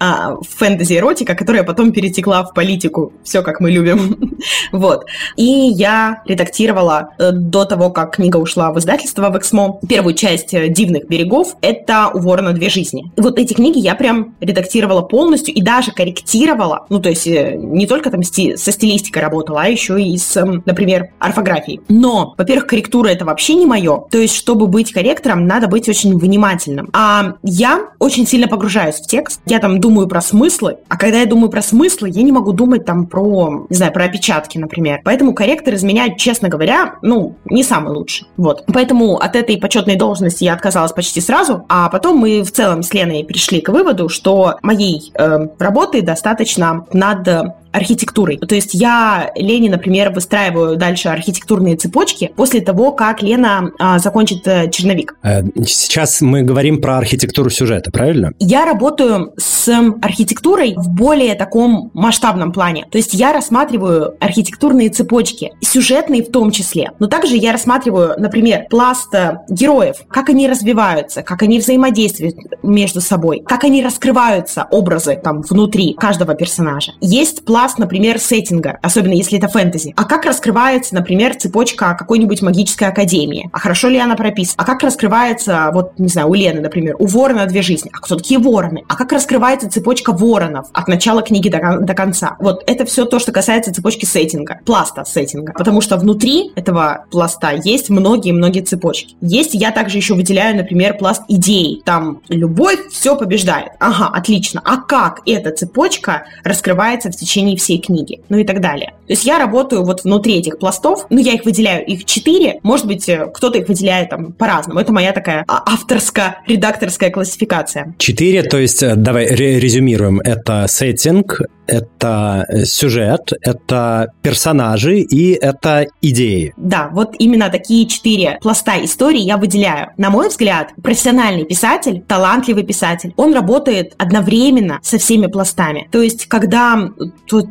а, 0.00 0.36
фэнтези-эротика, 0.42 1.34
которая 1.34 1.62
потом 1.62 1.92
перетекла 1.92 2.42
в 2.44 2.54
политику. 2.54 3.12
Все, 3.22 3.42
как 3.42 3.60
мы 3.60 3.70
любим. 3.70 4.38
вот. 4.72 5.04
И 5.36 5.44
я 5.44 6.22
редактировала 6.26 7.10
э, 7.18 7.30
до 7.32 7.64
того, 7.64 7.90
как 7.90 8.16
книга 8.16 8.36
ушла 8.36 8.72
в 8.72 8.78
издательство 8.78 9.30
в 9.30 9.38
Эксмо, 9.38 9.80
первую 9.88 10.14
часть 10.14 10.54
э, 10.54 10.68
«Дивных 10.68 11.08
берегов»— 11.08 11.56
это 11.60 12.10
«У 12.12 12.18
ворона 12.18 12.52
две 12.52 12.68
жизни». 12.68 13.12
И 13.16 13.20
вот 13.20 13.38
эти 13.38 13.54
книги 13.54 13.78
я 13.78 13.94
прям 13.94 14.34
редактировала 14.40 15.02
полностью 15.02 15.54
и 15.54 15.62
даже 15.62 15.92
корректировала. 15.92 16.86
Ну, 16.88 17.00
то 17.00 17.08
есть 17.08 17.26
э, 17.26 17.56
не 17.56 17.86
только 17.86 18.10
там 18.10 18.22
сти- 18.22 18.56
со 18.56 18.72
стилистикой 18.72 19.22
работала, 19.22 19.62
а 19.62 19.68
еще 19.68 20.00
и 20.00 20.16
с, 20.16 20.36
эм, 20.36 20.62
например, 20.66 21.08
орфографией. 21.18 21.80
Но, 21.88 22.34
во-первых, 22.36 22.66
корректура— 22.66 23.08
это 23.10 23.24
вообще 23.24 23.54
не 23.54 23.66
мое. 23.66 24.04
То 24.10 24.18
есть, 24.18 24.34
чтобы 24.34 24.66
быть 24.66 24.92
корректором, 24.92 25.46
надо 25.46 25.68
быть 25.68 25.88
очень 25.88 26.18
внимательным. 26.18 26.90
А 26.92 27.34
я 27.42 27.90
очень 27.98 28.26
сильно 28.26 28.48
погружаюсь 28.48 28.96
в 28.96 29.06
текст. 29.06 29.40
Я 29.46 29.58
там 29.58 29.80
думаю 29.80 30.08
про 30.08 30.20
смыслы, 30.20 30.78
а 30.88 30.96
когда 30.96 31.20
я 31.20 31.26
думаю 31.26 31.50
про 31.50 31.62
смыслы, 31.62 32.08
я 32.10 32.22
не 32.22 32.32
могу 32.32 32.52
думать 32.52 32.84
там 32.84 33.06
про, 33.06 33.66
не 33.68 33.76
знаю, 33.76 33.92
про 33.92 34.04
опечатки, 34.04 34.58
например. 34.58 35.00
Поэтому 35.04 35.34
корректор 35.34 35.74
из 35.74 35.82
меня, 35.82 36.14
честно 36.14 36.48
говоря, 36.48 36.94
ну, 37.02 37.36
не 37.44 37.62
самый 37.62 37.92
лучший. 37.92 38.26
Вот. 38.36 38.64
Поэтому 38.72 39.16
от 39.16 39.36
этой 39.36 39.58
почетной 39.58 39.96
должности 39.96 40.44
я 40.44 40.54
отказалась 40.54 40.92
почти 40.92 41.20
сразу, 41.20 41.64
а 41.68 41.88
потом 41.88 42.18
мы 42.18 42.42
в 42.42 42.50
целом 42.50 42.82
с 42.82 42.92
Леной 42.94 43.24
пришли 43.24 43.60
к 43.60 43.68
выводу, 43.68 44.08
что 44.08 44.56
моей 44.62 45.12
э, 45.14 45.46
работы 45.58 46.02
достаточно 46.02 46.86
над 46.92 47.28
архитектурой. 47.74 48.38
То 48.38 48.54
есть 48.54 48.72
я 48.72 49.32
Лене, 49.34 49.68
например, 49.68 50.10
выстраиваю 50.10 50.76
дальше 50.76 51.08
архитектурные 51.08 51.76
цепочки 51.76 52.32
после 52.36 52.60
того, 52.60 52.92
как 52.92 53.20
Лена 53.22 53.72
а, 53.78 53.98
закончит 53.98 54.46
э, 54.46 54.70
черновик. 54.70 55.16
Э, 55.22 55.42
сейчас 55.66 56.20
мы 56.20 56.42
говорим 56.42 56.80
про 56.80 56.98
архитектуру 56.98 57.50
сюжета, 57.50 57.90
правильно? 57.90 58.32
Я 58.38 58.64
работаю 58.64 59.32
с 59.36 59.68
архитектурой 60.00 60.74
в 60.76 60.88
более 60.88 61.34
таком 61.34 61.90
масштабном 61.94 62.52
плане. 62.52 62.86
То 62.90 62.98
есть 62.98 63.12
я 63.12 63.32
рассматриваю 63.32 64.14
архитектурные 64.20 64.90
цепочки, 64.90 65.52
сюжетные 65.60 66.22
в 66.22 66.30
том 66.30 66.52
числе. 66.52 66.92
Но 67.00 67.08
также 67.08 67.36
я 67.36 67.52
рассматриваю, 67.52 68.14
например, 68.18 68.66
пласт 68.70 69.12
э, 69.14 69.38
героев, 69.48 69.96
как 70.08 70.28
они 70.28 70.48
развиваются, 70.48 71.22
как 71.22 71.42
они 71.42 71.58
взаимодействуют 71.58 72.36
между 72.62 73.00
собой, 73.00 73.42
как 73.44 73.64
они 73.64 73.82
раскрываются, 73.82 74.68
образы 74.70 75.20
там 75.22 75.42
внутри 75.42 75.94
каждого 75.94 76.34
персонажа. 76.34 76.92
Есть 77.00 77.44
пласт 77.44 77.63
класс, 77.64 77.78
например, 77.78 78.18
сеттинга, 78.18 78.78
особенно 78.82 79.14
если 79.14 79.38
это 79.38 79.48
фэнтези. 79.48 79.94
А 79.96 80.04
как 80.04 80.26
раскрывается, 80.26 80.94
например, 80.94 81.34
цепочка 81.34 81.96
какой-нибудь 81.98 82.42
магической 82.42 82.88
академии? 82.88 83.48
А 83.54 83.58
хорошо 83.58 83.88
ли 83.88 83.98
она 83.98 84.16
прописана? 84.16 84.56
А 84.58 84.66
как 84.66 84.82
раскрывается, 84.82 85.70
вот, 85.72 85.98
не 85.98 86.08
знаю, 86.08 86.28
у 86.28 86.34
Лены, 86.34 86.60
например, 86.60 86.96
у 86.98 87.06
Ворона 87.06 87.46
две 87.46 87.62
жизни. 87.62 87.90
А 87.94 88.00
кто 88.00 88.16
такие 88.16 88.38
вороны? 88.38 88.82
А 88.86 88.96
как 88.96 89.12
раскрывается 89.12 89.70
цепочка 89.70 90.12
воронов 90.12 90.66
от 90.74 90.88
начала 90.88 91.22
книги 91.22 91.48
до, 91.48 91.78
до 91.80 91.94
конца? 91.94 92.36
Вот 92.38 92.62
это 92.66 92.84
все 92.84 93.06
то, 93.06 93.18
что 93.18 93.32
касается 93.32 93.72
цепочки 93.72 94.04
сеттинга, 94.04 94.60
пласта 94.66 95.06
сеттинга. 95.06 95.54
Потому 95.54 95.80
что 95.80 95.96
внутри 95.96 96.52
этого 96.56 97.06
пласта 97.10 97.52
есть 97.52 97.88
многие-многие 97.88 98.60
цепочки. 98.60 99.16
Есть, 99.22 99.54
я 99.54 99.70
также 99.70 99.96
еще 99.96 100.12
выделяю, 100.12 100.54
например, 100.54 100.98
пласт 100.98 101.22
идей. 101.28 101.80
Там 101.86 102.20
любовь 102.28 102.88
все 102.90 103.16
побеждает. 103.16 103.72
Ага, 103.80 104.10
отлично. 104.12 104.60
А 104.64 104.76
как 104.76 105.22
эта 105.24 105.50
цепочка 105.50 106.26
раскрывается 106.42 107.10
в 107.10 107.16
течение 107.16 107.53
течение 107.54 107.64
всей 107.64 107.78
книги, 107.78 108.20
ну 108.28 108.38
и 108.38 108.44
так 108.44 108.60
далее. 108.60 108.94
То 109.06 109.12
есть 109.12 109.24
я 109.24 109.38
работаю 109.38 109.84
вот 109.84 110.04
внутри 110.04 110.38
этих 110.38 110.58
пластов, 110.58 111.06
ну 111.10 111.18
я 111.18 111.32
их 111.32 111.44
выделяю, 111.44 111.84
их 111.86 112.04
четыре, 112.04 112.60
может 112.62 112.86
быть, 112.86 113.08
э, 113.08 113.26
кто-то 113.32 113.58
их 113.58 113.68
выделяет 113.68 114.10
там 114.10 114.32
по-разному. 114.32 114.80
Это 114.80 114.92
моя 114.92 115.12
такая 115.12 115.44
а, 115.48 115.62
авторская, 115.66 116.42
редакторская 116.46 117.10
классификация. 117.10 117.94
Четыре, 117.98 118.42
то 118.42 118.58
есть, 118.58 118.82
э, 118.82 118.94
давай 118.96 119.26
резюмируем, 119.26 120.20
это 120.20 120.66
сеттинг, 120.68 121.40
это 121.66 122.44
э, 122.48 122.64
сюжет, 122.64 123.32
это 123.40 124.12
персонажи 124.22 124.98
и 124.98 125.32
это 125.32 125.86
идеи. 126.02 126.52
Да, 126.56 126.90
вот 126.92 127.14
именно 127.18 127.48
такие 127.50 127.86
четыре 127.86 128.38
пласта 128.42 128.84
истории 128.84 129.20
я 129.20 129.36
выделяю. 129.36 129.90
На 129.96 130.10
мой 130.10 130.28
взгляд, 130.28 130.72
профессиональный 130.82 131.44
писатель, 131.44 132.02
талантливый 132.06 132.64
писатель, 132.64 133.12
он 133.16 133.34
работает 133.34 133.94
одновременно 133.98 134.78
со 134.82 134.98
всеми 134.98 135.26
пластами. 135.26 135.88
То 135.90 136.02
есть, 136.02 136.26
когда 136.26 136.90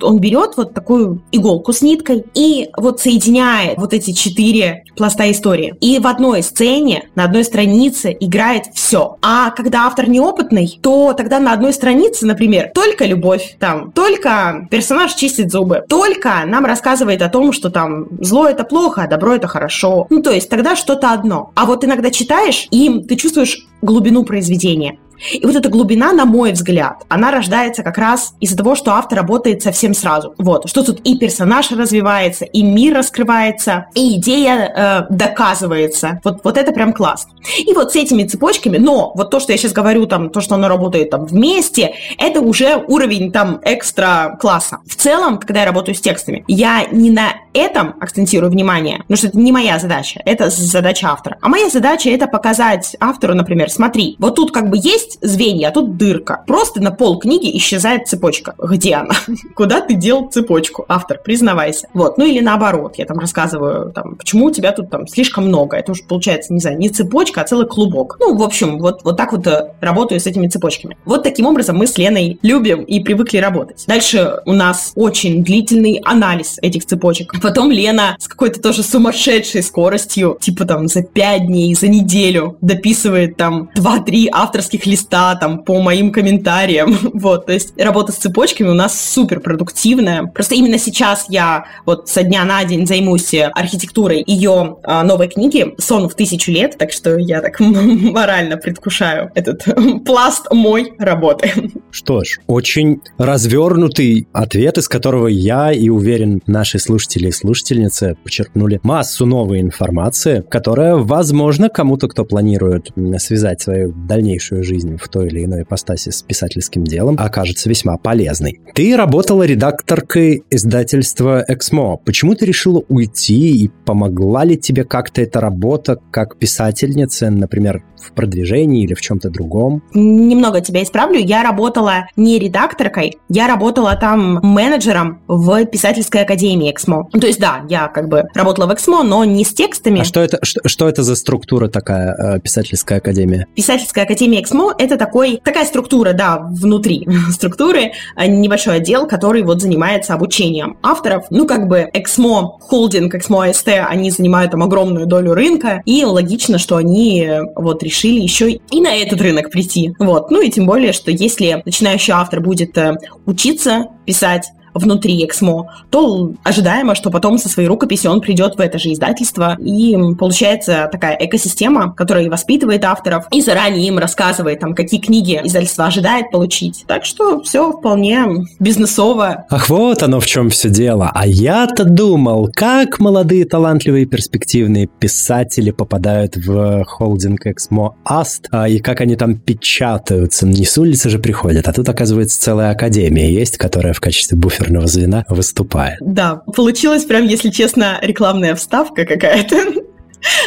он 0.02 0.20
берет 0.20 0.54
вот 0.58 0.74
такую 0.74 1.22
иголку 1.32 1.74
с 1.74 1.82
ниткой 1.82 2.24
и 2.34 2.70
вот 2.78 3.02
соединяет 3.02 3.78
вот 3.78 3.94
эти 3.94 4.12
четыре 4.12 4.84
пласта 4.96 5.30
истории. 5.32 5.76
И 5.82 6.00
в 6.00 6.08
одной 6.08 6.44
сцене, 6.44 7.10
на 7.16 7.26
одной 7.26 7.44
странице 7.44 8.16
играет 8.20 8.66
все. 8.74 9.18
А 9.22 9.52
когда 9.52 9.86
автор 9.86 10.10
неопытный, 10.10 10.80
то 10.82 11.14
тогда 11.14 11.40
на 11.40 11.54
одной 11.54 11.74
странице, 11.74 12.26
например, 12.26 12.72
только 12.74 13.06
любовь, 13.06 13.56
там, 13.60 13.92
только 13.92 14.68
персонаж 14.72 15.14
чистит 15.14 15.52
зубы, 15.52 15.84
только 15.88 16.44
нам 16.46 16.66
рассказывает 16.66 17.22
о 17.22 17.30
том, 17.30 17.52
что 17.52 17.70
там 17.70 18.08
зло 18.20 18.48
это 18.48 18.64
плохо, 18.64 19.04
а 19.04 19.08
добро 19.08 19.36
это 19.36 19.48
хорошо. 19.48 20.08
Ну, 20.10 20.22
то 20.22 20.32
есть 20.32 20.50
тогда 20.50 20.76
что-то 20.76 21.12
одно. 21.12 21.52
А 21.56 21.66
вот 21.66 21.84
иногда 21.84 22.10
читаешь, 22.10 22.68
и 22.72 23.02
ты 23.02 23.16
чувствуешь 23.16 23.68
глубину 23.82 24.24
произведения. 24.24 24.98
И 25.32 25.46
вот 25.46 25.56
эта 25.56 25.70
глубина, 25.70 26.12
на 26.14 26.26
мой 26.26 26.52
взгляд, 26.52 27.04
она 27.10 27.32
рождается 27.32 27.84
как 27.84 27.98
раз 27.98 28.34
из-за 28.40 28.58
того, 28.58 28.76
что 28.76 28.92
автор 28.92 29.20
работает 29.20 29.62
совсем 29.62 29.94
сразу. 29.94 30.34
Вот, 30.38 30.70
что 30.70 30.84
тут 30.84 31.00
и 31.02 31.18
персонаж 31.18 31.72
развивается, 31.72 32.46
и 32.46 32.64
мир 32.64 32.96
раскрывается, 32.96 33.88
и 33.96 34.18
идея 34.18 35.08
э, 35.10 35.14
доказывается. 35.14 36.20
Вот, 36.24 36.42
вот 36.44 36.58
это 36.58 36.72
прям 36.72 36.94
класс. 36.94 37.28
И 37.58 37.74
вот 37.74 37.92
с 37.92 37.96
этими 37.96 38.24
цепочками, 38.24 38.78
но 38.78 39.12
вот 39.16 39.30
то, 39.30 39.40
что 39.40 39.52
я 39.52 39.58
сейчас 39.58 39.74
говорю, 39.74 40.06
там, 40.06 40.30
то, 40.30 40.42
что 40.42 40.56
оно 40.56 40.68
работает 40.68 41.10
там 41.10 41.26
вместе, 41.26 41.94
это 42.18 42.42
уже 42.42 42.84
уровень 42.88 43.32
там 43.32 43.60
экстра 43.64 44.38
класса. 44.40 44.80
В 44.86 44.96
целом, 44.96 45.38
когда 45.38 45.62
я 45.62 45.66
работаю 45.66 45.96
с 45.96 46.02
текстами, 46.02 46.44
я 46.48 46.86
не 46.92 47.10
на 47.10 47.34
этом 47.54 47.96
акцентирую 48.00 48.52
внимание, 48.52 49.00
потому 49.00 49.18
что 49.18 49.28
это 49.28 49.38
не 49.38 49.52
моя 49.52 49.80
задача, 49.80 50.22
это 50.26 50.50
задача 50.50 51.08
автора. 51.10 51.38
А 51.42 51.50
моя 51.50 51.70
задача 51.70 52.10
это 52.10 52.28
показать 52.28 52.96
автору, 53.00 53.36
например, 53.36 53.70
смотри, 53.70 54.16
вот 54.20 54.36
тут 54.36 54.52
как 54.52 54.70
бы 54.70 54.78
есть 54.78 55.13
есть 55.14 55.20
звенья, 55.22 55.70
а 55.70 55.72
тут 55.72 55.98
дырка. 55.98 56.44
Просто 56.48 56.82
на 56.82 56.92
пол 56.92 57.20
книги 57.20 57.56
исчезает 57.58 58.08
цепочка. 58.08 58.56
Где 58.58 58.96
она? 58.96 59.16
Куда 59.56 59.82
ты 59.82 59.96
дел 59.96 60.28
цепочку? 60.30 60.86
Автор, 60.88 61.20
признавайся. 61.24 61.88
Вот. 61.94 62.18
Ну 62.18 62.26
или 62.26 62.40
наоборот, 62.40 62.96
я 62.98 63.06
там 63.06 63.20
рассказываю, 63.20 63.92
там, 63.92 64.16
почему 64.16 64.46
у 64.46 64.52
тебя 64.52 64.72
тут 64.72 64.90
там 64.90 65.08
слишком 65.08 65.46
много. 65.48 65.78
Это 65.78 65.92
уже 65.92 66.04
получается, 66.04 66.54
не 66.54 66.60
знаю, 66.60 66.78
не 66.78 66.90
цепочка, 66.90 67.42
а 67.42 67.46
целый 67.46 67.68
клубок. 67.68 68.18
Ну, 68.20 68.36
в 68.36 68.44
общем, 68.44 68.80
вот, 68.80 69.04
вот 69.04 69.18
так 69.18 69.32
вот 69.32 69.46
э, 69.48 69.74
работаю 69.82 70.20
с 70.20 70.28
этими 70.28 70.48
цепочками. 70.48 70.98
Вот 71.06 71.24
таким 71.24 71.46
образом 71.46 71.78
мы 71.78 71.88
с 71.88 71.98
Леной 71.98 72.40
любим 72.42 72.84
и 72.84 73.00
привыкли 73.00 73.38
работать. 73.38 73.84
Дальше 73.88 74.42
у 74.46 74.54
нас 74.54 74.92
очень 74.96 75.44
длительный 75.44 76.02
анализ 76.04 76.58
этих 76.62 76.86
цепочек. 76.86 77.34
Потом 77.42 77.72
Лена 77.72 78.16
с 78.20 78.28
какой-то 78.28 78.62
тоже 78.62 78.84
сумасшедшей 78.84 79.64
скоростью, 79.64 80.38
типа 80.40 80.66
там 80.66 80.88
за 80.88 81.04
5 81.04 81.48
дней, 81.48 81.76
за 81.76 81.88
неделю 81.88 82.58
дописывает 82.62 83.38
там 83.38 83.70
2-3 83.76 84.28
авторских 84.32 84.86
листа 84.94 85.36
там 85.36 85.64
по 85.64 85.82
моим 85.82 86.12
комментариям. 86.12 86.98
Вот, 87.24 87.46
то 87.46 87.54
есть 87.54 87.80
работа 87.80 88.12
с 88.12 88.16
цепочками 88.16 88.68
у 88.70 88.74
нас 88.74 89.00
супер 89.00 89.40
продуктивная. 89.40 90.24
Просто 90.24 90.56
именно 90.56 90.78
сейчас 90.78 91.26
я 91.30 91.66
вот 91.86 92.10
со 92.10 92.24
дня 92.24 92.44
на 92.44 92.64
день 92.66 92.86
займусь 92.86 93.34
архитектурой 93.54 94.24
ее 94.26 94.78
а, 94.84 95.04
новой 95.04 95.30
книги 95.30 95.74
«Сон 95.78 96.10
в 96.10 96.16
тысячу 96.16 96.52
лет», 96.52 96.78
так 96.78 96.92
что 96.92 97.18
я 97.18 97.40
так 97.42 97.60
морально 97.60 98.58
предвкушаю 98.58 99.32
этот 99.36 99.64
пласт 100.06 100.48
мой 100.52 100.94
работы. 100.98 101.52
Что 101.94 102.24
ж, 102.24 102.40
очень 102.48 103.02
развернутый 103.20 104.28
ответ, 104.34 104.80
из 104.80 104.88
которого 104.88 105.28
я 105.28 105.72
и 105.72 105.90
уверен, 105.90 106.42
наши 106.48 106.80
слушатели 106.80 107.28
и 107.28 107.32
слушательницы 107.32 108.18
почерпнули 108.24 108.80
массу 108.82 109.28
новой 109.28 109.62
информации, 109.62 110.44
которая, 110.50 110.96
возможно, 110.96 111.70
кому-то, 111.70 112.08
кто 112.08 112.26
планирует 112.26 112.90
связать 113.20 113.62
свою 113.62 113.94
дальнейшую 113.94 114.64
жизнь 114.64 114.98
в 114.98 115.08
той 115.08 115.28
или 115.28 115.46
иной 115.46 115.62
ипостаси 115.62 116.10
с 116.10 116.24
писательским 116.24 116.84
делом 116.84 117.16
окажется 117.20 117.70
весьма 117.70 117.98
полезной. 117.98 118.60
Ты 118.74 118.98
работала 118.98 119.44
редакторкой 119.44 120.44
издательства 120.50 121.46
«Эксмо». 121.48 121.98
Почему 121.98 122.34
ты 122.34 122.48
решила 122.48 122.84
уйти 122.90 123.66
и 123.66 123.70
помогла 123.86 124.46
ли 124.46 124.58
тебе 124.58 124.84
как-то 124.84 125.22
эта 125.22 125.40
работа 125.40 126.00
как 126.10 126.40
писательница, 126.40 127.30
например, 127.30 127.84
в 128.02 128.14
продвижении 128.14 128.84
или 128.84 128.96
в 128.96 129.02
чем-то 129.02 129.30
другом? 129.30 129.84
Немного 129.94 130.60
тебя 130.60 130.82
исправлю. 130.82 131.20
Я 131.20 131.44
работала 131.44 131.83
не 132.16 132.40
редакторкой, 132.40 133.18
я 133.30 133.48
работала 133.48 133.96
там 133.96 134.40
менеджером 134.42 135.22
в 135.28 135.66
писательской 135.66 136.22
академии 136.22 136.72
«Эксмо». 136.72 137.10
То 137.12 137.28
есть, 137.28 137.40
да, 137.40 137.64
я 137.70 137.88
как 137.88 138.10
бы 138.10 138.26
работала 138.34 138.68
в 138.68 138.74
«Эксмо», 138.74 139.04
но 139.04 139.24
не 139.26 139.46
с 139.46 139.54
текстами. 139.54 140.02
А 140.02 140.04
что 140.04 140.22
это, 140.22 140.40
что, 140.44 140.62
что 140.68 140.88
это 140.88 141.04
за 141.04 141.16
структура 141.16 141.68
такая, 141.68 142.16
э, 142.16 142.40
писательская 142.40 143.00
академия? 143.00 143.48
Писательская 143.56 144.06
академия 144.06 144.42
«Эксмо»— 144.42 144.74
это 144.78 144.98
такой, 144.98 145.42
такая 145.44 145.66
структура, 145.66 146.14
да, 146.14 146.40
внутри 146.40 147.08
структуры, 147.32 147.94
а, 148.16 148.28
небольшой 148.28 148.78
отдел, 148.78 149.08
который 149.08 149.44
вот 149.44 149.62
занимается 149.62 150.14
обучением 150.14 150.78
авторов. 150.82 151.26
Ну, 151.30 151.48
как 151.48 151.68
бы 151.68 151.90
Эксмо, 151.94 152.58
холдинг 152.60 153.16
Эксмо 153.16 153.46
АСТ, 153.46 153.70
они 153.88 154.12
занимают 154.12 154.52
там 154.52 154.64
огромную 154.64 155.06
долю 155.06 155.34
рынка, 155.34 155.82
и 155.86 156.04
логично, 156.06 156.58
что 156.58 156.78
они 156.78 157.28
вот 157.56 157.84
решили 157.84 158.20
еще 158.20 158.52
и 158.52 158.82
на 158.82 158.96
этот 158.96 159.22
рынок 159.22 159.50
прийти. 159.50 159.96
Вот. 160.00 160.32
Ну 160.32 160.42
и 160.42 160.50
тем 160.50 160.66
более, 160.66 160.94
что 160.94 161.12
если 161.12 161.62
начинающий 161.74 162.14
автор 162.14 162.40
будет 162.40 162.78
э, 162.78 162.96
учиться 163.26 163.88
писать, 164.06 164.52
внутри 164.74 165.24
Эксмо, 165.26 165.68
то 165.90 166.32
ожидаемо, 166.44 166.96
что 166.96 167.10
потом 167.10 167.38
со 167.38 167.50
своей 167.50 167.68
рукописью 167.68 168.12
он 168.12 168.22
придет 168.22 168.56
в 168.56 168.60
это 168.60 168.80
же 168.80 168.92
издательство, 168.92 169.58
и 169.60 169.96
получается 170.18 170.90
такая 170.92 171.16
экосистема, 171.20 171.94
которая 171.94 172.26
и 172.26 172.30
воспитывает 172.30 172.84
авторов, 172.86 173.26
и 173.32 173.42
заранее 173.42 173.88
им 173.88 173.98
рассказывает, 173.98 174.60
там, 174.60 174.76
какие 174.76 175.00
книги 175.00 175.40
издательство 175.44 175.86
ожидает 175.86 176.32
получить. 176.32 176.84
Так 176.88 177.06
что 177.06 177.42
все 177.42 177.72
вполне 177.72 178.26
бизнесово. 178.60 179.46
Ах, 179.50 179.70
вот 179.70 180.04
оно 180.04 180.20
в 180.20 180.26
чем 180.26 180.50
все 180.50 180.70
дело. 180.70 181.12
А 181.14 181.26
я-то 181.28 181.84
думал, 181.84 182.50
как 182.54 183.00
молодые, 183.00 183.46
талантливые, 183.46 184.06
перспективные 184.06 184.88
писатели 184.88 185.72
попадают 185.72 186.36
в 186.36 186.84
холдинг 186.86 187.46
Эксмо 187.46 187.96
Аст, 188.06 188.48
а, 188.52 188.68
и 188.68 188.80
как 188.80 189.02
они 189.02 189.16
там 189.16 189.36
печатаются. 189.36 190.48
Не 190.48 190.66
с 190.66 190.78
улицы 190.78 191.10
же 191.10 191.20
приходят, 191.20 191.68
а 191.68 191.74
тут, 191.74 191.88
оказывается, 191.90 192.40
целая 192.40 192.72
академия 192.72 193.32
есть, 193.32 193.58
которая 193.58 193.94
в 193.94 194.00
качестве 194.00 194.38
буферного 194.64 194.88
звена 194.88 195.26
выступает. 195.30 195.98
Да, 196.02 196.36
получилось 196.56 197.04
прям, 197.06 197.26
если 197.26 197.50
честно, 197.50 198.00
рекламная 198.02 198.56
вставка 198.56 199.06
какая-то. 199.06 199.58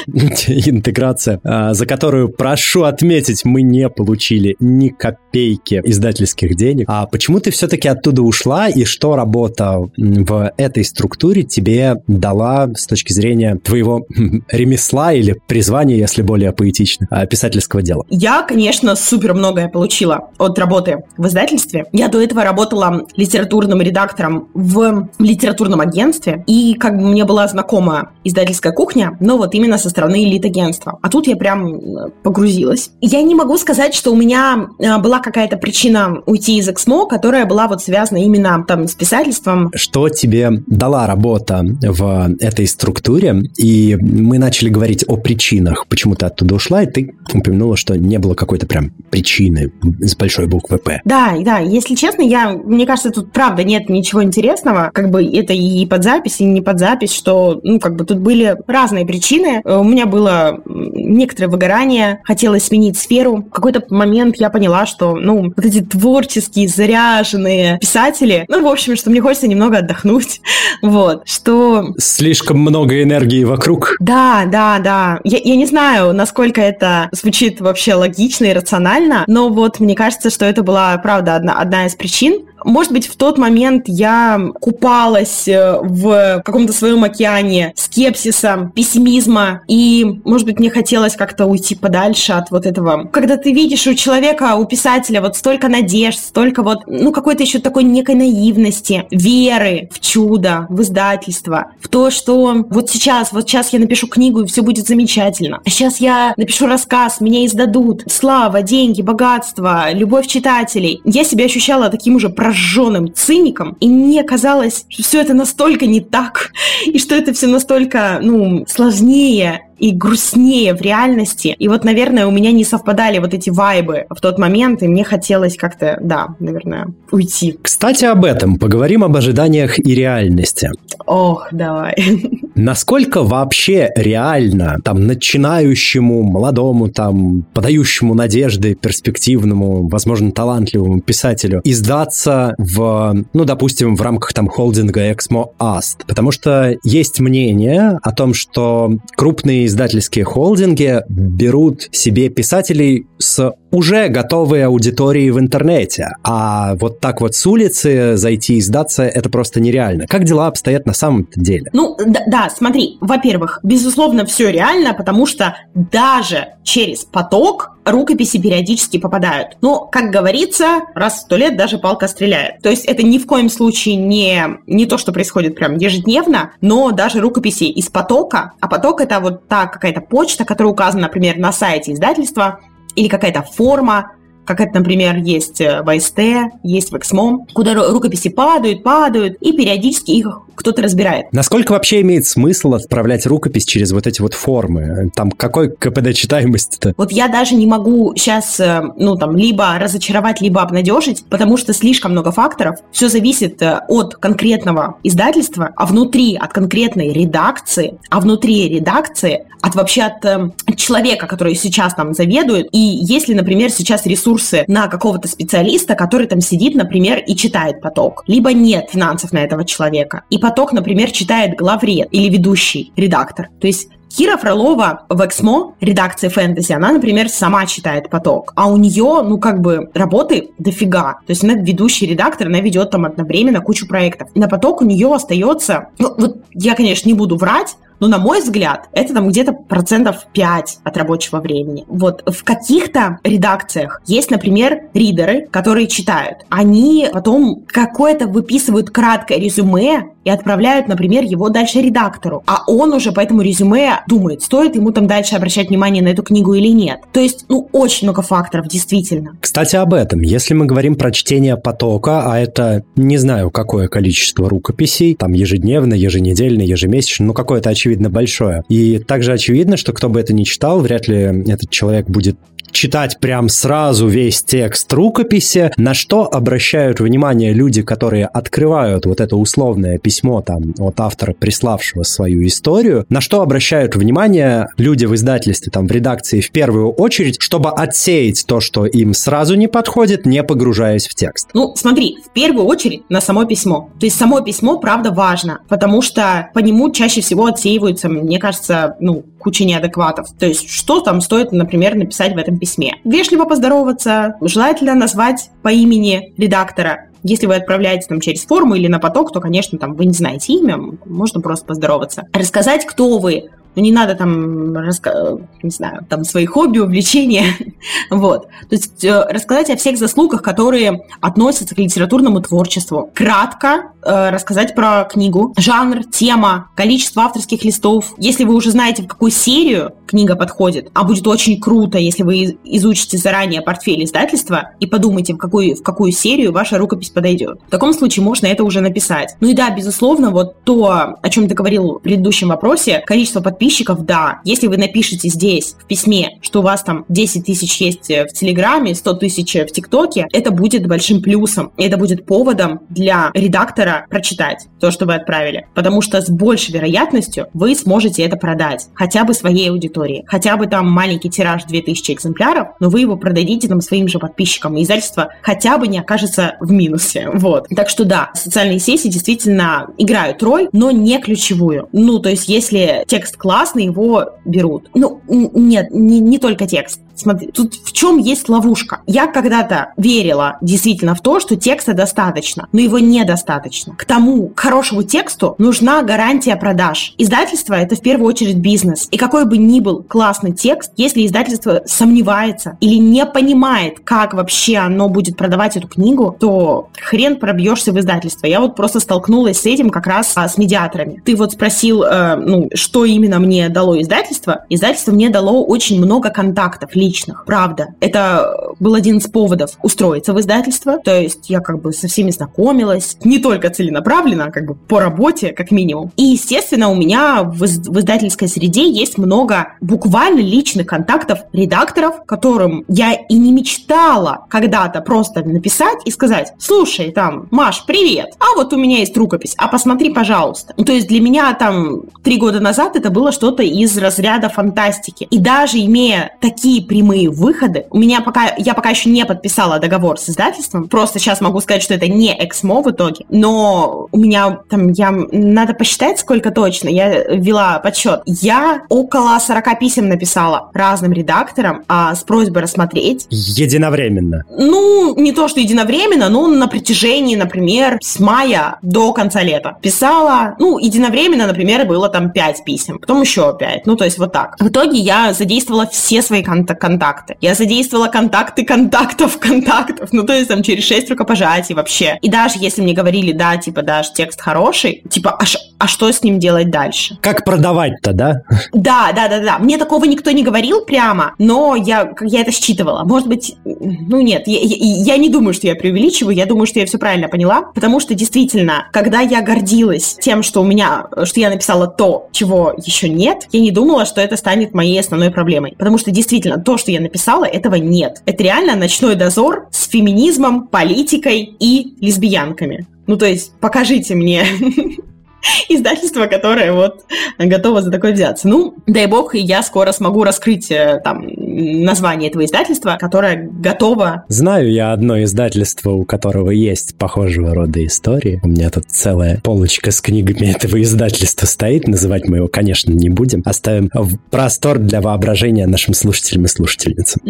Интеграция, 0.07 1.41
а, 1.45 1.75
за 1.75 1.87
которую, 1.87 2.29
прошу 2.29 2.85
отметить, 2.85 3.45
мы 3.45 3.63
не 3.63 3.89
получили 3.89 4.57
ни 4.61 4.89
копейки 4.89 5.81
издательских 5.85 6.57
денег. 6.57 6.87
А 6.89 7.07
почему 7.07 7.41
ты 7.41 7.51
все-таки 7.51 7.89
оттуда 7.89 8.23
ушла 8.23 8.69
и 8.69 8.85
что 8.85 9.17
работа 9.17 9.79
в 9.97 10.53
этой 10.57 10.85
структуре 10.85 11.43
тебе 11.43 11.97
дала 12.07 12.69
с 12.75 12.87
точки 12.87 13.13
зрения 13.13 13.57
твоего 13.57 14.07
ремесла 14.51 15.13
или 15.13 15.41
призвания, 15.47 15.97
если 15.97 16.23
более 16.23 16.53
поэтично, 16.53 17.07
а, 17.11 17.27
писательского 17.27 17.83
дела? 17.83 18.05
Я, 18.09 18.43
конечно, 18.43 18.97
супер 18.97 19.35
многое 19.35 19.69
получила 19.69 20.31
от 20.39 20.59
работы 20.59 21.05
в 21.17 21.27
издательстве. 21.27 21.87
Я 21.93 22.09
до 22.09 22.21
этого 22.21 22.45
работала 22.45 23.07
литературным 23.17 23.81
редактором 23.81 24.49
в 24.55 25.09
литературном 25.19 25.81
агентстве, 25.81 26.45
и 26.47 26.75
как 26.75 26.97
бы 26.97 27.07
мне 27.07 27.25
была 27.25 27.47
знакома 27.49 28.13
издательская 28.25 28.73
кухня, 28.73 29.17
но 29.21 29.37
вот 29.37 29.55
именно 29.55 29.66
именно 29.67 29.79
со 29.79 29.91
стороны 29.91 30.25
элит-агентства. 30.25 30.99
А 31.03 31.09
тут 31.09 31.27
я 31.27 31.37
прям 31.37 31.75
э, 31.75 32.11
погрузилась. 32.23 32.91
Я 33.01 33.23
не 33.23 33.35
могу 33.35 33.59
сказать, 33.59 33.95
что 33.95 34.13
у 34.13 34.17
меня 34.17 34.69
э, 34.79 34.99
была 34.99 35.19
какая-то 35.19 35.57
причина 35.57 36.23
уйти 36.27 36.59
из 36.59 36.69
Эксмо, 36.69 37.07
которая 37.07 37.47
была 37.47 37.67
вот 37.67 37.83
связана 37.83 38.19
именно 38.19 38.65
там 38.67 38.87
с 38.87 38.95
писательством. 38.95 39.71
Что 39.75 40.09
тебе 40.09 40.63
дала 40.67 41.07
работа 41.07 41.63
в 41.83 42.31
этой 42.41 42.67
структуре? 42.67 43.43
И 43.59 43.97
мы 44.01 44.39
начали 44.39 44.69
говорить 44.69 45.05
о 45.09 45.17
причинах, 45.17 45.87
почему 45.89 46.15
ты 46.15 46.27
оттуда 46.27 46.55
ушла, 46.55 46.83
и 46.83 46.87
ты 46.87 47.15
упомянула, 47.35 47.77
что 47.77 47.99
не 47.99 48.19
было 48.19 48.35
какой-то 48.35 48.67
прям 48.67 48.93
причины 49.11 49.73
с 50.01 50.15
большой 50.17 50.47
буквы 50.47 50.79
«П». 50.79 51.01
Да, 51.05 51.35
да, 51.41 51.59
если 51.59 51.95
честно, 51.95 52.23
я, 52.23 52.53
мне 52.53 52.87
кажется, 52.87 53.11
тут 53.11 53.33
правда 53.33 53.65
нет 53.65 53.89
ничего 53.89 54.23
интересного, 54.23 54.91
как 54.95 55.11
бы 55.11 55.25
это 55.25 55.53
и 55.53 55.85
под 55.87 56.05
запись, 56.05 56.41
и 56.41 56.45
не 56.45 56.61
под 56.61 56.79
запись, 56.79 57.13
что, 57.13 57.61
ну, 57.65 57.81
как 57.81 57.97
бы 57.97 58.05
тут 58.05 58.19
были 58.19 58.57
разные 58.67 59.05
причины, 59.05 59.56
Э, 59.65 59.77
у 59.77 59.85
меня 59.85 60.07
было 60.07 60.61
некоторое 60.65 61.49
выгорание, 61.49 62.21
хотелось 62.25 62.67
сменить 62.67 62.99
сферу. 62.99 63.39
В 63.39 63.51
какой-то 63.51 63.83
момент 63.91 64.37
я 64.37 64.51
поняла, 64.51 64.87
что, 64.87 65.17
ну, 65.17 65.53
вот 65.55 65.65
эти 65.65 65.81
творческие, 65.81 66.69
заряженные 66.69 67.79
писатели, 67.79 68.45
ну, 68.49 68.63
в 68.63 68.67
общем, 68.67 68.97
что 68.97 69.11
мне 69.11 69.21
хочется 69.21 69.49
немного 69.49 69.79
отдохнуть, 69.79 70.41
вот, 70.83 71.23
что... 71.29 71.95
Слишком 71.99 72.59
много 72.59 73.03
энергии 73.03 73.45
вокруг. 73.45 73.97
Да, 74.01 74.45
да, 74.47 74.79
да. 74.79 75.21
Я, 75.25 75.39
я 75.43 75.57
не 75.57 75.67
знаю, 75.67 76.13
насколько 76.13 76.61
это 76.61 77.09
звучит 77.13 77.61
вообще 77.61 77.95
логично 77.95 78.47
и 78.47 78.53
рационально, 78.53 79.25
но 79.27 79.49
вот 79.49 79.81
мне 79.81 79.95
кажется, 79.95 80.31
что 80.31 80.45
это 80.45 80.63
была, 80.63 80.97
правда, 80.99 81.37
одна, 81.37 81.59
одна 81.59 81.87
из 81.87 81.95
причин, 81.95 82.47
может 82.65 82.93
быть, 82.93 83.07
в 83.07 83.17
тот 83.17 83.39
момент 83.39 83.85
я 83.87 84.41
купалась 84.61 85.49
э, 85.49 85.79
в 85.81 86.43
каком-то 86.45 86.73
своем 86.73 87.05
океане 87.05 87.73
скепсиса, 87.77 88.73
пессимизма, 88.75 89.63
и, 89.69 90.05
может 90.25 90.47
быть, 90.47 90.59
мне 90.59 90.71
хотелось 90.71 91.17
как-то 91.17 91.47
уйти 91.47 91.75
подальше 91.75 92.33
от 92.33 92.51
вот 92.51 92.67
этого. 92.67 93.09
Когда 93.13 93.37
ты 93.37 93.53
видишь 93.53 93.87
у 93.87 93.95
человека, 93.95 94.57
у 94.57 94.65
писателя 94.65 95.21
вот 95.21 95.37
столько 95.37 95.69
надежд, 95.69 96.19
столько 96.19 96.63
вот, 96.63 96.81
ну, 96.87 97.13
какой-то 97.13 97.43
еще 97.43 97.59
такой 97.59 97.85
некой 97.85 98.15
наивности, 98.15 99.07
веры 99.11 99.89
в 99.93 100.01
чудо, 100.01 100.67
в 100.69 100.83
издательство, 100.83 101.73
в 101.81 101.89
то, 101.89 102.11
что 102.11 102.65
вот 102.71 102.91
сейчас, 102.91 103.33
вот 103.33 103.49
сейчас 103.49 103.73
я 103.73 103.79
напишу 103.79 104.09
книгу, 104.09 104.43
и 104.43 104.47
все 104.47 104.63
будет 104.63 104.87
замечательно. 104.87 105.61
А 105.65 105.71
сейчас 105.71 105.99
я 105.99 106.35
напишу 106.37 106.67
рассказ, 106.67 107.21
меня 107.21 107.45
издадут. 107.47 108.05
Слава, 108.09 108.63
деньги, 108.63 109.03
богатство, 109.03 109.93
любовь 109.93 110.27
читателей. 110.27 111.01
Я 111.05 111.25
себя 111.25 111.45
ощущала 111.45 111.89
таким 111.89 112.17
уже 112.17 112.29
прожженным 112.47 113.13
циником, 113.13 113.77
и 113.81 113.89
мне 113.89 114.23
казалось, 114.23 114.87
что 114.89 115.03
все 115.03 115.21
это 115.21 115.35
настолько 115.35 115.87
не 115.87 116.01
так, 116.01 116.53
и 116.87 116.97
что 117.01 117.17
это 117.17 117.33
все 117.33 117.49
настолько, 117.49 118.21
ну, 118.23 118.65
сложнее, 118.69 119.63
и 119.79 119.93
грустнее 119.93 120.75
в 120.75 120.81
реальности. 120.81 121.55
И 121.59 121.69
вот, 121.69 121.85
наверное, 121.85 122.27
у 122.27 122.31
меня 122.31 122.53
не 122.53 122.65
совпадали 122.65 123.19
вот 123.19 123.35
эти 123.35 123.51
вайбы 123.51 124.07
в 124.11 124.21
тот 124.21 124.39
момент, 124.39 124.83
и 124.83 124.89
мне 124.89 125.05
хотелось 125.05 125.57
как-то, 125.57 125.99
да, 126.03 126.29
наверное, 126.39 126.89
уйти. 127.11 127.59
Кстати, 127.61 128.05
об 128.05 128.25
этом. 128.25 128.57
Поговорим 128.57 129.05
об 129.05 129.17
ожиданиях 129.17 129.79
и 129.79 129.95
реальности. 129.95 130.71
Ох, 131.07 131.49
давай. 131.53 131.95
Насколько 132.55 133.23
вообще 133.23 133.91
реально 133.97 134.79
там 134.83 135.07
начинающему, 135.07 136.23
молодому, 136.23 136.89
там, 136.89 137.43
подающему 137.53 138.15
надежды, 138.15 138.75
перспективному, 138.75 139.89
возможно, 139.89 140.33
талантливому 140.33 141.01
писателю 141.01 141.61
издаться 141.65 142.55
в, 142.59 143.15
ну, 143.33 143.45
допустим, 143.45 143.95
в 143.95 144.03
рамках 144.03 144.33
там 144.33 144.49
холдинга 144.49 145.13
Exmo 145.13 145.51
Ast? 145.59 146.07
Потому 146.07 146.31
что 146.31 146.75
есть 146.83 147.21
мнение 147.21 147.99
о 148.03 148.13
том, 148.13 148.33
что 148.33 148.99
крупные 149.17 149.66
издательские 149.67 150.25
холдинги 150.25 151.03
берут 151.09 151.89
себе 151.93 152.29
писателей 152.29 153.07
с 153.19 153.53
уже 153.71 154.09
готовой 154.09 154.65
аудиторией 154.65 155.31
в 155.31 155.39
интернете. 155.39 156.09
А 156.23 156.75
вот 156.77 157.01
так 157.01 157.21
вот 157.21 157.35
с 157.35 157.47
улицы 157.47 158.17
зайти 158.17 158.57
и 158.57 158.61
сдаться, 158.61 159.05
это 159.05 159.29
просто 159.29 159.61
нереально. 159.61 160.07
Как 160.07 160.25
дела 160.25 160.47
обстоят 160.47 160.87
на 160.87 160.93
самом 160.93 161.29
деле? 161.35 161.71
Ну, 161.73 161.97
да, 162.05 162.21
да 162.27 162.51
смотри, 162.51 162.99
во-первых, 163.01 163.61
безусловно, 163.63 164.25
все 164.25 164.51
реально, 164.51 164.95
потому 164.95 165.27
что 165.27 165.57
даже 165.75 166.49
через 166.63 167.05
поток 167.05 167.77
рукописи 167.85 168.39
периодически 168.39 168.99
попадают. 168.99 169.57
Но, 169.63 169.87
как 169.87 170.11
говорится, 170.11 170.81
раз 170.95 171.15
в 171.15 171.21
сто 171.21 171.37
лет 171.37 171.57
даже 171.57 171.79
палка 171.79 172.09
стреляет. 172.09 172.61
То 172.63 172.69
есть 172.69 172.85
это 172.85 173.05
ни 173.05 173.19
в 173.19 173.27
коем 173.27 173.49
случае 173.49 173.97
не, 173.97 174.59
не 174.67 174.87
то, 174.87 174.99
что 174.99 175.13
происходит 175.13 175.55
прям 175.55 175.77
ежедневно, 175.77 176.53
но 176.61 176.91
даже 176.91 177.21
рукописи 177.21 177.65
из 177.65 177.89
потока, 177.89 178.53
а 178.61 178.69
поток 178.69 179.01
это 179.01 179.21
вот 179.21 179.47
та 179.47 179.67
какая-то 179.67 180.01
почта, 180.01 180.45
которая 180.45 180.73
указана, 180.73 181.03
например, 181.03 181.39
на 181.39 181.53
сайте 181.53 181.93
издательства, 181.93 182.61
или 182.97 183.09
какая-то 183.09 183.43
форма, 183.43 184.16
как 184.47 184.61
это, 184.61 184.79
например, 184.79 185.17
есть 185.17 185.61
в 185.61 185.89
АСТ, 185.89 186.19
есть 186.63 186.93
в 186.93 186.97
Эксмо, 186.97 187.47
куда 187.53 187.75
рукописи 187.75 188.29
падают, 188.29 188.83
падают, 188.83 189.37
и 189.41 189.53
периодически 189.53 190.13
их 190.13 190.47
кто-то 190.57 190.83
разбирает. 190.83 191.27
Насколько 191.33 191.73
вообще 191.73 192.01
имеет 192.01 192.27
смысл 192.27 192.75
отправлять 192.75 193.27
рукопись 193.27 193.65
через 193.65 193.93
вот 193.93 194.07
эти 194.07 194.21
вот 194.21 194.35
формы? 194.35 195.11
Там 195.15 195.31
какой 195.31 195.71
КПД 195.71 196.15
читаемости-то? 196.15 196.95
Вот 196.97 197.13
я 197.13 197.29
даже 197.29 197.55
не 197.55 197.67
могу 197.67 198.15
сейчас, 198.17 198.59
э, 198.59 198.83
ну, 198.97 199.17
там, 199.17 199.37
либо 199.37 199.79
разочаровать, 199.79 200.41
либо 200.41 200.63
обнадежить, 200.63 201.25
потому 201.29 201.57
что 201.57 201.73
слишком 201.73 202.13
много 202.13 202.33
факторов. 202.33 202.77
Все 202.91 203.09
зависит 203.09 203.61
э, 203.63 203.81
от 203.89 204.15
конкретного 204.15 204.97
издательства, 205.03 205.71
а 205.77 205.87
внутри 205.87 206.37
от 206.37 206.53
конкретной 206.53 207.13
редакции, 207.13 207.99
а 208.11 208.21
внутри 208.21 208.69
редакции 208.69 209.45
от 209.61 209.75
вообще 209.75 210.03
от 210.03 210.25
э, 210.25 210.51
человека, 210.77 211.27
который 211.27 211.55
сейчас 211.55 211.95
там 211.95 212.15
заведует. 212.15 212.69
И 212.73 212.79
если, 212.79 213.35
например, 213.35 213.71
сейчас 213.71 214.07
ресурсы 214.37 214.65
на 214.69 214.89
какого-то 214.89 215.29
специалиста, 215.29 215.95
который 215.95 216.27
там 216.27 216.41
сидит, 216.41 216.75
например, 216.75 217.23
и 217.27 217.35
читает 217.35 217.81
поток, 217.81 218.23
либо 218.27 218.53
нет 218.53 218.91
финансов 218.91 219.33
на 219.33 219.39
этого 219.39 219.65
человека. 219.65 220.23
И 220.31 220.39
поток, 220.39 220.73
например, 220.73 221.11
читает 221.11 221.57
главред 221.57 222.09
или 222.11 222.29
ведущий 222.29 222.93
редактор. 222.97 223.49
То 223.61 223.67
есть 223.67 223.89
Кира 224.09 224.37
Фролова 224.39 225.05
в 225.09 225.25
Эксмо, 225.27 225.75
редакции 225.81 226.29
фэнтези, 226.29 226.73
она, 226.73 226.93
например, 226.93 227.29
сама 227.29 227.67
читает 227.67 228.09
поток, 228.09 228.53
а 228.57 228.67
у 228.69 228.77
нее, 228.79 229.23
ну, 229.23 229.39
как 229.39 229.61
бы, 229.61 229.91
работы 229.95 230.51
дофига. 230.59 231.19
То 231.27 231.33
есть 231.33 231.45
она 231.45 231.55
ведущий 231.55 232.07
редактор, 232.07 232.47
она 232.47 232.61
ведет 232.61 232.91
там 232.91 233.05
одновременно 233.05 233.61
кучу 233.61 233.87
проектов. 233.87 234.29
И 234.35 234.41
на 234.41 234.49
поток 234.49 234.81
у 234.81 234.85
нее 234.85 235.13
остается, 235.13 235.89
ну, 235.99 236.15
вот 236.17 236.37
я, 236.53 236.75
конечно, 236.75 237.09
не 237.09 237.15
буду 237.15 237.37
врать, 237.37 237.77
но, 238.01 238.09
на 238.09 238.19
мой 238.19 238.41
взгляд, 238.41 238.89
это 238.93 239.15
там 239.15 239.29
где-то 239.29 239.53
процентов 239.53 240.27
5 240.33 240.79
от 240.85 240.97
рабочего 240.97 241.41
времени. 241.41 241.85
Вот 241.89 242.23
в 242.27 242.45
каких-то 242.45 243.19
редакциях 243.25 244.01
есть, 244.07 244.31
например, 244.31 244.83
ридеры, 244.95 245.47
которые 245.51 245.87
читают. 245.87 246.45
Они 246.49 247.09
потом 247.13 247.65
какое-то 247.67 248.27
выписывают 248.27 248.91
краткое 248.91 249.39
резюме 249.39 250.11
и 250.27 250.29
отправляют, 250.31 250.89
например, 250.89 251.23
его 251.23 251.51
дальше 251.51 251.81
редактору. 251.81 252.43
А 252.47 252.65
он 252.67 252.93
уже 252.93 253.13
по 253.13 253.21
этому 253.21 253.43
резюме 253.43 254.01
думает, 254.09 254.43
стоит 254.43 254.75
ему 254.75 254.91
там 254.91 255.07
дальше 255.07 255.37
обращать 255.37 255.69
внимание 255.69 256.03
на 256.03 256.09
эту 256.09 256.25
книгу 256.25 256.53
или 256.55 256.67
нет. 256.69 256.99
То 257.13 257.21
есть, 257.21 257.47
ну, 257.49 257.69
очень 257.71 258.09
много 258.09 258.23
факторов, 258.23 258.67
действительно. 258.67 259.37
Кстати, 259.41 259.77
об 259.77 259.95
этом. 259.95 260.21
Если 260.23 260.53
мы 260.53 260.67
говорим 260.67 260.97
про 260.97 261.13
чтение 261.13 261.57
потока, 261.57 262.33
а 262.33 262.41
это 262.41 262.83
не 262.97 263.19
знаю 263.19 263.53
какое 263.53 263.87
количество 263.87 264.49
рукописей, 264.49 265.15
там 265.15 265.33
ежедневно, 265.33 265.95
еженедельно, 265.95 266.63
ежемесячно, 266.63 267.27
ну 267.27 267.33
какое-то 267.33 267.71
очевидно 267.71 268.11
большое. 268.11 268.65
И 268.69 268.99
также 268.99 269.33
очевидно, 269.33 269.77
что 269.77 269.93
кто 269.93 270.09
бы 270.09 270.19
это 270.19 270.33
ни 270.33 270.43
читал, 270.43 270.81
вряд 270.81 271.07
ли 271.07 271.19
этот 271.47 271.71
человек 271.71 272.09
будет 272.09 272.37
читать 272.77 273.19
прям 273.21 273.49
сразу 273.49 274.07
весь 274.07 274.43
текст 274.43 274.93
рукописи, 274.93 275.73
на 275.77 275.95
что 275.95 276.29
обращают 276.31 277.01
внимание 277.01 277.53
люди, 277.53 277.83
которые 277.83 278.27
открывают 278.27 279.07
вот 279.07 279.21
это 279.21 279.37
условное 279.37 279.99
письмо 279.99 280.16
там 280.43 280.75
от 280.79 281.01
автора, 281.01 281.35
приславшего 281.35 282.03
свою 282.03 282.47
историю, 282.47 283.05
на 283.09 283.21
что 283.21 283.43
обращают 283.43 283.97
внимание 283.97 284.69
люди 284.77 285.05
в 285.05 285.15
издательстве, 285.15 285.71
там 285.71 285.87
в 285.87 285.91
редакции 285.91 286.41
в 286.41 286.51
первую 286.51 286.91
очередь, 286.91 287.37
чтобы 287.41 287.71
отсеять 287.71 288.45
то, 288.47 288.61
что 288.61 288.87
им 288.87 289.15
сразу 289.15 289.55
не 289.55 289.69
подходит, 289.69 290.27
не 290.27 290.43
погружаясь 290.43 291.07
в 291.07 291.15
текст. 291.15 291.49
Ну, 291.55 291.75
смотри, 291.77 292.17
в 292.25 292.33
первую 292.33 292.67
очередь 292.67 293.09
на 293.09 293.21
само 293.21 293.45
письмо. 293.45 293.91
То 293.99 294.07
есть 294.07 294.19
само 294.19 294.41
письмо, 294.41 294.79
правда, 294.79 295.11
важно, 295.11 295.61
потому 295.69 296.03
что 296.03 296.51
по 296.55 296.61
нему 296.61 296.91
чаще 296.91 297.21
всего 297.21 297.47
отсеиваются, 297.47 298.09
мне 298.09 298.39
кажется, 298.39 298.97
ну, 299.01 299.25
куча 299.39 299.65
неадекватов. 299.65 300.29
То 300.39 300.47
есть, 300.47 300.69
что 300.69 301.01
там 301.01 301.21
стоит, 301.21 301.53
например, 301.53 301.95
написать 301.95 302.35
в 302.35 302.39
этом 302.39 302.59
письме? 302.59 302.97
Вежливо 303.05 303.45
поздороваться, 303.45 304.35
желательно 304.41 304.95
назвать 304.95 305.51
по 305.63 305.69
имени 305.69 306.33
редактора, 306.37 307.11
если 307.23 307.47
вы 307.47 307.57
отправляете 307.57 308.07
там 308.09 308.21
через 308.21 308.45
форму 308.45 308.75
или 308.75 308.87
на 308.89 308.99
поток, 308.99 309.33
то, 309.33 309.41
конечно, 309.41 309.79
там 309.79 309.95
вы 309.95 310.07
не 310.07 310.13
знаете 310.13 310.53
имя, 310.55 310.79
можно 311.05 311.41
просто 311.41 311.67
поздороваться. 311.67 312.25
Рассказать, 312.33 312.85
кто 312.85 313.19
вы, 313.19 313.51
ну, 313.77 313.83
не 313.83 313.93
надо 313.93 314.15
там, 314.15 314.75
раска... 314.75 315.39
не 315.63 315.71
знаю, 315.71 316.07
там 316.09 316.25
свои 316.25 316.47
хобби, 316.47 316.79
увлечения, 316.79 317.45
вот. 318.11 318.49
То 318.69 318.75
есть 318.75 319.05
э, 319.05 319.27
рассказать 319.29 319.69
о 319.69 319.77
всех 319.77 319.99
заслугах, 319.99 320.43
которые 320.43 321.03
относятся 321.21 321.75
к 321.75 321.79
литературному 321.79 322.41
творчеству. 322.41 323.11
Кратко 323.15 323.93
э, 324.03 324.31
рассказать 324.31 324.75
про 324.75 325.05
книгу, 325.05 325.53
жанр, 325.59 326.05
тема, 326.05 326.71
количество 326.75 327.25
авторских 327.25 327.65
листов. 327.65 328.15
Если 328.17 328.45
вы 328.45 328.55
уже 328.55 328.71
знаете, 328.71 329.03
в 329.03 329.09
какую 329.09 329.31
серию 329.31 329.93
книга 330.07 330.37
подходит, 330.37 330.91
а 330.95 331.05
будет 331.05 331.27
очень 331.27 331.61
круто, 331.61 331.99
если 331.99 332.23
вы 332.23 332.59
изучите 332.65 333.19
заранее 333.19 333.61
портфель 333.61 334.05
издательства 334.05 334.71
и 334.81 334.87
подумайте, 334.87 335.35
в 335.35 335.37
какую, 335.37 335.77
в 335.77 335.83
какую 335.83 336.13
серию 336.13 336.53
ваша 336.53 336.79
рукопись 336.79 337.11
подойдет. 337.11 337.61
В 337.67 337.71
таком 337.71 337.93
случае 337.93 338.25
можно 338.25 338.47
это 338.47 338.65
уже 338.65 338.81
написать. 338.81 339.37
Ну 339.41 339.49
и 339.49 339.55
да, 339.55 339.69
безусловно, 339.71 340.31
вот 340.31 340.65
то, 340.65 341.17
о 341.21 341.29
чем 341.29 341.47
ты 341.47 341.55
говорил 341.55 341.99
в 341.99 341.99
предыдущем 341.99 342.49
вопросе, 342.49 343.03
количество 343.07 343.41
подписчиков 343.41 343.66
подписчиков, 343.67 344.05
да. 344.05 344.41
Если 344.45 344.69
вы 344.69 344.77
напишете 344.77 345.29
здесь 345.29 345.75
в 345.81 345.87
письме, 345.87 346.39
что 346.41 346.61
у 346.61 346.63
вас 346.63 346.83
там 346.85 347.05
10 347.09 347.45
тысяч 347.45 347.81
есть 347.81 348.09
в 348.09 348.29
Телеграме, 348.29 348.95
100 348.95 349.15
тысяч 349.15 349.55
в 349.55 349.67
ТикТоке, 349.67 350.29
это 350.33 350.53
будет 350.53 350.87
большим 350.87 351.21
плюсом. 351.21 351.73
Это 351.77 351.97
будет 351.97 352.27
поводом 352.27 352.81
для 352.91 353.31
редактора 353.35 354.07
прочитать 354.09 354.67
то, 354.79 354.93
что 354.93 355.05
вы 355.05 355.15
отправили. 355.15 355.67
Потому 355.75 356.01
что 356.01 356.21
с 356.21 356.31
большей 356.31 356.75
вероятностью 356.75 357.49
вы 357.55 357.75
сможете 357.75 358.23
это 358.23 358.37
продать. 358.37 358.87
Хотя 358.95 359.25
бы 359.25 359.35
своей 359.35 359.69
аудитории. 359.71 360.25
Хотя 360.29 360.57
бы 360.57 360.69
там 360.69 360.89
маленький 360.89 361.29
тираж 361.29 361.65
2000 361.65 362.13
экземпляров, 362.13 362.69
но 362.79 362.89
вы 362.89 363.01
его 363.01 363.17
продадите 363.17 363.67
там 363.67 363.81
своим 363.81 364.07
же 364.07 364.21
подписчикам. 364.21 364.77
И 364.77 364.85
издательство 364.85 365.31
хотя 365.43 365.77
бы 365.77 365.89
не 365.89 365.99
окажется 365.99 366.57
в 366.61 366.71
минусе. 366.71 367.31
Вот. 367.47 367.69
Так 367.69 367.89
что 367.89 368.05
да, 368.05 368.31
социальные 368.35 368.81
сети 368.81 369.09
действительно 369.09 369.89
играют 369.99 370.43
роль, 370.43 370.69
но 370.73 370.91
не 370.91 371.21
ключевую. 371.21 371.89
Ну, 371.93 372.19
то 372.19 372.29
есть 372.29 372.49
если 372.49 373.05
текст 373.07 373.37
классный, 373.37 373.56
классно 373.57 373.79
его 373.79 374.35
берут. 374.45 374.91
Ну, 374.95 375.23
нет, 375.29 375.91
не, 375.91 376.21
не 376.21 376.39
только 376.39 376.67
текст. 376.67 377.01
Смотри, 377.17 377.49
тут 377.49 377.75
в 377.75 377.93
чем 377.93 378.19
есть 378.19 378.49
ловушка? 378.49 379.01
Я 379.07 379.27
когда-то 379.27 379.93
верила 379.97 380.59
действительно 380.61 381.15
в 381.15 381.21
то, 381.21 381.41
что 381.41 381.57
текста 381.57 381.95
достаточно, 381.95 382.69
но 382.73 382.81
его 382.81 382.99
недостаточно. 382.99 383.95
К 383.97 384.05
тому 384.05 384.49
к 384.49 384.61
хорошему 384.61 385.03
тексту 385.03 385.55
нужна 385.59 386.03
гарантия 386.03 386.57
продаж. 386.57 387.15
Издательство— 387.19 387.75
это 387.75 387.97
в 387.97 388.01
первую 388.01 388.29
очередь 388.29 388.57
бизнес. 388.57 389.09
И 389.11 389.17
какой 389.17 389.47
бы 389.47 389.59
ни 389.59 389.81
был 389.81 390.03
классный 390.03 390.53
текст, 390.53 390.93
если 390.97 391.27
издательство 391.27 391.83
сомневается 391.87 392.77
или 392.81 392.97
не 392.97 393.25
понимает, 393.27 394.01
как 394.05 394.35
вообще 394.35 394.77
оно 394.79 395.09
будет 395.09 395.37
продавать 395.37 395.77
эту 395.77 395.89
книгу, 395.89 396.37
то 396.39 396.89
хрен 397.01 397.37
пробьешься 397.37 397.93
в 397.93 397.99
издательство. 397.99 398.47
Я 398.47 398.61
вот 398.61 398.77
просто 398.77 399.01
столкнулась 399.01 399.61
с 399.61 399.67
этим 399.67 399.91
как 399.91 400.07
раз 400.07 400.33
а, 400.37 400.49
с 400.49 400.59
медиаторами. 400.59 401.23
Ты 401.25 401.37
вот 401.37 401.53
спросил, 401.53 402.03
э, 402.03 402.37
ну, 402.37 402.69
что 402.75 403.05
именно 403.05 403.39
мне 403.39 403.69
дало 403.69 404.01
издательство. 404.01 404.65
Издательство 404.69 405.13
мне 405.13 405.31
дало 405.31 405.65
очень 405.65 405.99
много 405.99 406.31
контактов, 406.31 406.95
личных, 407.07 407.45
правда. 407.45 407.89
Это 408.01 408.57
был 408.81 408.95
один 408.95 409.19
из 409.19 409.27
поводов 409.29 409.73
устроиться 409.83 410.33
в 410.33 410.41
издательство, 410.41 410.99
то 410.99 411.19
есть 411.19 411.49
я 411.51 411.61
как 411.61 411.81
бы 411.81 411.93
со 411.93 412.09
всеми 412.09 412.31
знакомилась, 412.31 413.17
не 413.25 413.39
только 413.39 413.71
целенаправленно, 413.71 414.47
а 414.47 414.51
как 414.51 414.67
бы 414.67 414.75
по 414.75 415.01
работе, 415.01 415.53
как 415.53 415.71
минимум. 415.71 416.13
И, 416.17 416.25
естественно, 416.25 416.91
у 416.91 416.95
меня 416.95 417.43
в, 417.43 417.59
в 417.59 417.99
издательской 417.99 418.49
среде 418.49 418.89
есть 418.91 419.19
много 419.19 419.75
буквально 419.81 420.41
личных 420.41 420.87
контактов 420.87 421.41
редакторов, 421.53 422.25
которым 422.27 422.85
я 422.89 423.13
и 423.13 423.35
не 423.35 423.53
мечтала 423.53 424.47
когда-то 424.49 425.01
просто 425.01 425.43
написать 425.45 425.99
и 426.05 426.11
сказать, 426.11 426.53
слушай, 426.59 427.11
там, 427.13 427.49
Маш, 427.51 427.85
привет, 427.87 428.35
а 428.39 428.57
вот 428.57 428.73
у 428.73 428.77
меня 428.77 428.99
есть 428.99 429.17
рукопись, 429.17 429.55
а 429.59 429.69
посмотри, 429.69 430.13
пожалуйста. 430.13 430.75
То 430.75 430.93
есть 430.93 431.09
для 431.09 431.21
меня 431.21 431.53
там 431.55 432.03
три 432.23 432.37
года 432.37 432.61
назад 432.61 432.97
это 432.97 433.11
было 433.11 433.33
что-то 433.33 433.63
из 433.63 433.97
разряда 433.99 434.49
фантастики. 434.49 435.27
И 435.31 435.39
даже 435.39 435.79
имея 435.79 436.37
такие 436.41 436.83
прямые 436.97 437.29
выходы. 437.29 437.85
У 437.91 437.99
меня 437.99 438.23
пока, 438.23 438.55
я 438.57 438.73
пока 438.73 438.91
еще 438.91 439.11
не 439.11 439.27
подписала 439.27 439.79
договор 439.79 440.19
с 440.19 440.31
издательством, 440.31 440.89
просто 440.89 441.19
сейчас 441.19 441.43
могу 441.43 441.61
сказать, 441.61 441.83
что 441.83 441.93
это 441.93 442.09
не 442.09 442.35
Эксмо 442.39 442.83
в 442.83 442.91
итоге, 442.91 443.27
но 443.29 444.09
у 444.13 444.19
меня 444.19 444.61
там, 444.71 444.89
я, 444.93 445.11
надо 445.11 445.75
посчитать, 445.75 446.19
сколько 446.19 446.51
точно, 446.51 446.89
я 446.89 447.25
вела 447.25 447.79
подсчет. 447.81 448.23
Я 448.25 448.83
около 448.89 449.39
40 449.39 449.79
писем 449.79 450.09
написала 450.09 450.71
разным 450.73 451.13
редакторам 451.13 451.85
а, 451.87 452.15
с 452.15 452.23
просьбой 452.23 452.63
рассмотреть. 452.63 453.27
Единовременно? 453.29 454.45
Ну, 454.49 455.15
не 455.17 455.33
то, 455.33 455.49
что 455.49 455.61
единовременно, 455.61 456.31
но 456.31 456.47
на 456.47 456.67
протяжении, 456.67 457.37
например, 457.37 457.99
с 458.01 458.19
мая 458.19 458.79
до 458.81 459.13
конца 459.13 459.43
лета. 459.43 459.77
Писала, 459.83 460.55
ну, 460.59 460.79
единовременно, 460.79 461.47
например, 461.47 461.87
было 461.87 462.09
там 462.09 462.31
5 462.31 462.65
писем, 462.65 462.99
потом 462.99 463.21
еще 463.21 463.55
5, 463.59 463.87
ну, 463.87 463.97
то 463.97 464.05
есть 464.05 464.17
вот 464.19 464.33
так. 464.33 464.57
В 464.59 464.69
итоге 464.69 464.99
я 464.99 465.35
задействовала 465.35 465.87
все 465.87 466.23
свои 466.23 466.43
контакты 466.43 466.86
контакты. 466.87 467.37
Я 467.41 467.55
задействовала 467.55 468.07
контакты 468.07 468.65
контактов 468.65 469.39
контактов, 469.41 470.11
ну 470.13 470.23
то 470.23 470.33
есть 470.33 470.49
там 470.49 470.63
через 470.63 470.85
шесть 470.85 471.11
рукопожатий 471.11 471.75
вообще. 471.75 472.19
И 472.23 472.29
даже 472.29 472.55
если 472.61 472.81
мне 472.81 472.93
говорили, 472.93 473.33
да, 473.33 473.57
типа, 473.57 473.83
даже 473.83 474.13
текст 474.13 474.41
хороший, 474.41 475.03
типа, 475.11 475.31
а, 475.31 475.45
а 475.79 475.89
что 475.89 476.11
с 476.13 476.23
ним 476.23 476.39
делать 476.39 476.71
дальше? 476.71 477.19
Как 477.21 477.45
продавать-то, 477.45 478.13
да? 478.13 478.43
Да, 478.73 479.13
да, 479.15 479.29
да, 479.29 479.41
да. 479.41 479.59
Мне 479.59 479.79
такого 479.79 480.05
никто 480.05 480.31
не 480.31 480.45
говорил 480.45 480.85
прямо, 480.85 481.35
но 481.39 481.75
я, 481.75 482.13
я 482.21 482.43
это 482.43 482.53
считывала. 482.53 483.03
Может 483.05 483.29
быть, 483.29 483.57
ну 483.65 484.21
нет, 484.21 484.45
я, 484.47 484.61
я, 484.61 485.15
я 485.15 485.17
не 485.17 485.29
думаю, 485.29 485.55
что 485.55 485.67
я 485.67 485.75
преувеличиваю, 485.75 486.37
я 486.37 486.47
думаю, 486.47 486.67
что 486.67 486.79
я 486.79 486.87
все 486.87 486.99
правильно 486.99 487.29
поняла, 487.29 487.63
потому 487.75 487.99
что 487.99 488.15
действительно, 488.15 488.89
когда 488.93 489.21
я 489.21 489.43
гордилась 489.43 490.17
тем, 490.21 490.45
что 490.45 490.63
у 490.63 490.65
меня, 490.65 491.07
что 491.25 491.41
я 491.41 491.51
написала 491.51 491.89
то, 491.89 492.29
чего 492.31 492.75
еще 492.77 493.09
нет, 493.09 493.49
я 493.51 493.61
не 493.61 493.73
думала, 493.73 494.05
что 494.07 494.21
это 494.21 494.37
станет 494.37 494.73
моей 494.73 495.01
основной 495.01 495.31
проблемой. 495.31 495.75
Потому 495.77 495.99
что 495.99 496.11
действительно, 496.13 496.59
то, 496.59 496.76
что 496.77 496.91
я 496.91 497.01
написала, 497.01 497.45
этого 497.45 497.77
нет. 497.77 498.23
Это 498.27 498.43
реально 498.43 498.77
ночной 498.77 499.15
дозор 499.15 499.69
с 499.71 499.89
феминизмом, 499.89 500.67
политикой 500.67 501.57
и 501.59 501.95
лесбиянками. 502.01 502.87
Ну, 503.07 503.17
то 503.17 503.27
есть, 503.27 503.53
покажите 503.61 504.15
мне 504.15 504.45
издательство, 505.69 506.27
которое 506.27 506.73
вот 506.73 507.05
готово 507.39 507.83
за 507.83 507.91
такое 507.91 508.13
взяться. 508.13 508.49
Ну, 508.49 508.75
дай 508.87 509.07
бог, 509.07 509.35
я 509.35 509.63
скоро 509.63 509.93
смогу 509.93 510.25
раскрыть 510.25 510.71
э, 510.71 511.01
там 511.03 511.27
название 511.37 512.31
этого 512.31 512.45
издательства, 512.45 512.97
которое 512.99 513.49
готово. 513.51 514.25
Знаю 514.29 514.71
я 514.71 514.93
одно 514.93 515.23
издательство, 515.23 515.91
у 515.91 516.05
которого 516.05 516.51
есть 516.51 516.97
похожего 516.97 517.55
рода 517.55 517.85
истории. 517.85 518.41
У 518.43 518.49
меня 518.49 518.71
тут 518.71 518.85
целая 518.89 519.41
полочка 519.43 519.91
с 519.91 520.01
книгами 520.01 520.51
этого 520.51 520.81
издательства 520.83 521.47
стоит. 521.47 521.89
Называть 521.89 522.29
мы 522.29 522.39
его, 522.39 522.49
конечно, 522.49 522.93
не 522.93 523.09
будем. 523.09 523.43
Оставим 523.45 523.91
простор 524.31 524.79
для 524.79 525.01
воображения 525.01 525.67
нашим 525.67 525.95
слушателям 525.95 526.45
и 526.45 526.49
слушательницам. 526.49 527.21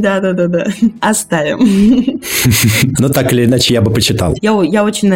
Да-да-да-да. 0.00 0.66
Оставим. 1.00 2.20
Ну, 2.98 3.08
так 3.08 3.32
или 3.32 3.44
иначе, 3.44 3.74
я 3.74 3.82
бы 3.82 3.90
почитал. 3.90 4.34
Я, 4.40 4.58
я 4.62 4.84
очень 4.84 5.08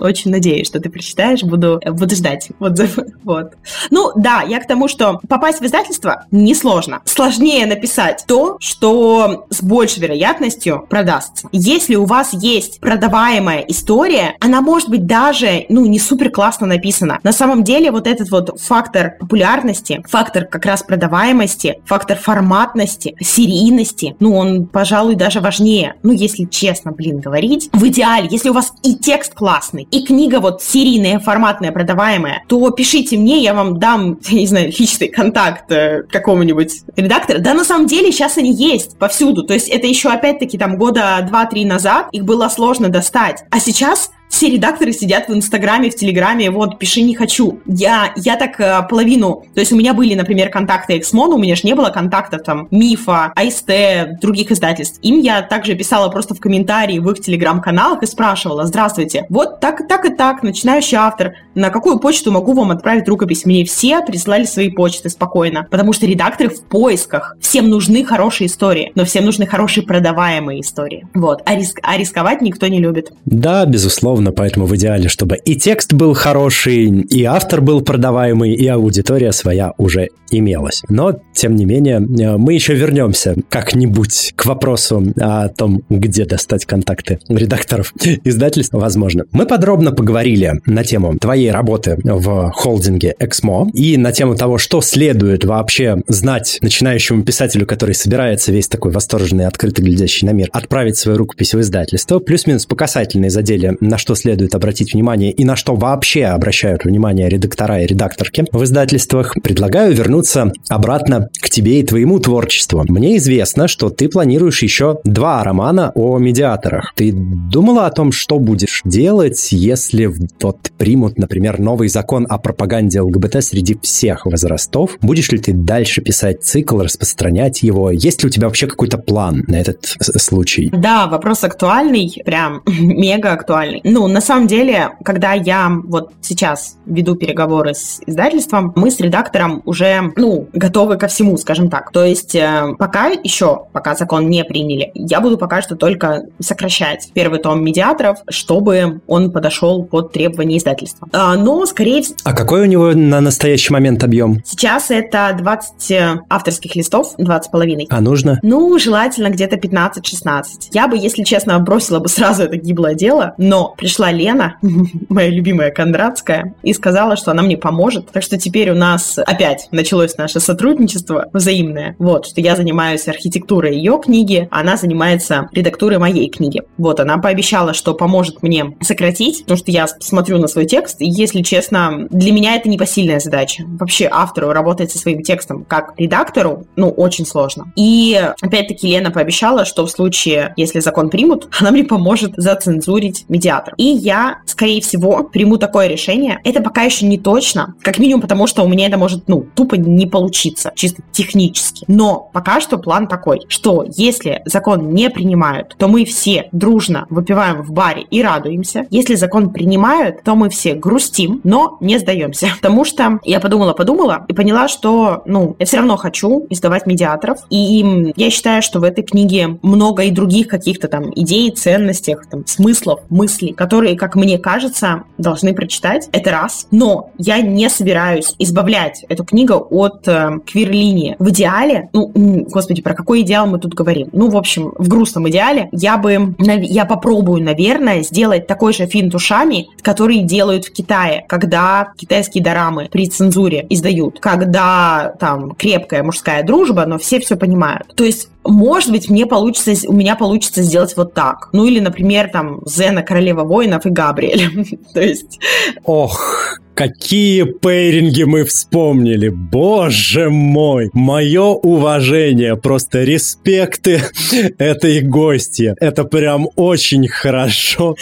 очень 0.00 0.30
надеюсь, 0.30 0.66
что 0.66 0.80
ты 0.80 0.90
прочитаешь, 0.90 1.42
буду, 1.42 1.80
буду 1.84 2.14
ждать. 2.14 2.48
Вот, 2.58 2.78
вот. 3.24 3.52
Ну, 3.90 4.12
да, 4.16 4.42
я 4.42 4.60
к 4.60 4.66
тому, 4.66 4.88
что 4.88 5.20
попасть 5.28 5.60
в 5.60 5.64
издательство 5.64 6.26
несложно. 6.30 7.00
Сложнее 7.04 7.66
написать 7.66 8.24
то, 8.26 8.56
что 8.60 9.46
с 9.50 9.62
большей 9.62 10.02
вероятностью 10.02 10.86
продастся. 10.88 11.48
Если 11.52 11.96
у 11.96 12.04
вас 12.04 12.30
есть 12.32 12.80
продаваемая 12.80 13.60
история, 13.68 14.36
она 14.40 14.60
может 14.60 14.88
быть 14.88 15.06
даже, 15.06 15.66
ну, 15.68 15.84
не 15.86 15.98
супер 15.98 16.30
классно 16.30 16.66
написана. 16.66 17.18
На 17.22 17.32
самом 17.32 17.64
деле, 17.64 17.90
вот 17.90 18.06
этот 18.06 18.30
вот 18.30 18.60
фактор 18.60 19.16
популярности, 19.18 20.04
фактор 20.08 20.44
как 20.44 20.64
раз 20.64 20.82
продаваемости, 20.82 21.80
фактор 21.84 22.18
форматности, 22.18 23.16
серийности, 23.20 24.16
ну, 24.20 24.36
он, 24.36 24.66
пожалуй, 24.66 25.16
даже 25.16 25.40
важнее. 25.40 25.94
Ну, 26.02 26.12
если 26.12 26.44
честно, 26.44 26.92
блин, 26.92 27.20
говорить. 27.20 27.70
В 27.72 27.86
идеале, 27.88 28.28
если 28.30 28.48
у 28.48 28.52
вас 28.52 28.72
и 28.82 28.94
текст 28.94 29.34
классный, 29.34 29.86
и 29.90 30.04
книга 30.04 30.40
вот 30.40 30.62
серийная, 30.62 31.18
форматная, 31.18 31.72
продаваемая, 31.72 32.44
то 32.46 32.70
пишите 32.70 33.16
мне, 33.16 33.42
я 33.42 33.54
вам 33.54 33.78
дам, 33.78 34.18
я 34.28 34.38
не 34.38 34.46
знаю, 34.46 34.72
личный 34.78 35.08
контакт 35.08 35.70
э, 35.70 36.02
какого-нибудь 36.10 36.82
редактора. 36.96 37.38
Да, 37.38 37.54
на 37.54 37.64
самом 37.64 37.86
деле, 37.86 38.12
сейчас 38.12 38.38
они 38.38 38.52
есть 38.52 38.96
повсюду. 38.98 39.42
То 39.42 39.54
есть 39.54 39.68
это 39.68 39.86
еще, 39.86 40.10
опять-таки, 40.10 40.58
там 40.58 40.76
года 40.76 41.24
два-три 41.28 41.64
назад 41.64 42.08
их 42.12 42.24
было 42.24 42.48
сложно 42.48 42.88
достать. 42.88 43.44
А 43.50 43.60
сейчас 43.60 44.10
все 44.30 44.48
редакторы 44.48 44.92
сидят 44.92 45.28
в 45.28 45.34
Инстаграме, 45.34 45.90
в 45.90 45.96
Телеграме, 45.96 46.50
вот, 46.50 46.78
пиши 46.78 47.02
не 47.02 47.14
хочу. 47.14 47.60
Я, 47.66 48.12
я 48.16 48.36
так 48.36 48.58
э, 48.60 48.86
половину, 48.88 49.44
то 49.54 49.60
есть 49.60 49.72
у 49.72 49.76
меня 49.76 49.92
были, 49.92 50.14
например, 50.14 50.50
контакты 50.50 50.96
Эксмона, 50.96 51.34
у 51.34 51.38
меня 51.38 51.56
же 51.56 51.62
не 51.64 51.74
было 51.74 51.90
контактов 51.90 52.44
там 52.44 52.68
Мифа, 52.70 53.32
АСТ, 53.34 54.20
других 54.22 54.52
издательств. 54.52 55.00
Им 55.02 55.18
я 55.18 55.42
также 55.42 55.74
писала 55.74 56.08
просто 56.08 56.34
в 56.34 56.40
комментарии 56.40 57.00
в 57.00 57.10
их 57.10 57.20
Телеграм-каналах 57.20 58.02
и 58.04 58.06
спрашивала, 58.06 58.66
здравствуйте, 58.66 59.26
вот 59.28 59.58
так, 59.60 59.86
так 59.88 60.04
и 60.04 60.14
так, 60.14 60.44
начинающий 60.44 60.96
автор, 60.96 61.34
на 61.56 61.70
какую 61.70 61.98
почту 61.98 62.30
могу 62.30 62.52
вам 62.52 62.70
отправить 62.70 63.08
рукопись? 63.08 63.44
Мне 63.44 63.64
все 63.64 64.00
прислали 64.00 64.44
свои 64.44 64.70
почты 64.70 65.10
спокойно, 65.10 65.66
потому 65.70 65.92
что 65.92 66.06
редакторы 66.06 66.50
в 66.50 66.62
поисках. 66.62 67.36
Всем 67.40 67.68
нужны 67.68 68.04
хорошие 68.04 68.46
истории, 68.46 68.92
но 68.94 69.04
всем 69.04 69.24
нужны 69.24 69.44
хорошие 69.44 69.84
продаваемые 69.84 70.60
истории. 70.60 71.08
Вот, 71.14 71.42
а, 71.44 71.56
риск, 71.56 71.80
а 71.82 71.98
рисковать 71.98 72.40
никто 72.40 72.68
не 72.68 72.78
любит. 72.78 73.12
Да, 73.24 73.66
безусловно 73.66 74.19
безусловно, 74.20 74.32
поэтому 74.32 74.66
в 74.66 74.76
идеале, 74.76 75.08
чтобы 75.08 75.36
и 75.36 75.56
текст 75.56 75.92
был 75.92 76.14
хороший, 76.14 76.86
и 76.86 77.24
автор 77.24 77.60
был 77.60 77.80
продаваемый, 77.80 78.52
и 78.54 78.66
аудитория 78.66 79.32
своя 79.32 79.72
уже 79.78 80.08
имелась. 80.30 80.82
Но, 80.88 81.20
тем 81.32 81.56
не 81.56 81.64
менее, 81.64 81.96
э, 81.96 82.36
мы 82.36 82.54
еще 82.54 82.74
вернемся 82.74 83.34
как-нибудь 83.48 84.32
к 84.36 84.46
вопросу 84.46 85.12
о 85.20 85.48
том, 85.48 85.82
где 85.90 86.24
достать 86.24 86.66
контакты 86.66 87.18
редакторов 87.28 87.92
издательств, 88.24 88.72
возможно. 88.72 89.24
Мы 89.32 89.46
подробно 89.46 89.92
поговорили 89.92 90.60
на 90.66 90.84
тему 90.84 91.18
твоей 91.18 91.50
работы 91.50 91.98
в 92.04 92.50
холдинге 92.52 93.14
Эксмо 93.18 93.68
и 93.74 93.96
на 93.96 94.12
тему 94.12 94.36
того, 94.36 94.58
что 94.58 94.80
следует 94.80 95.44
вообще 95.44 96.02
знать 96.06 96.58
начинающему 96.62 97.22
писателю, 97.22 97.66
который 97.66 97.94
собирается 97.94 98.52
весь 98.52 98.68
такой 98.68 98.92
восторженный, 98.92 99.46
открытый, 99.46 99.84
глядящий 99.84 100.26
на 100.26 100.32
мир, 100.32 100.48
отправить 100.52 100.96
свою 100.96 101.18
рукопись 101.18 101.54
в 101.54 101.60
издательство. 101.60 102.18
Плюс-минус 102.18 102.66
по 102.66 102.76
касательной 102.76 103.30
задели, 103.30 103.76
на 103.80 103.98
что 103.98 104.09
следует 104.14 104.54
обратить 104.54 104.94
внимание 104.94 105.32
и 105.32 105.44
на 105.44 105.56
что 105.56 105.74
вообще 105.74 106.26
обращают 106.26 106.84
внимание 106.84 107.28
редактора 107.28 107.82
и 107.82 107.86
редакторки 107.86 108.46
в 108.52 108.64
издательствах, 108.64 109.34
предлагаю 109.42 109.94
вернуться 109.94 110.52
обратно 110.68 111.28
к 111.40 111.50
тебе 111.50 111.80
и 111.80 111.82
твоему 111.82 112.18
творчеству. 112.18 112.84
Мне 112.88 113.16
известно, 113.16 113.68
что 113.68 113.90
ты 113.90 114.08
планируешь 114.08 114.62
еще 114.62 115.00
два 115.04 115.42
романа 115.44 115.92
о 115.94 116.18
медиаторах. 116.18 116.92
Ты 116.96 117.12
думала 117.12 117.86
о 117.86 117.90
том, 117.90 118.12
что 118.12 118.38
будешь 118.38 118.82
делать, 118.84 119.48
если 119.52 120.10
вот 120.40 120.70
примут, 120.78 121.18
например, 121.18 121.58
новый 121.58 121.88
закон 121.88 122.26
о 122.28 122.38
пропаганде 122.38 123.00
ЛГБТ 123.00 123.42
среди 123.44 123.78
всех 123.82 124.26
возрастов? 124.26 124.96
Будешь 125.00 125.30
ли 125.30 125.38
ты 125.38 125.52
дальше 125.52 126.00
писать 126.00 126.42
цикл, 126.42 126.80
распространять 126.80 127.62
его? 127.62 127.90
Есть 127.90 128.22
ли 128.22 128.28
у 128.28 128.30
тебя 128.30 128.46
вообще 128.46 128.66
какой-то 128.66 128.98
план 128.98 129.44
на 129.46 129.56
этот 129.56 129.96
случай? 130.00 130.70
Да, 130.72 131.06
вопрос 131.06 131.44
актуальный, 131.44 132.12
прям 132.24 132.62
мега 132.66 133.32
актуальный. 133.32 133.80
Ну, 133.84 133.99
на 134.08 134.20
самом 134.20 134.46
деле, 134.46 134.90
когда 135.04 135.32
я 135.32 135.70
вот 135.84 136.12
сейчас 136.20 136.76
веду 136.86 137.14
переговоры 137.14 137.74
с 137.74 138.00
издательством, 138.06 138.72
мы 138.76 138.90
с 138.90 139.00
редактором 139.00 139.62
уже, 139.64 140.12
ну, 140.16 140.48
готовы 140.52 140.96
ко 140.96 141.08
всему, 141.08 141.36
скажем 141.36 141.70
так. 141.70 141.90
То 141.92 142.04
есть 142.04 142.34
э, 142.34 142.74
пока 142.78 143.08
еще, 143.08 143.66
пока 143.72 143.94
закон 143.94 144.28
не 144.28 144.44
приняли, 144.44 144.90
я 144.94 145.20
буду 145.20 145.38
пока 145.38 145.62
что 145.62 145.76
только 145.76 146.22
сокращать 146.40 147.10
первый 147.14 147.40
том 147.40 147.64
медиаторов, 147.64 148.18
чтобы 148.28 149.00
он 149.06 149.30
подошел 149.30 149.84
под 149.84 150.12
требования 150.12 150.58
издательства. 150.58 151.08
А, 151.12 151.36
но, 151.36 151.64
скорее 151.66 152.02
всего... 152.02 152.16
А 152.24 152.32
какой 152.32 152.62
у 152.62 152.66
него 152.66 152.92
на 152.92 153.20
настоящий 153.20 153.72
момент 153.72 154.04
объем? 154.04 154.42
Сейчас 154.44 154.90
это 154.90 155.34
20 155.38 155.90
э, 155.90 156.20
авторских 156.28 156.76
листов, 156.76 157.14
20 157.18 157.50
половиной. 157.50 157.86
А 157.90 158.00
нужно? 158.00 158.38
Ну, 158.42 158.78
желательно 158.78 159.30
где-то 159.30 159.56
15-16. 159.56 160.42
Я 160.72 160.88
бы, 160.88 160.96
если 160.96 161.22
честно, 161.22 161.58
бросила 161.58 161.98
бы 161.98 162.08
сразу 162.08 162.42
это 162.44 162.56
гиблое 162.56 162.94
дело, 162.94 163.34
но 163.38 163.74
пришла 163.90 164.12
Лена, 164.12 164.56
моя 165.08 165.30
любимая 165.30 165.72
Кондратская, 165.72 166.54
и 166.62 166.72
сказала, 166.72 167.16
что 167.16 167.32
она 167.32 167.42
мне 167.42 167.56
поможет. 167.56 168.12
Так 168.12 168.22
что 168.22 168.38
теперь 168.38 168.70
у 168.70 168.76
нас 168.76 169.18
опять 169.18 169.66
началось 169.72 170.16
наше 170.16 170.38
сотрудничество 170.38 171.28
взаимное. 171.32 171.96
Вот, 171.98 172.26
что 172.26 172.40
я 172.40 172.54
занимаюсь 172.54 173.08
архитектурой 173.08 173.74
ее 173.74 174.00
книги, 174.00 174.46
она 174.52 174.76
занимается 174.76 175.48
редактурой 175.50 175.98
моей 175.98 176.30
книги. 176.30 176.62
Вот, 176.78 177.00
она 177.00 177.18
пообещала, 177.18 177.74
что 177.74 177.94
поможет 177.94 178.44
мне 178.44 178.76
сократить, 178.80 179.40
потому 179.42 179.58
что 179.58 179.72
я 179.72 179.88
смотрю 179.88 180.38
на 180.38 180.46
свой 180.46 180.66
текст, 180.66 181.00
и, 181.00 181.10
если 181.10 181.42
честно, 181.42 182.06
для 182.10 182.30
меня 182.30 182.54
это 182.54 182.68
непосильная 182.68 183.18
задача. 183.18 183.64
Вообще 183.66 184.08
автору 184.08 184.52
работать 184.52 184.92
со 184.92 184.98
своим 184.98 185.24
текстом 185.24 185.64
как 185.64 185.94
редактору, 185.96 186.64
ну, 186.76 186.90
очень 186.90 187.26
сложно. 187.26 187.72
И, 187.74 188.22
опять-таки, 188.40 188.86
Лена 188.86 189.10
пообещала, 189.10 189.64
что 189.64 189.84
в 189.84 189.90
случае, 189.90 190.54
если 190.56 190.78
закон 190.78 191.10
примут, 191.10 191.48
она 191.60 191.72
мне 191.72 191.82
поможет 191.82 192.34
зацензурить 192.36 193.24
медиатор. 193.28 193.74
И 193.80 193.84
я, 193.84 194.40
скорее 194.44 194.82
всего, 194.82 195.24
приму 195.24 195.56
такое 195.56 195.86
решение. 195.86 196.38
Это 196.44 196.60
пока 196.60 196.82
еще 196.82 197.06
не 197.06 197.16
точно, 197.16 197.74
как 197.80 197.98
минимум 197.98 198.20
потому, 198.20 198.46
что 198.46 198.62
у 198.62 198.68
меня 198.68 198.88
это 198.88 198.98
может, 198.98 199.26
ну, 199.26 199.46
тупо 199.54 199.76
не 199.76 200.06
получиться, 200.06 200.70
чисто 200.74 201.00
технически. 201.12 201.86
Но 201.88 202.28
пока 202.34 202.60
что 202.60 202.76
план 202.76 203.08
такой, 203.08 203.40
что 203.48 203.86
если 203.88 204.42
закон 204.44 204.92
не 204.92 205.08
принимают, 205.08 205.76
то 205.78 205.88
мы 205.88 206.04
все 206.04 206.50
дружно 206.52 207.06
выпиваем 207.08 207.62
в 207.62 207.72
баре 207.72 208.02
и 208.10 208.22
радуемся. 208.22 208.86
Если 208.90 209.14
закон 209.14 209.48
принимают, 209.48 210.24
то 210.24 210.34
мы 210.34 210.50
все 210.50 210.74
грустим, 210.74 211.40
но 211.42 211.78
не 211.80 211.98
сдаемся. 211.98 212.48
Потому 212.60 212.84
что 212.84 213.18
я 213.24 213.40
подумала-подумала 213.40 214.26
и 214.28 214.34
поняла, 214.34 214.68
что, 214.68 215.22
ну, 215.24 215.56
я 215.58 215.64
все 215.64 215.78
равно 215.78 215.96
хочу 215.96 216.46
издавать 216.50 216.84
медиаторов. 216.84 217.38
И 217.48 218.12
я 218.14 218.28
считаю, 218.28 218.60
что 218.60 218.80
в 218.80 218.84
этой 218.84 219.04
книге 219.04 219.58
много 219.62 220.02
и 220.02 220.10
других 220.10 220.48
каких-то 220.48 220.88
там 220.88 221.10
идей, 221.14 221.50
ценностей, 221.50 222.16
там, 222.30 222.46
смыслов, 222.46 223.00
мыслей, 223.08 223.54
которые, 223.60 223.94
как 223.94 224.16
мне 224.16 224.38
кажется, 224.38 225.02
должны 225.18 225.52
прочитать. 225.52 226.08
Это 226.12 226.30
раз. 226.30 226.66
Но 226.70 227.10
я 227.18 227.42
не 227.42 227.68
собираюсь 227.68 228.34
избавлять 228.38 229.04
эту 229.10 229.22
книгу 229.22 229.66
от 229.68 230.08
э, 230.08 230.38
квир-линии. 230.46 231.14
В 231.18 231.28
идеале, 231.28 231.90
ну, 231.92 232.10
господи, 232.48 232.80
про 232.80 232.94
какой 232.94 233.20
идеал 233.20 233.46
мы 233.46 233.58
тут 233.58 233.74
говорим? 233.74 234.08
Ну, 234.14 234.30
в 234.30 234.36
общем, 234.38 234.72
в 234.78 234.88
грустном 234.88 235.28
идеале 235.28 235.68
я 235.72 235.98
бы, 235.98 236.34
я 236.38 236.86
попробую, 236.86 237.42
наверное, 237.44 238.02
сделать 238.02 238.46
такой 238.46 238.72
же 238.72 238.86
финт 238.86 239.14
ушами, 239.14 239.68
который 239.82 240.20
делают 240.20 240.64
в 240.64 240.72
Китае, 240.72 241.26
когда 241.28 241.92
китайские 241.98 242.42
дорамы 242.42 242.88
при 242.90 243.10
цензуре 243.10 243.66
издают, 243.68 244.20
когда 244.20 245.12
там 245.20 245.54
крепкая 245.54 246.02
мужская 246.02 246.42
дружба, 246.44 246.86
но 246.86 246.96
все 246.96 247.20
все 247.20 247.36
понимают. 247.36 247.94
То 247.94 248.04
есть 248.04 248.30
может 248.44 248.90
быть, 248.90 249.10
мне 249.10 249.26
получится, 249.26 249.72
у 249.88 249.92
меня 249.92 250.16
получится 250.16 250.62
сделать 250.62 250.96
вот 250.96 251.12
так. 251.12 251.50
Ну 251.52 251.66
или, 251.66 251.78
например, 251.80 252.30
там, 252.30 252.60
Зена, 252.64 253.02
Королева 253.02 253.44
воинов 253.50 253.84
и 253.84 253.90
Габриэль. 253.90 254.78
То 254.94 255.00
есть... 255.02 255.40
Ох, 255.84 256.58
какие 256.74 257.42
пейринги 257.42 258.22
мы 258.22 258.44
вспомнили. 258.44 259.28
Боже 259.28 260.30
мой, 260.30 260.88
мое 260.94 261.42
уважение, 261.42 262.56
просто 262.56 263.02
респекты 263.02 264.02
этой 264.58 265.00
гости. 265.02 265.74
Это 265.80 266.04
прям 266.04 266.48
очень 266.54 267.08
хорошо. 267.08 267.96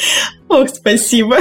Ох, 0.48 0.68
спасибо. 0.68 1.38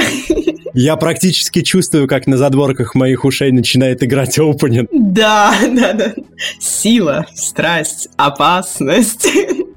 Я 0.74 0.96
практически 0.96 1.62
чувствую, 1.62 2.08
как 2.08 2.26
на 2.26 2.36
задворках 2.36 2.94
моих 2.94 3.24
ушей 3.24 3.52
начинает 3.52 4.02
играть 4.02 4.38
опенинг. 4.38 4.88
Да, 4.92 5.54
да, 5.74 5.92
да. 5.92 6.14
Сила, 6.58 7.26
страсть, 7.34 8.08
опасность. 8.16 9.28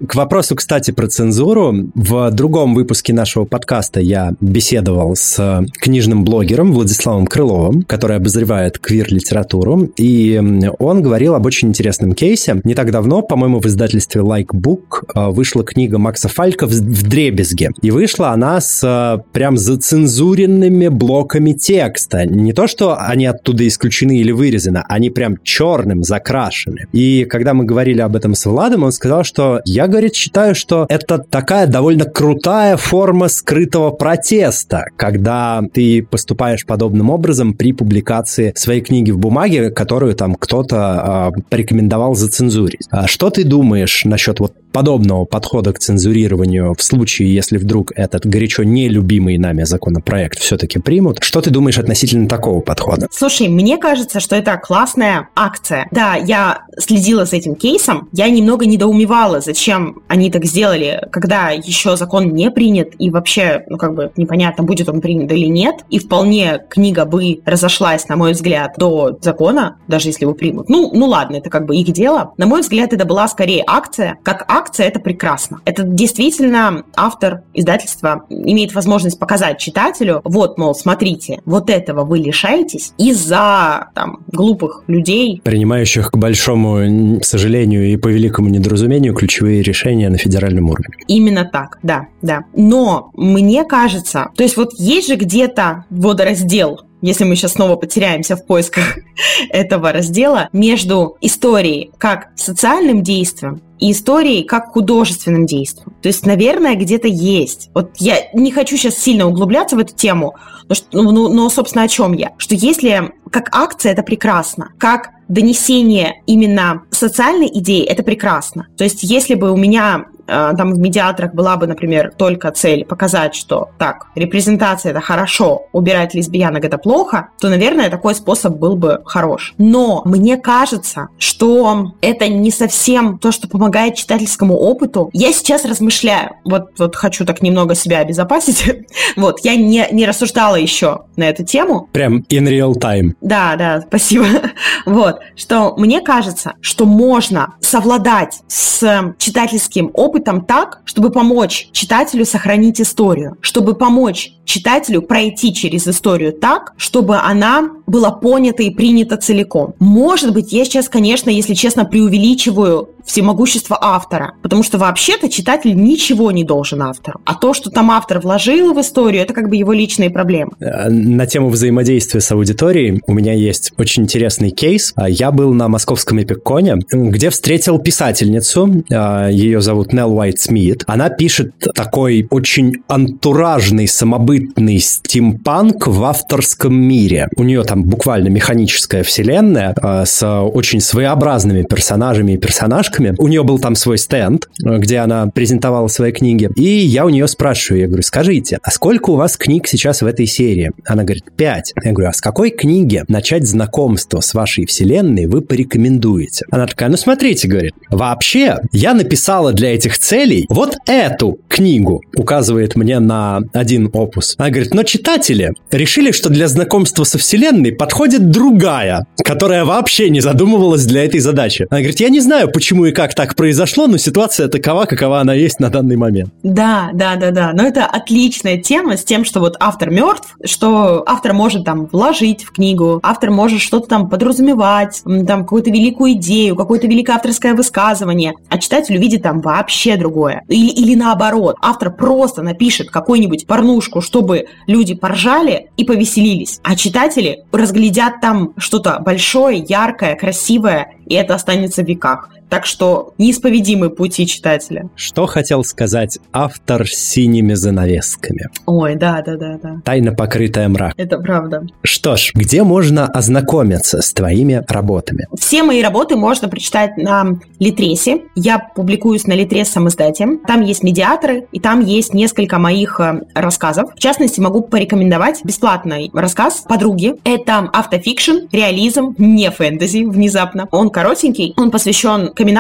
К 0.08 0.16
вопросу, 0.16 0.56
кстати, 0.56 0.92
про 0.92 1.08
цензуру. 1.08 1.92
В 1.94 2.32
другом 2.32 2.74
выпуске 2.74 3.14
нашего 3.14 3.46
подкаста 3.46 4.00
я 4.00 4.34
беседовал 4.40 5.16
с 5.16 5.64
книжным 5.80 6.24
блогером 6.24 6.74
Владиславом 6.74 7.28
Крыловым, 7.28 7.84
который 7.84 8.18
обозревает 8.18 8.80
квир-литературу, 8.80 9.92
и 9.98 10.42
он 10.80 11.02
говорил 11.02 11.36
об 11.36 11.46
очень 11.46 11.70
интересном 11.70 12.14
кейсе. 12.14 12.62
Не 12.64 12.74
так 12.74 12.92
давно, 12.92 13.22
по-моему, 13.22 13.60
в 13.60 13.66
издательстве 13.68 14.22
Like 14.22 14.50
Book 14.54 15.04
э, 15.14 15.30
вышла 15.30 15.64
книга 15.64 15.98
Макса 15.98 16.30
Фалька 16.30 16.66
в 16.66 17.04
дребезге. 17.04 17.72
И 17.82 17.92
вышла 17.92 18.30
она 18.30 18.60
с 18.60 18.84
э, 18.84 19.22
прям 19.32 19.58
зацензуренными 19.58 20.88
блоками 20.88 21.54
текста. 21.54 22.26
Не 22.26 22.54
то, 22.54 22.68
что 22.68 22.98
они 22.98 23.26
оттуда 23.26 23.68
исключены 23.68 24.18
или 24.18 24.32
вырезаны, 24.32 24.84
они 24.88 25.10
прям 25.10 25.38
черным 25.44 26.04
закрашены. 26.04 26.88
И 26.92 27.26
когда 27.26 27.54
мы 27.54 27.66
говорили 27.66 28.02
об 28.02 28.16
этом 28.16 28.34
с 28.34 28.46
Владом, 28.46 28.84
он 28.84 28.92
сказал, 28.92 29.24
что 29.24 29.62
я, 29.66 29.88
говорит, 29.92 30.16
считаю, 30.16 30.56
что 30.56 30.86
это 30.90 31.20
такая 31.20 31.68
довольно 31.68 32.06
крутая 32.06 32.78
форма 32.78 33.28
скрытого 33.28 33.92
протеста, 33.92 34.86
когда 34.96 35.62
ты 35.74 36.02
поступаешь 36.04 36.66
подобным 36.66 37.10
образом 37.10 37.54
при 37.54 37.74
публикации 37.74 38.54
своей 38.56 38.82
книги 38.82 39.12
в 39.12 39.20
бумаге, 39.20 39.70
которую 39.70 40.16
там 40.16 40.36
кто-то 40.36 41.32
э, 41.38 41.42
порекомендовал 41.50 42.16
зацензурить. 42.16 42.88
А 42.90 43.08
что 43.08 43.30
ты 43.30 43.44
думаешь 43.44 44.06
насчет 44.06 44.40
вот 44.40 44.54
подобного 44.72 45.26
подхода 45.26 45.74
к 45.74 45.80
цензурированию 45.80 46.74
в 46.78 46.84
случае, 46.84 47.34
если 47.34 47.58
вдруг 47.58 47.92
этот 47.96 48.26
горячо 48.26 48.64
нелюбимый 48.64 49.38
нами 49.38 49.64
законопроект 49.64 50.40
все-таки 50.40 50.80
примут. 50.80 51.20
Что 51.22 51.42
ты 51.42 51.50
думаешь 51.50 51.78
относительно 51.78 52.28
такого 52.28 52.62
подхода? 52.62 53.08
Слушай, 53.12 53.48
мне 53.48 53.78
кажется, 53.78 54.20
что 54.20 54.36
это 54.36 54.58
классная 54.58 55.30
акция. 55.36 55.88
Да, 55.92 56.16
я 56.16 56.64
следила 56.78 57.26
за 57.26 57.38
этим 57.38 57.56
кейсом, 57.56 58.10
я 58.12 58.30
немного 58.30 58.66
недоумевала, 58.66 59.42
зачем 59.42 60.02
они 60.08 60.32
так 60.32 60.46
сделали, 60.46 61.08
когда 61.12 61.50
еще 61.50 61.98
закон 61.98 62.34
не 62.34 62.52
принят, 62.52 62.90
и 63.00 63.10
вообще, 63.10 63.64
ну, 63.68 63.78
как 63.78 63.94
бы 63.94 64.12
непонятно, 64.16 64.64
будет 64.64 64.90
он 64.90 65.02
принят 65.02 65.32
или 65.32 65.46
нет, 65.48 65.76
и 65.90 66.00
вполне 66.00 66.60
книга 66.70 67.06
бы 67.06 67.42
разошлась, 67.46 68.08
на 68.08 68.16
мой 68.16 68.34
взгляд, 68.34 68.74
до 68.78 69.18
закона, 69.22 69.78
даже 69.88 70.10
если 70.10 70.26
его 70.26 70.34
примут. 70.34 70.70
Ну, 70.70 70.92
ну 70.94 71.08
ладно, 71.08 71.38
это 71.38 71.50
как 71.50 71.66
бы 71.66 71.76
их 71.76 71.92
дело. 71.92 72.34
На 72.38 72.46
мой 72.46 72.62
взгляд, 72.62 72.94
это 72.94 73.06
была 73.06 73.28
скорее 73.28 73.64
акция, 73.68 74.18
как 74.24 74.46
акция 74.48 74.61
акция, 74.62 74.88
это 74.88 75.00
прекрасно. 75.00 75.60
Это 75.66 75.84
действительно 75.84 76.84
автор 76.96 77.42
издательства 77.54 78.26
имеет 78.30 78.74
возможность 78.74 79.18
показать 79.20 79.60
читателю, 79.60 80.22
вот, 80.24 80.58
мол, 80.58 80.76
смотрите, 80.76 81.42
вот 81.46 81.70
этого 81.70 82.06
вы 82.06 82.20
лишаетесь 82.20 82.94
из-за 82.98 83.90
там, 83.96 84.20
глупых 84.28 84.84
людей. 84.88 85.42
Принимающих 85.44 86.12
к 86.12 86.18
большому, 86.18 87.22
сожалению, 87.24 87.92
и 87.92 87.98
по 87.98 88.08
великому 88.08 88.50
недоразумению 88.50 89.14
ключевые 89.14 89.62
решения 89.64 90.10
на 90.10 90.18
федеральном 90.18 90.70
уровне. 90.70 90.94
Именно 91.08 91.46
так, 91.46 91.80
да, 91.82 92.08
да. 92.22 92.46
Но 92.56 93.10
мне 93.14 93.64
кажется, 93.64 94.30
то 94.36 94.44
есть 94.44 94.58
вот 94.58 94.74
есть 94.78 95.08
же 95.08 95.16
где-то 95.16 95.86
водораздел 95.90 96.82
если 97.02 97.24
мы 97.24 97.36
сейчас 97.36 97.54
снова 97.54 97.76
потеряемся 97.76 98.36
в 98.36 98.46
поисках 98.46 98.98
этого 99.50 99.92
раздела, 99.92 100.50
между 100.54 101.18
историей 101.20 101.92
как 101.98 102.30
социальным 102.36 103.04
действием 103.04 103.62
и 103.82 103.92
историей 103.92 104.44
как 104.44 104.72
художественным 104.72 105.46
действием. 105.46 105.94
То 106.02 106.08
есть, 106.08 106.26
наверное, 106.26 106.76
где-то 106.76 107.08
есть. 107.08 107.70
Вот 107.74 107.92
я 107.98 108.18
не 108.34 108.52
хочу 108.52 108.78
сейчас 108.78 108.96
сильно 108.98 109.28
углубляться 109.28 109.76
в 109.76 109.80
эту 109.80 109.94
тему, 109.94 110.36
но, 110.70 110.76
ну, 110.94 111.12
ну, 111.12 111.34
но 111.34 111.50
собственно, 111.50 111.84
о 111.84 111.88
чем 111.88 112.14
я? 112.14 112.32
Что 112.38 112.56
если 112.56 113.12
как 113.30 113.50
акция 113.54 113.92
это 113.92 114.04
прекрасно, 114.04 114.70
как 114.78 115.10
донесение 115.28 116.22
именно 116.28 116.84
социальной 116.92 117.48
идеи 117.48 117.84
это 117.84 118.04
прекрасно. 118.04 118.68
То 118.78 118.84
есть, 118.84 119.04
если 119.04 119.36
бы 119.36 119.52
у 119.52 119.58
меня 119.58 120.06
Э, 120.32 120.54
там 120.56 120.74
в 120.74 120.80
медиаторах 120.80 121.34
была 121.34 121.58
бы, 121.58 121.68
например, 121.68 122.14
только 122.18 122.52
цель 122.52 122.86
показать, 122.86 123.36
что 123.36 123.70
так, 123.78 124.08
репрезентация 124.16 124.92
это 124.92 125.02
хорошо, 125.02 125.68
убирать 125.74 126.14
лесбиянок 126.14 126.64
это 126.64 126.78
плохо, 126.78 127.30
то, 127.40 127.50
наверное, 127.50 127.90
такой 127.90 128.16
способ 128.16 128.56
был 128.56 128.78
бы 128.78 129.02
хорош. 129.06 129.54
Но 129.58 130.02
мне 130.06 130.38
кажется, 130.38 131.10
что 131.18 131.94
это 132.02 132.30
не 132.30 132.50
совсем 132.50 133.20
то, 133.20 133.32
что 133.32 133.50
помогает 133.50 133.71
читательскому 133.96 134.56
опыту. 134.56 135.10
Я 135.14 135.34
сейчас 135.34 135.66
размышляю, 135.66 136.36
вот, 136.46 136.70
вот 136.78 136.96
хочу 136.96 137.26
так 137.26 137.42
немного 137.42 137.76
себя 137.76 138.00
обезопасить. 138.00 138.64
вот, 139.16 139.40
я 139.44 139.56
не, 139.56 139.88
не 139.92 140.06
рассуждала 140.06 140.56
еще 140.56 141.02
на 141.16 141.30
эту 141.30 141.44
тему. 141.44 141.90
Прям 141.92 142.20
in 142.30 142.48
real 142.48 142.74
time. 142.74 143.14
Да, 143.22 143.56
да, 143.56 143.82
спасибо. 143.82 144.26
вот, 144.86 145.20
что 145.36 145.76
мне 145.78 146.02
кажется, 146.02 146.54
что 146.62 146.86
можно 146.86 147.56
совладать 147.60 148.40
с 148.48 149.14
читательским 149.18 149.92
опытом 149.94 150.12
опытом 150.12 150.42
так, 150.42 150.82
чтобы 150.86 151.10
помочь 151.10 151.70
читателю 151.72 152.26
сохранить 152.26 152.82
историю, 152.82 153.38
чтобы 153.42 153.76
помочь 153.76 154.34
читателю 154.46 155.02
пройти 155.02 155.54
через 155.54 155.88
историю 155.88 156.34
так, 156.34 156.74
чтобы 156.78 157.18
она 157.18 157.70
была 157.88 158.12
понята 158.12 158.64
и 158.64 158.70
принята 158.70 159.18
целиком. 159.18 159.74
Может 159.80 160.34
быть, 160.34 160.52
я 160.52 160.66
сейчас, 160.66 160.90
конечно, 160.90 161.30
если 161.30 161.54
честно, 161.54 161.86
преувеличиваю 161.86 162.90
всемогущество 163.06 163.61
автора, 163.70 164.34
потому 164.42 164.64
что 164.64 164.78
вообще-то 164.78 165.30
читатель 165.30 165.76
ничего 165.76 166.32
не 166.32 166.44
должен 166.44 166.82
автору. 166.82 167.22
А 167.26 167.36
то, 167.36 167.54
что 167.54 167.70
там 167.70 167.92
автор 167.92 168.20
вложил 168.20 168.74
в 168.74 168.82
историю, 168.82 169.22
это 169.24 169.34
как 169.34 169.50
бы 169.50 169.56
его 169.56 169.74
личные 169.74 170.10
проблемы. 170.10 170.52
Э, 170.60 170.90
на 170.90 171.26
тему 171.26 171.50
взаимодействия 171.50 172.22
с 172.22 172.32
аудиторией 172.32 173.02
у 173.08 173.14
меня 173.14 173.34
есть 173.34 173.74
очень 173.78 174.04
интересный 174.04 174.52
кейс. 174.52 174.94
А, 174.96 175.10
я 175.10 175.32
был 175.32 175.54
на 175.54 175.68
московском 175.68 176.22
эпиконе, 176.22 176.78
где 176.92 177.30
встретил 177.30 177.80
писательницу, 177.80 178.84
а, 178.92 179.30
ее 179.30 179.62
зовут 179.62 179.94
Нелл 179.94 180.16
Уайт 180.18 180.40
Смит. 180.40 180.84
Она 180.88 181.10
пишет 181.10 181.54
такой 181.74 182.28
очень 182.30 182.78
антуражный, 182.88 183.88
самобытный 183.88 184.80
стимпанк 184.80 185.88
в 185.88 186.04
авторском 186.04 186.74
мире. 186.74 187.28
У 187.36 187.44
нее 187.44 187.64
там 187.64 187.84
буквально 187.84 188.30
механическая 188.30 189.04
вселенная 189.04 189.74
а, 189.82 190.06
с 190.06 190.26
очень 190.26 190.82
своеобразными 190.82 191.64
персонажами 191.64 192.34
и 192.34 192.38
персонажками. 192.38 193.16
У 193.18 193.28
нее 193.28 193.44
был 193.52 193.60
там 193.60 193.76
свой 193.76 193.98
стенд, 193.98 194.48
где 194.64 195.00
она 195.00 195.28
презентовала 195.28 195.88
свои 195.90 196.14
книги. 196.14 196.50
И 196.56 196.64
я 196.64 197.06
у 197.06 197.10
нее 197.10 197.28
спрашиваю, 197.28 197.82
я 197.82 197.88
говорю, 197.88 198.02
скажите, 198.02 198.60
а 198.64 198.72
сколько 198.72 199.10
у 199.10 199.16
вас 199.18 199.36
книг 199.36 199.68
сейчас 199.68 200.02
в 200.02 200.06
этой 200.06 200.26
серии? 200.26 200.72
Она 200.86 201.04
говорит, 201.04 201.26
пять. 201.36 201.74
Я 201.84 201.92
говорю, 201.92 202.08
а 202.10 202.14
с 202.14 202.22
какой 202.22 202.52
книги 202.52 203.04
начать 203.10 203.46
знакомство 203.46 204.22
с 204.22 204.34
вашей 204.34 204.66
вселенной 204.66 205.26
вы 205.26 205.42
порекомендуете? 205.42 206.46
Она 206.50 206.66
такая, 206.66 206.88
ну 206.88 206.96
смотрите, 206.96 207.50
говорит, 207.50 207.74
вообще 207.90 208.56
я 208.72 208.94
написала 208.94 209.52
для 209.52 209.76
этих 209.76 210.00
целей 210.00 210.46
вот 210.48 210.78
эту 210.88 211.40
книгу, 211.50 212.02
указывает 212.16 212.78
мне 212.78 213.00
на 213.00 213.42
один 213.52 213.90
опус. 213.92 214.36
Она 214.38 214.50
говорит, 214.50 214.74
но 214.74 214.84
читатели 214.84 215.52
решили, 215.72 216.12
что 216.12 216.30
для 216.30 216.48
знакомства 216.48 217.04
со 217.04 217.18
вселенной 217.18 217.74
подходит 217.74 218.30
другая, 218.30 219.06
которая 219.26 219.66
вообще 219.66 220.10
не 220.10 220.22
задумывалась 220.22 220.86
для 220.86 221.04
этой 221.04 221.20
задачи. 221.20 221.68
Она 221.70 221.82
говорит, 221.82 222.00
я 222.00 222.08
не 222.08 222.22
знаю, 222.22 222.50
почему 222.50 222.86
и 222.86 222.94
как 222.94 223.14
так 223.14 223.36
произошло, 223.42 223.88
но 223.88 223.98
ситуация 223.98 224.50
такова, 224.50 224.86
какова 224.86 225.20
она 225.20 225.34
есть 225.34 225.60
на 225.60 225.72
данный 225.72 225.96
момент. 225.96 226.32
Да, 226.44 226.92
да, 226.94 227.16
да, 227.16 227.32
да. 227.32 227.54
Но 227.54 227.64
это 227.64 227.88
отличная 227.88 228.58
тема 228.58 228.98
с 228.98 229.04
тем, 229.04 229.26
что 229.26 229.40
вот 229.40 229.56
автор 229.60 229.90
мертв, 229.90 230.38
что 230.46 231.02
автор 231.08 231.34
может 231.34 231.66
там 231.66 231.88
вложить 231.88 232.44
в 232.44 232.52
книгу, 232.52 233.00
автор 233.02 233.32
может 233.32 233.60
что-то 233.60 233.88
там 233.88 234.10
подразумевать, 234.10 235.02
там 235.04 235.42
какую-то 235.42 235.72
великую 235.72 236.12
идею, 236.12 236.56
какое-то 236.56 236.86
великое 236.86 237.14
авторское 237.14 237.56
высказывание, 237.56 238.36
а 238.48 238.60
читатель 238.60 238.96
увидит 238.96 239.24
там 239.24 239.42
вообще 239.42 239.98
другое. 239.98 240.44
Или, 240.48 240.70
или 240.70 240.94
наоборот, 240.94 241.56
автор 241.64 241.92
просто 241.92 242.44
напишет 242.44 242.92
какую-нибудь 242.92 243.48
порнушку, 243.48 244.02
чтобы 244.02 244.46
люди 244.68 244.94
поржали 244.94 245.72
и 245.78 245.84
повеселились, 245.84 246.60
а 246.62 246.76
читатели 246.76 247.40
разглядят 247.52 248.22
там 248.22 248.54
что-то 248.58 249.00
большое, 249.00 249.66
яркое, 249.68 250.16
красивое, 250.16 250.94
и 251.12 251.14
это 251.14 251.36
останется 251.36 251.84
в 251.84 251.88
веках. 251.88 252.30
Так 252.52 252.66
что 252.66 253.14
неисповедимы 253.18 253.90
пути 253.90 254.28
читателя. 254.28 254.90
Что 254.96 255.26
хотел 255.26 255.64
сказать 255.64 256.20
автор 256.34 256.86
с 256.86 256.96
синими 256.96 257.54
занавесками? 257.54 258.50
Ой, 258.66 258.96
да, 258.96 259.22
да, 259.26 259.38
да, 259.38 259.58
да. 259.62 259.82
Тайно 259.86 260.14
покрытая 260.14 260.68
мрак. 260.68 260.94
Это 260.98 261.18
правда. 261.18 261.66
Что 261.82 262.18
ж, 262.18 262.32
где 262.34 262.64
можно 262.64 263.08
ознакомиться 263.08 264.02
с 264.02 264.12
твоими 264.12 264.64
работами? 264.68 265.28
Все 265.40 265.64
мои 265.64 265.82
работы 265.82 266.18
можно 266.18 266.50
прочитать 266.50 266.98
на 266.98 267.40
Литресе. 267.60 268.24
Я 268.36 268.60
публикуюсь 268.60 269.28
на 269.28 269.34
Литрес 269.34 269.70
сам 269.70 269.88
издателем. 269.88 270.40
Там 270.40 270.62
есть 270.62 270.84
медиаторы, 270.84 271.48
и 271.54 271.60
там 271.62 271.80
есть 271.80 272.14
несколько 272.14 272.58
моих 272.58 273.00
э, 273.00 273.22
рассказов. 273.34 273.94
В 273.96 274.00
частности, 274.00 274.42
могу 274.42 274.62
порекомендовать 274.62 275.40
бесплатный 275.46 276.12
рассказ 276.14 276.66
подруги. 276.68 277.16
Это 277.24 277.70
автофикшн, 277.72 278.48
реализм, 278.52 279.16
не 279.18 279.50
фэнтези 279.52 280.04
внезапно. 280.04 280.68
Он, 280.72 280.90
коротенький. 281.02 281.54
Он 281.58 281.72
посвящен 281.72 282.30
камин 282.30 282.52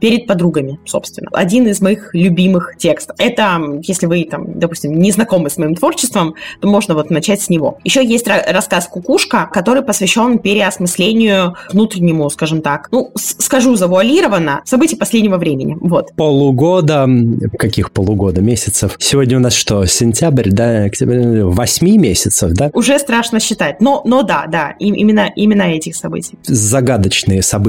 перед 0.00 0.26
подругами, 0.26 0.80
собственно. 0.86 1.28
Один 1.32 1.68
из 1.68 1.80
моих 1.80 2.10
любимых 2.14 2.74
текстов. 2.78 3.14
Это, 3.18 3.60
если 3.82 4.06
вы, 4.06 4.24
там, 4.24 4.58
допустим, 4.58 4.98
не 4.98 5.12
знакомы 5.12 5.50
с 5.50 5.56
моим 5.56 5.76
творчеством, 5.76 6.34
то 6.60 6.68
можно 6.68 6.94
вот 6.94 7.10
начать 7.10 7.42
с 7.42 7.48
него. 7.48 7.78
Еще 7.84 8.04
есть 8.04 8.26
рассказ 8.26 8.88
«Кукушка», 8.88 9.48
который 9.52 9.82
посвящен 9.82 10.38
переосмыслению 10.38 11.54
внутреннему, 11.70 12.28
скажем 12.30 12.60
так, 12.60 12.88
ну, 12.90 13.12
скажу 13.14 13.76
завуалированно, 13.76 14.62
событий 14.64 14.96
последнего 14.96 15.36
времени. 15.36 15.76
Вот. 15.80 16.12
Полугода, 16.16 17.08
каких 17.58 17.92
полугода, 17.92 18.40
месяцев? 18.40 18.96
Сегодня 18.98 19.36
у 19.36 19.40
нас 19.40 19.52
что, 19.52 19.84
сентябрь, 19.86 20.50
да, 20.50 20.84
октябрь, 20.84 21.42
восьми 21.42 21.98
месяцев, 21.98 22.52
да? 22.52 22.70
Уже 22.72 22.98
страшно 22.98 23.38
считать, 23.38 23.80
но, 23.80 24.02
но 24.04 24.22
да, 24.22 24.46
да, 24.48 24.74
именно, 24.80 25.30
именно 25.36 25.62
этих 25.62 25.94
событий. 25.94 26.38
Загадочные 26.44 27.42
события, 27.42 27.65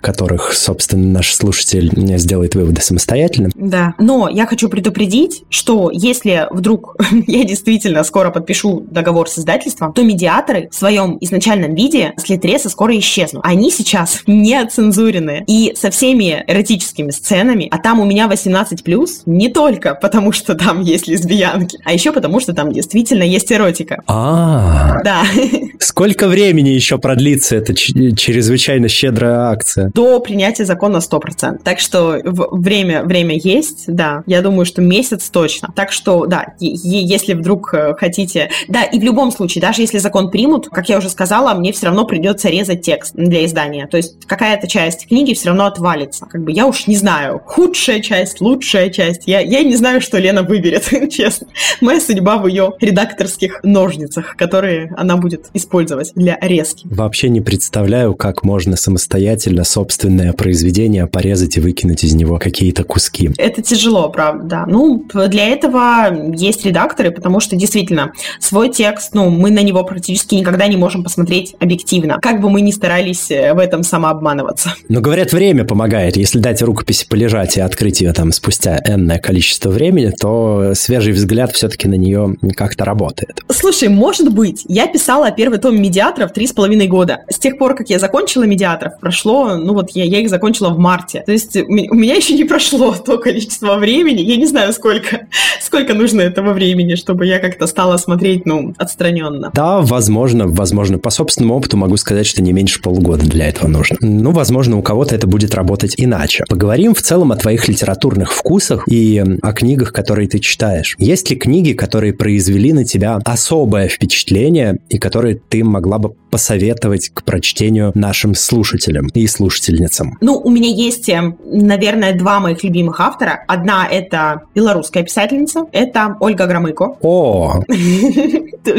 которых, 0.00 0.52
собственно, 0.52 1.06
наш 1.06 1.34
слушатель 1.34 1.92
сделает 2.18 2.54
выводы 2.54 2.80
самостоятельно. 2.80 3.50
Да, 3.54 3.94
но 3.98 4.28
я 4.28 4.46
хочу 4.46 4.68
предупредить, 4.68 5.44
что 5.50 5.90
если 5.92 6.46
вдруг 6.50 6.96
я 7.26 7.44
действительно 7.44 8.04
скоро 8.04 8.30
подпишу 8.30 8.86
договор 8.90 9.28
с 9.28 9.38
издательством, 9.38 9.92
то 9.92 10.02
медиаторы 10.02 10.68
в 10.70 10.74
своем 10.74 11.18
изначальном 11.20 11.74
виде 11.74 12.12
с 12.16 12.28
Литреса 12.28 12.68
скоро 12.68 12.96
исчезнут. 12.98 13.44
Они 13.44 13.70
сейчас 13.70 14.22
не 14.26 14.54
оцензурены 14.54 15.44
и 15.46 15.74
со 15.76 15.90
всеми 15.90 16.44
эротическими 16.46 17.10
сценами, 17.10 17.68
а 17.70 17.78
там 17.78 18.00
у 18.00 18.04
меня 18.04 18.28
18+, 18.28 19.22
не 19.26 19.48
только 19.48 19.94
потому, 19.94 20.32
что 20.32 20.54
там 20.54 20.80
есть 20.80 21.08
лесбиянки, 21.08 21.78
а 21.84 21.92
еще 21.92 22.12
потому, 22.12 22.40
что 22.40 22.52
там 22.52 22.72
действительно 22.72 23.22
есть 23.22 23.50
эротика. 23.52 24.02
А, 24.06 25.02
да. 25.04 25.22
Сколько 25.78 26.28
времени 26.28 26.70
еще 26.70 26.98
продлится 26.98 27.56
эта 27.56 27.74
чрезвычайно 27.74 28.55
щедрая 28.88 29.50
акция? 29.50 29.90
До 29.94 30.20
принятия 30.20 30.64
закона 30.64 30.98
100%. 30.98 31.60
Так 31.62 31.80
что 31.80 32.20
время, 32.24 33.04
время 33.04 33.36
есть, 33.36 33.84
да. 33.86 34.22
Я 34.26 34.42
думаю, 34.42 34.66
что 34.66 34.82
месяц 34.82 35.28
точно. 35.30 35.72
Так 35.74 35.92
что, 35.92 36.26
да, 36.26 36.54
если 36.58 37.34
вдруг 37.34 37.72
э, 37.74 37.94
хотите... 37.94 38.50
Да, 38.68 38.82
и 38.84 38.98
в 38.98 39.02
любом 39.02 39.30
случае, 39.30 39.62
даже 39.62 39.82
если 39.82 39.98
закон 39.98 40.30
примут, 40.30 40.68
как 40.68 40.88
я 40.88 40.98
уже 40.98 41.08
сказала, 41.08 41.54
мне 41.54 41.72
все 41.72 41.86
равно 41.86 42.04
придется 42.04 42.48
резать 42.48 42.82
текст 42.82 43.14
для 43.14 43.44
издания. 43.44 43.86
То 43.86 43.96
есть 43.96 44.24
какая-то 44.26 44.66
часть 44.66 45.08
книги 45.08 45.34
все 45.34 45.48
равно 45.48 45.66
отвалится. 45.66 46.26
Как 46.26 46.42
бы 46.42 46.52
я 46.52 46.66
уж 46.66 46.86
не 46.86 46.96
знаю, 46.96 47.40
худшая 47.44 48.00
часть, 48.00 48.40
лучшая 48.40 48.90
часть. 48.90 49.22
Я, 49.26 49.40
я 49.40 49.62
не 49.62 49.76
знаю, 49.76 50.00
что 50.00 50.18
Лена 50.18 50.42
выберет, 50.42 50.88
честно. 51.10 51.48
Моя 51.80 52.00
судьба 52.00 52.38
в 52.38 52.46
ее 52.46 52.72
редакторских 52.80 53.60
ножницах, 53.62 54.36
которые 54.36 54.92
она 54.96 55.16
будет 55.16 55.46
использовать 55.54 56.12
для 56.14 56.38
резки. 56.40 56.86
Вообще 56.90 57.28
не 57.28 57.40
представляю, 57.40 58.14
как 58.14 58.42
можно 58.46 58.76
самостоятельно 58.76 59.64
собственное 59.64 60.32
произведение 60.32 61.06
порезать 61.06 61.56
и 61.56 61.60
выкинуть 61.60 62.04
из 62.04 62.14
него 62.14 62.38
какие-то 62.38 62.84
куски. 62.84 63.30
Это 63.36 63.60
тяжело, 63.60 64.08
правда, 64.08 64.44
да. 64.44 64.66
Ну, 64.66 65.04
для 65.28 65.48
этого 65.48 66.32
есть 66.34 66.64
редакторы, 66.64 67.10
потому 67.10 67.40
что 67.40 67.56
действительно 67.56 68.12
свой 68.38 68.70
текст, 68.70 69.14
ну, 69.14 69.28
мы 69.28 69.50
на 69.50 69.62
него 69.62 69.82
практически 69.82 70.36
никогда 70.36 70.68
не 70.68 70.76
можем 70.76 71.02
посмотреть 71.02 71.56
объективно. 71.58 72.18
Как 72.22 72.40
бы 72.40 72.48
мы 72.48 72.60
ни 72.60 72.70
старались 72.70 73.30
э, 73.30 73.52
в 73.52 73.58
этом 73.58 73.82
самообманываться. 73.82 74.74
Но 74.88 75.00
говорят, 75.00 75.32
время 75.32 75.64
помогает. 75.64 76.16
Если 76.16 76.38
дать 76.38 76.62
рукописи 76.62 77.06
полежать 77.08 77.56
и 77.56 77.60
открыть 77.60 78.00
ее 78.00 78.12
там 78.12 78.30
спустя 78.30 78.80
энное 78.86 79.18
количество 79.18 79.70
времени, 79.70 80.12
то 80.18 80.72
свежий 80.74 81.12
взгляд 81.12 81.52
все-таки 81.52 81.88
на 81.88 81.94
нее 81.94 82.36
как-то 82.56 82.84
работает. 82.84 83.40
Слушай, 83.48 83.88
может 83.88 84.32
быть, 84.32 84.64
я 84.68 84.86
писала 84.86 85.32
первый 85.32 85.58
том 85.58 85.80
медиаторов 85.82 86.32
три 86.32 86.46
с 86.46 86.52
половиной 86.52 86.86
года. 86.86 87.24
С 87.28 87.38
тех 87.38 87.58
пор, 87.58 87.74
как 87.74 87.90
я 87.90 87.98
закончила 87.98 88.35
медиаторов, 88.44 88.98
прошло, 89.00 89.56
ну 89.56 89.74
вот 89.74 89.90
я, 89.90 90.04
я 90.04 90.20
их 90.20 90.30
закончила 90.30 90.70
в 90.70 90.78
марте. 90.78 91.22
То 91.24 91.32
есть 91.32 91.56
у 91.56 91.94
меня 91.94 92.14
еще 92.14 92.34
не 92.34 92.44
прошло 92.44 92.94
то 93.06 93.18
количество 93.18 93.76
времени, 93.76 94.20
я 94.20 94.36
не 94.36 94.46
знаю, 94.46 94.72
сколько, 94.72 95.26
сколько 95.60 95.94
нужно 95.94 96.20
этого 96.20 96.52
времени, 96.52 96.94
чтобы 96.94 97.26
я 97.26 97.38
как-то 97.38 97.66
стала 97.66 97.96
смотреть, 97.96 98.46
ну, 98.46 98.74
отстраненно. 98.78 99.50
Да, 99.54 99.80
возможно, 99.80 100.46
возможно. 100.46 100.98
По 100.98 101.10
собственному 101.10 101.56
опыту 101.56 101.76
могу 101.76 101.96
сказать, 101.96 102.26
что 102.26 102.42
не 102.42 102.52
меньше 102.52 102.80
полугода 102.80 103.26
для 103.26 103.48
этого 103.48 103.68
нужно. 103.68 103.96
Ну, 104.00 104.30
возможно, 104.32 104.78
у 104.78 104.82
кого-то 104.82 105.14
это 105.14 105.26
будет 105.26 105.54
работать 105.54 105.94
иначе. 105.96 106.44
Поговорим 106.48 106.94
в 106.94 107.02
целом 107.02 107.32
о 107.32 107.36
твоих 107.36 107.68
литературных 107.68 108.32
вкусах 108.32 108.84
и 108.88 109.22
о 109.42 109.52
книгах, 109.52 109.92
которые 109.92 110.28
ты 110.28 110.38
читаешь. 110.38 110.94
Есть 110.98 111.30
ли 111.30 111.36
книги, 111.36 111.72
которые 111.72 112.12
произвели 112.12 112.72
на 112.72 112.84
тебя 112.84 113.20
особое 113.24 113.88
впечатление 113.88 114.78
и 114.88 114.98
которые 114.98 115.36
ты 115.36 115.64
могла 115.64 115.98
бы 115.98 116.14
посоветовать 116.36 117.08
к 117.14 117.22
прочтению 117.24 117.92
нашим 117.94 118.34
слушателям 118.34 119.06
и 119.14 119.26
слушательницам? 119.26 120.18
Ну, 120.20 120.38
у 120.38 120.50
меня 120.50 120.68
есть, 120.68 121.08
э, 121.08 121.32
наверное, 121.46 122.12
два 122.12 122.40
моих 122.40 122.62
любимых 122.62 123.00
автора. 123.00 123.42
Одна— 123.48 123.88
это 123.90 124.42
белорусская 124.54 125.02
писательница, 125.02 125.64
это 125.72 126.16
Ольга 126.20 126.46
Громыко. 126.46 126.94
О! 127.00 127.62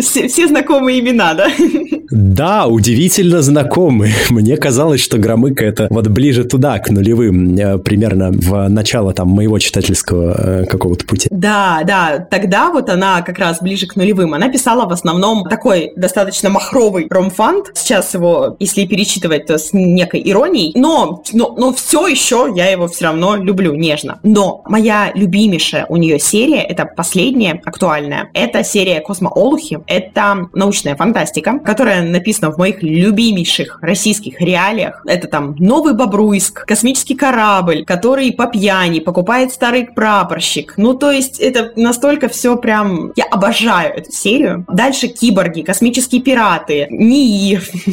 Все, 0.01 0.27
все 0.27 0.47
знакомые 0.47 0.99
имена, 0.99 1.33
да? 1.33 1.47
Да, 2.09 2.67
удивительно 2.67 3.41
знакомые. 3.41 4.13
Мне 4.29 4.55
казалось, 4.57 5.01
что 5.01 5.17
Громыко 5.17 5.65
это 5.65 5.87
вот 5.89 6.07
ближе 6.07 6.45
туда, 6.45 6.79
к 6.79 6.89
нулевым, 6.89 7.55
э, 7.55 7.77
примерно 7.79 8.31
в 8.31 8.69
начало 8.69 9.13
там 9.13 9.27
моего 9.27 9.59
читательского 9.59 10.61
э, 10.61 10.65
какого-то 10.65 11.05
пути. 11.05 11.27
Да, 11.31 11.81
да, 11.85 12.19
тогда 12.19 12.71
вот 12.71 12.89
она 12.89 13.21
как 13.21 13.39
раз 13.39 13.61
ближе 13.61 13.87
к 13.87 13.95
нулевым. 13.95 14.33
Она 14.33 14.49
писала 14.49 14.87
в 14.87 14.93
основном 14.93 15.43
такой 15.49 15.91
достаточно 15.95 16.49
махровый 16.49 17.07
ромфант. 17.47 17.71
Сейчас 17.73 18.13
его, 18.13 18.55
если 18.59 18.85
перечитывать, 18.85 19.45
то 19.45 19.57
с 19.57 19.73
некой 19.73 20.21
иронией. 20.25 20.71
Но, 20.75 21.23
но, 21.33 21.53
но 21.57 21.73
все 21.73 22.07
еще 22.07 22.51
я 22.55 22.69
его 22.69 22.87
все 22.87 23.05
равно 23.05 23.35
люблю 23.35 23.73
нежно. 23.73 24.19
Но 24.23 24.61
моя 24.65 25.11
любимейшая 25.13 25.85
у 25.89 25.97
нее 25.97 26.19
серия, 26.19 26.61
это 26.61 26.85
последняя, 26.85 27.61
актуальная, 27.63 28.29
это 28.33 28.63
серия 28.63 29.01
Космоолухи. 29.01 29.79
Это 29.87 30.49
научная 30.53 30.95
фантастика, 30.95 31.59
которая 31.59 32.03
написана 32.03 32.51
в 32.51 32.57
моих 32.57 32.81
любимейших 32.83 33.79
российских 33.81 34.41
реалиях. 34.41 35.01
Это 35.05 35.27
там 35.27 35.55
Новый 35.59 35.93
Бобруйск, 35.93 36.65
космический 36.65 37.15
корабль, 37.15 37.85
который 37.85 38.31
по 38.31 38.47
пьяни 38.47 38.99
покупает 38.99 39.51
старый 39.51 39.85
прапорщик. 39.85 40.73
Ну, 40.77 40.93
то 40.93 41.11
есть 41.11 41.39
это 41.39 41.71
настолько 41.75 42.29
все 42.29 42.57
прям... 42.57 43.11
Я 43.15 43.25
обожаю 43.25 43.95
эту 43.95 44.11
серию. 44.11 44.65
Дальше 44.67 45.07
киборги, 45.07 45.61
космические 45.61 46.21
пираты, 46.21 46.87
НИИ, 46.89 47.36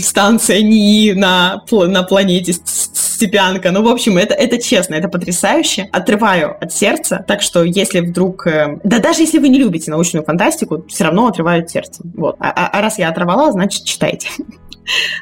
станция 0.01 0.63
НИИ 0.63 1.13
на, 1.13 1.63
на 1.71 2.03
планете 2.03 2.55
Степянка. 3.15 3.71
Ну, 3.71 3.83
в 3.83 3.89
общем, 3.89 4.19
это, 4.19 4.35
это 4.35 4.61
честно, 4.61 4.95
это 4.95 5.09
потрясающе. 5.09 5.89
Отрываю 5.93 6.57
от 6.61 6.73
сердца, 6.73 7.25
так 7.27 7.43
что 7.43 7.63
если 7.63 8.01
вдруг... 8.01 8.47
Э, 8.47 8.79
да 8.83 8.99
даже 8.99 9.23
если 9.23 9.39
вы 9.39 9.49
не 9.49 9.59
любите 9.59 9.91
научную 9.91 10.25
фантастику, 10.25 10.85
все 10.89 11.05
равно 11.05 11.29
отрываю 11.29 11.63
от 11.63 11.71
сердца. 11.71 12.03
Вот. 12.15 12.37
А, 12.41 12.51
а, 12.51 12.67
а 12.69 12.81
раз 12.83 12.99
я 12.99 13.09
оторвала, 13.09 13.53
значит, 13.53 13.85
читайте. 13.85 14.29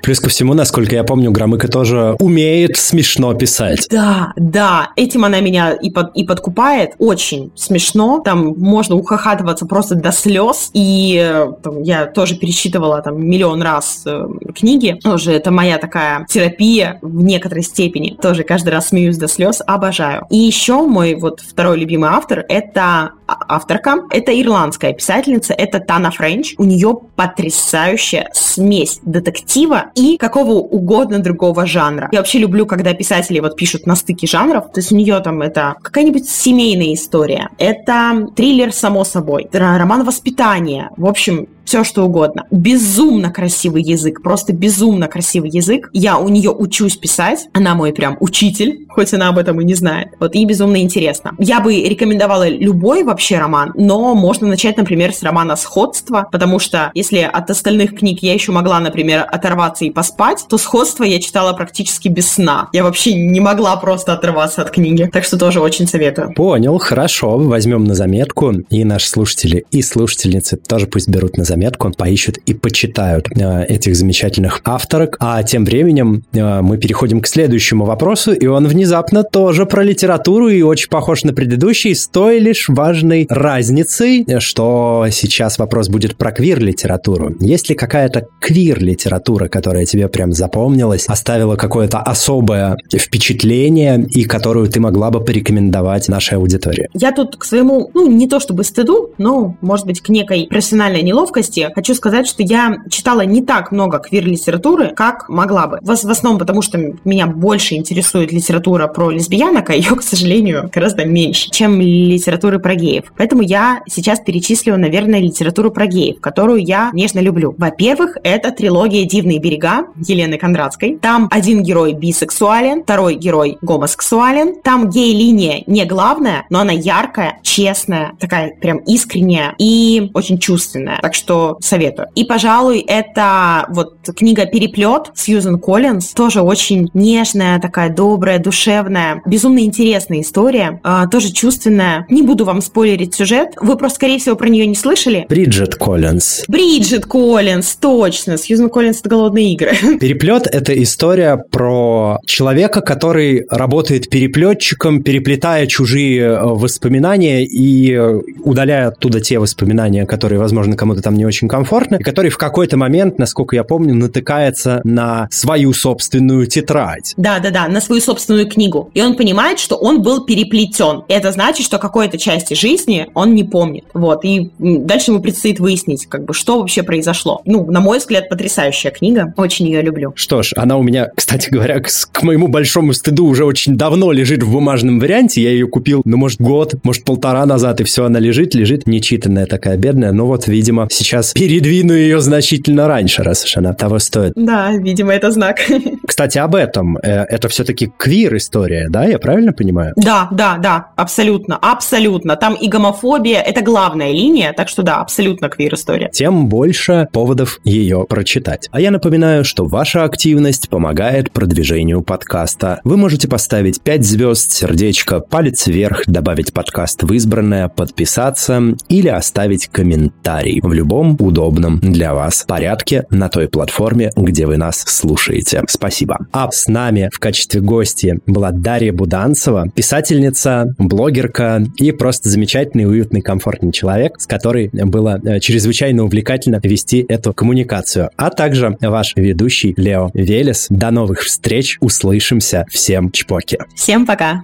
Плюс 0.02 0.20
ко 0.20 0.28
всему, 0.28 0.54
насколько 0.54 0.94
я 0.94 1.04
помню, 1.04 1.30
Громыко 1.30 1.68
тоже 1.68 2.16
умеет 2.18 2.76
смешно 2.76 3.34
писать. 3.34 3.86
Да, 3.90 4.32
да. 4.36 4.90
Этим 4.96 5.24
она 5.24 5.40
меня 5.40 5.72
и, 5.72 5.90
под, 5.90 6.16
и 6.16 6.24
подкупает. 6.24 6.92
Очень 6.98 7.52
смешно. 7.54 8.20
Там 8.24 8.54
можно 8.58 8.96
ухахатываться 8.96 9.66
просто 9.66 9.94
до 9.94 10.12
слез. 10.12 10.70
И 10.72 11.20
э, 11.22 11.52
там, 11.62 11.82
я 11.82 12.06
тоже 12.06 12.36
пересчитывала 12.36 13.00
там 13.02 13.24
миллион 13.24 13.62
раз 13.62 14.02
э, 14.06 14.26
книги. 14.54 14.98
Тоже 15.02 15.32
это 15.32 15.50
моя 15.50 15.78
такая 15.78 16.26
терапия 16.28 16.98
в 17.02 17.22
некоторой 17.22 17.62
степени. 17.62 18.16
Тоже 18.20 18.42
каждый 18.42 18.70
раз 18.70 18.88
смеюсь 18.88 19.18
до 19.18 19.28
слез. 19.28 19.62
Обожаю. 19.66 20.26
И 20.30 20.38
еще 20.38 20.82
мой 20.86 21.14
вот 21.14 21.40
второй 21.40 21.78
любимый 21.78 22.10
автор— 22.10 22.44
это 22.48 23.12
авторка. 23.26 24.02
Это 24.10 24.38
ирландская 24.38 24.92
писательница. 24.92 25.54
Это 25.54 25.78
Тана 25.78 26.10
Френч. 26.10 26.54
У 26.58 26.64
нее 26.64 26.98
потрясающая 27.14 28.28
смесь 28.32 29.00
детектива 29.04 29.51
детектива 29.52 29.90
и 29.94 30.16
какого 30.16 30.52
угодно 30.52 31.18
другого 31.18 31.66
жанра. 31.66 32.08
Я 32.12 32.20
вообще 32.20 32.38
люблю, 32.38 32.66
когда 32.66 32.94
писатели 32.94 33.40
вот 33.40 33.56
пишут 33.56 33.86
на 33.86 33.96
стыке 33.96 34.26
жанров. 34.26 34.72
То 34.72 34.80
есть 34.80 34.92
у 34.92 34.96
нее 34.96 35.20
там 35.20 35.42
это 35.42 35.74
какая-нибудь 35.82 36.28
семейная 36.28 36.94
история, 36.94 37.50
это 37.58 38.28
триллер 38.34 38.72
само 38.72 39.04
собой, 39.04 39.48
роман 39.52 40.04
воспитания. 40.04 40.90
В 40.96 41.06
общем, 41.06 41.48
все 41.64 41.84
что 41.84 42.04
угодно. 42.04 42.44
Безумно 42.50 43.30
красивый 43.30 43.82
язык, 43.82 44.22
просто 44.22 44.52
безумно 44.52 45.08
красивый 45.08 45.50
язык. 45.50 45.90
Я 45.92 46.18
у 46.18 46.28
нее 46.28 46.50
учусь 46.50 46.96
писать, 46.96 47.48
она 47.52 47.74
мой 47.74 47.92
прям 47.92 48.16
учитель, 48.20 48.86
хоть 48.88 49.12
она 49.14 49.28
об 49.28 49.38
этом 49.38 49.60
и 49.60 49.64
не 49.64 49.74
знает. 49.74 50.08
Вот, 50.20 50.34
и 50.34 50.44
безумно 50.44 50.80
интересно. 50.82 51.32
Я 51.38 51.60
бы 51.60 51.74
рекомендовала 51.74 52.48
любой 52.48 53.04
вообще 53.04 53.38
роман, 53.38 53.72
но 53.74 54.14
можно 54.14 54.46
начать, 54.46 54.76
например, 54.76 55.12
с 55.12 55.22
романа 55.22 55.56
«Сходство», 55.56 56.28
потому 56.30 56.58
что 56.58 56.90
если 56.94 57.18
от 57.18 57.50
остальных 57.50 57.96
книг 57.96 58.22
я 58.22 58.34
еще 58.34 58.52
могла, 58.52 58.80
например, 58.80 59.26
оторваться 59.30 59.84
и 59.84 59.90
поспать, 59.90 60.44
то 60.48 60.58
«Сходство» 60.58 61.04
я 61.04 61.20
читала 61.20 61.52
практически 61.52 62.08
без 62.08 62.32
сна. 62.32 62.68
Я 62.72 62.84
вообще 62.84 63.14
не 63.14 63.40
могла 63.40 63.76
просто 63.76 64.12
оторваться 64.12 64.62
от 64.62 64.70
книги, 64.70 65.08
так 65.12 65.24
что 65.24 65.38
тоже 65.38 65.60
очень 65.60 65.86
советую. 65.86 66.32
Понял, 66.34 66.78
хорошо, 66.78 67.38
возьмем 67.38 67.84
на 67.84 67.94
заметку, 67.94 68.52
и 68.68 68.84
наши 68.84 69.08
слушатели 69.08 69.64
и 69.70 69.82
слушательницы 69.82 70.56
тоже 70.56 70.86
пусть 70.86 71.08
берут 71.08 71.36
на 71.36 71.44
заметку 71.44 71.51
пометку, 71.62 71.90
поищут 71.90 72.38
и 72.38 72.54
почитают 72.54 73.28
э, 73.30 73.64
этих 73.66 73.94
замечательных 73.96 74.60
авторок. 74.64 75.16
А 75.20 75.42
тем 75.42 75.64
временем 75.64 76.24
э, 76.32 76.60
мы 76.60 76.78
переходим 76.78 77.20
к 77.20 77.26
следующему 77.26 77.84
вопросу, 77.84 78.32
и 78.32 78.46
он 78.46 78.66
внезапно 78.66 79.22
тоже 79.22 79.66
про 79.66 79.82
литературу 79.82 80.48
и 80.48 80.62
очень 80.62 80.88
похож 80.88 81.24
на 81.24 81.32
предыдущий, 81.32 81.94
с 81.94 82.08
той 82.08 82.38
лишь 82.38 82.68
важной 82.68 83.26
разницей, 83.28 84.26
что 84.40 85.06
сейчас 85.10 85.58
вопрос 85.58 85.88
будет 85.88 86.16
про 86.16 86.32
квир-литературу. 86.32 87.34
Есть 87.40 87.68
ли 87.68 87.74
какая-то 87.74 88.26
квир-литература, 88.40 89.48
которая 89.48 89.86
тебе 89.86 90.08
прям 90.08 90.32
запомнилась, 90.32 91.06
оставила 91.06 91.56
какое-то 91.56 91.98
особое 91.98 92.76
впечатление 92.92 94.04
и 94.10 94.24
которую 94.24 94.68
ты 94.68 94.80
могла 94.80 95.10
бы 95.10 95.20
порекомендовать 95.20 96.08
нашей 96.08 96.38
аудитории? 96.38 96.88
Я 96.94 97.12
тут 97.12 97.36
к 97.36 97.44
своему, 97.44 97.90
ну, 97.94 98.08
не 98.08 98.28
то 98.28 98.40
чтобы 98.40 98.64
стыду, 98.64 99.10
но, 99.18 99.56
может 99.60 99.86
быть, 99.86 100.00
к 100.00 100.08
некой 100.08 100.46
профессиональной 100.48 101.02
неловкости 101.02 101.41
хочу 101.74 101.94
сказать, 101.94 102.26
что 102.26 102.42
я 102.42 102.78
читала 102.90 103.22
не 103.22 103.42
так 103.42 103.72
много 103.72 103.98
квир-литературы, 103.98 104.92
как 104.94 105.28
могла 105.28 105.66
бы. 105.66 105.78
В, 105.80 105.86
в 105.86 106.10
основном 106.10 106.38
потому, 106.38 106.62
что 106.62 106.78
меня 107.04 107.26
больше 107.26 107.74
интересует 107.74 108.32
литература 108.32 108.86
про 108.88 109.10
лесбиянок, 109.10 109.70
а 109.70 109.74
ее, 109.74 109.96
к 109.96 110.02
сожалению, 110.02 110.70
гораздо 110.72 111.04
меньше, 111.04 111.50
чем 111.50 111.80
литературы 111.80 112.58
про 112.58 112.74
геев. 112.74 113.12
Поэтому 113.16 113.42
я 113.42 113.82
сейчас 113.88 114.20
перечислю, 114.20 114.76
наверное, 114.76 115.20
литературу 115.20 115.70
про 115.70 115.86
геев, 115.86 116.20
которую 116.20 116.64
я 116.64 116.90
нежно 116.92 117.20
люблю. 117.20 117.54
Во-первых, 117.58 118.16
это 118.22 118.50
трилогия 118.50 119.04
«Дивные 119.04 119.38
берега» 119.38 119.86
Елены 119.96 120.38
Кондратской. 120.38 120.98
Там 121.00 121.28
один 121.30 121.62
герой 121.62 121.92
бисексуален, 121.92 122.82
второй 122.82 123.14
герой 123.14 123.58
гомосексуален. 123.62 124.60
Там 124.62 124.90
гей-линия 124.90 125.62
не 125.66 125.84
главная, 125.84 126.46
но 126.50 126.60
она 126.60 126.72
яркая, 126.72 127.40
честная, 127.42 128.12
такая 128.18 128.54
прям 128.60 128.78
искренняя 128.78 129.54
и 129.58 130.10
очень 130.14 130.38
чувственная. 130.38 131.00
Так 131.00 131.14
что 131.14 131.31
советую. 131.60 132.08
И, 132.14 132.24
пожалуй, 132.24 132.80
это 132.80 133.66
вот 133.70 133.94
книга 134.16 134.46
«Переплет» 134.46 135.10
Сьюзен 135.14 135.58
Коллинз. 135.58 136.08
Тоже 136.08 136.40
очень 136.42 136.90
нежная, 136.94 137.60
такая 137.60 137.90
добрая, 137.90 138.38
душевная, 138.38 139.22
безумно 139.26 139.60
интересная 139.60 140.20
история. 140.20 140.80
Э, 140.84 141.04
тоже 141.10 141.32
чувственная. 141.32 142.06
Не 142.08 142.22
буду 142.22 142.44
вам 142.44 142.60
спойлерить 142.60 143.14
сюжет. 143.14 143.50
Вы 143.60 143.76
просто, 143.76 143.96
скорее 143.96 144.18
всего, 144.18 144.36
про 144.36 144.48
нее 144.48 144.66
не 144.66 144.74
слышали. 144.74 145.26
Бриджит 145.28 145.74
Коллинз. 145.76 146.44
Бриджит 146.48 147.06
Коллинз, 147.06 147.76
точно. 147.76 148.36
Сьюзен 148.36 148.68
Коллинз— 148.68 149.00
это 149.00 149.08
«Голодные 149.08 149.52
игры». 149.52 149.72
«Переплет»— 150.00 150.46
это 150.52 150.80
история 150.82 151.36
про 151.36 152.18
человека, 152.26 152.80
который 152.80 153.46
работает 153.50 154.08
переплетчиком, 154.08 155.02
переплетая 155.02 155.66
чужие 155.66 156.22
э, 156.22 156.42
воспоминания 156.42 157.44
и 157.44 157.96
удаляя 158.44 158.88
оттуда 158.88 159.20
те 159.20 159.38
воспоминания, 159.38 160.06
которые, 160.06 160.38
возможно, 160.38 160.76
кому-то 160.76 161.02
там 161.02 161.16
не 161.16 161.21
очень 161.26 161.48
комфортны, 161.48 161.96
и 161.96 162.02
который 162.02 162.30
в 162.30 162.38
какой-то 162.38 162.76
момент, 162.76 163.18
насколько 163.18 163.56
я 163.56 163.64
помню, 163.64 163.94
натыкается 163.94 164.80
на 164.84 165.28
свою 165.30 165.72
собственную 165.72 166.46
тетрадь. 166.46 167.14
Да-да-да, 167.16 167.68
на 167.68 167.80
свою 167.80 168.00
собственную 168.00 168.48
книгу. 168.48 168.90
И 168.94 169.02
он 169.02 169.16
понимает, 169.16 169.58
что 169.58 169.76
он 169.76 170.02
был 170.02 170.24
переплетен. 170.24 171.02
Это 171.08 171.32
значит, 171.32 171.66
что 171.66 171.78
какой-то 171.78 172.18
части 172.18 172.54
жизни 172.54 173.08
он 173.14 173.34
не 173.34 173.44
помнит. 173.44 173.84
Вот. 173.94 174.24
И 174.24 174.50
дальше 174.58 175.10
ему 175.10 175.20
предстоит 175.20 175.60
выяснить, 175.60 176.06
как 176.06 176.24
бы, 176.24 176.34
что 176.34 176.58
вообще 176.58 176.82
произошло. 176.82 177.42
Ну, 177.44 177.70
на 177.70 177.80
мой 177.80 177.98
взгляд, 177.98 178.28
потрясающая 178.28 178.90
книга. 178.90 179.32
Очень 179.36 179.66
ее 179.66 179.82
люблю. 179.82 180.12
Что 180.16 180.42
ж, 180.42 180.52
она 180.56 180.76
у 180.76 180.82
меня, 180.82 181.08
кстати 181.14 181.50
говоря, 181.50 181.80
к, 181.80 181.88
к 181.88 182.22
моему 182.22 182.48
большому 182.48 182.92
стыду 182.92 183.26
уже 183.26 183.44
очень 183.44 183.76
давно 183.76 184.12
лежит 184.12 184.42
в 184.42 184.50
бумажном 184.50 184.98
варианте. 184.98 185.42
Я 185.42 185.50
ее 185.50 185.66
купил, 185.66 186.02
ну, 186.04 186.16
может, 186.16 186.40
год, 186.40 186.74
может, 186.82 187.04
полтора 187.04 187.46
назад, 187.46 187.80
и 187.80 187.84
все, 187.84 188.04
она 188.04 188.18
лежит, 188.18 188.54
лежит, 188.54 188.86
нечитанная 188.86 189.46
такая 189.46 189.76
бедная. 189.76 190.12
Но 190.12 190.26
вот, 190.26 190.46
видимо, 190.46 190.88
сейчас 190.90 191.11
передвину 191.34 191.92
ее 191.92 192.20
значительно 192.20 192.88
раньше, 192.88 193.22
раз 193.22 193.44
уж 193.44 193.56
она 193.56 193.72
того 193.72 193.98
стоит. 193.98 194.32
Да, 194.36 194.70
видимо, 194.72 195.12
это 195.12 195.30
знак. 195.30 195.58
Кстати, 196.06 196.38
об 196.38 196.54
этом. 196.54 196.96
Э, 196.98 197.24
это 197.24 197.48
все-таки 197.48 197.92
квир-история, 197.96 198.88
да? 198.88 199.04
Я 199.04 199.18
правильно 199.18 199.52
понимаю? 199.52 199.92
Да, 199.96 200.28
да, 200.30 200.58
да, 200.58 200.88
абсолютно, 200.96 201.56
абсолютно. 201.56 202.36
Там 202.36 202.54
и 202.54 202.68
гомофобия– 202.68 203.40
это 203.46 203.62
главная 203.62 204.12
линия, 204.12 204.52
так 204.52 204.68
что 204.68 204.82
да, 204.82 205.00
абсолютно 205.00 205.48
квир-история. 205.48 206.10
Тем 206.12 206.48
больше 206.48 207.08
поводов 207.12 207.58
ее 207.64 208.06
прочитать. 208.08 208.68
А 208.72 208.80
я 208.80 208.90
напоминаю, 208.90 209.44
что 209.44 209.64
ваша 209.64 210.04
активность 210.04 210.68
помогает 210.68 211.32
продвижению 211.32 212.02
подкаста. 212.02 212.80
Вы 212.84 212.96
можете 212.96 213.28
поставить 213.28 213.82
5 213.82 214.04
звезд, 214.04 214.52
сердечко, 214.52 215.20
палец 215.20 215.66
вверх, 215.66 216.02
добавить 216.06 216.52
подкаст 216.52 217.02
в 217.02 217.12
избранное, 217.12 217.68
подписаться 217.68 218.62
или 218.88 219.08
оставить 219.08 219.68
комментарий 219.68 220.60
в 220.62 220.72
любом 220.72 221.01
удобном 221.18 221.78
для 221.80 222.14
вас 222.14 222.44
порядке 222.46 223.04
на 223.10 223.28
той 223.28 223.48
платформе, 223.48 224.12
где 224.16 224.46
вы 224.46 224.56
нас 224.56 224.84
слушаете. 224.86 225.62
Спасибо. 225.68 226.18
А 226.32 226.50
с 226.50 226.68
нами 226.68 227.10
в 227.12 227.18
качестве 227.18 227.60
гости 227.60 228.20
была 228.26 228.50
Дарья 228.50 228.92
Буданцева, 228.92 229.68
писательница, 229.74 230.74
блогерка 230.78 231.64
и 231.76 231.92
просто 231.92 232.28
замечательный, 232.28 232.86
уютный, 232.86 233.20
комфортный 233.20 233.72
человек, 233.72 234.20
с 234.20 234.26
которой 234.26 234.70
было 234.72 235.20
э, 235.22 235.40
чрезвычайно 235.40 236.04
увлекательно 236.04 236.60
вести 236.62 237.04
эту 237.08 237.32
коммуникацию. 237.32 238.10
А 238.16 238.30
также 238.30 238.76
ваш 238.80 239.14
ведущий 239.16 239.74
Лео 239.76 240.10
Велес. 240.14 240.66
До 240.70 240.90
новых 240.90 241.20
встреч, 241.20 241.78
услышимся. 241.80 242.66
Всем 242.70 243.10
чпоки. 243.10 243.58
Всем 243.74 244.06
пока. 244.06 244.42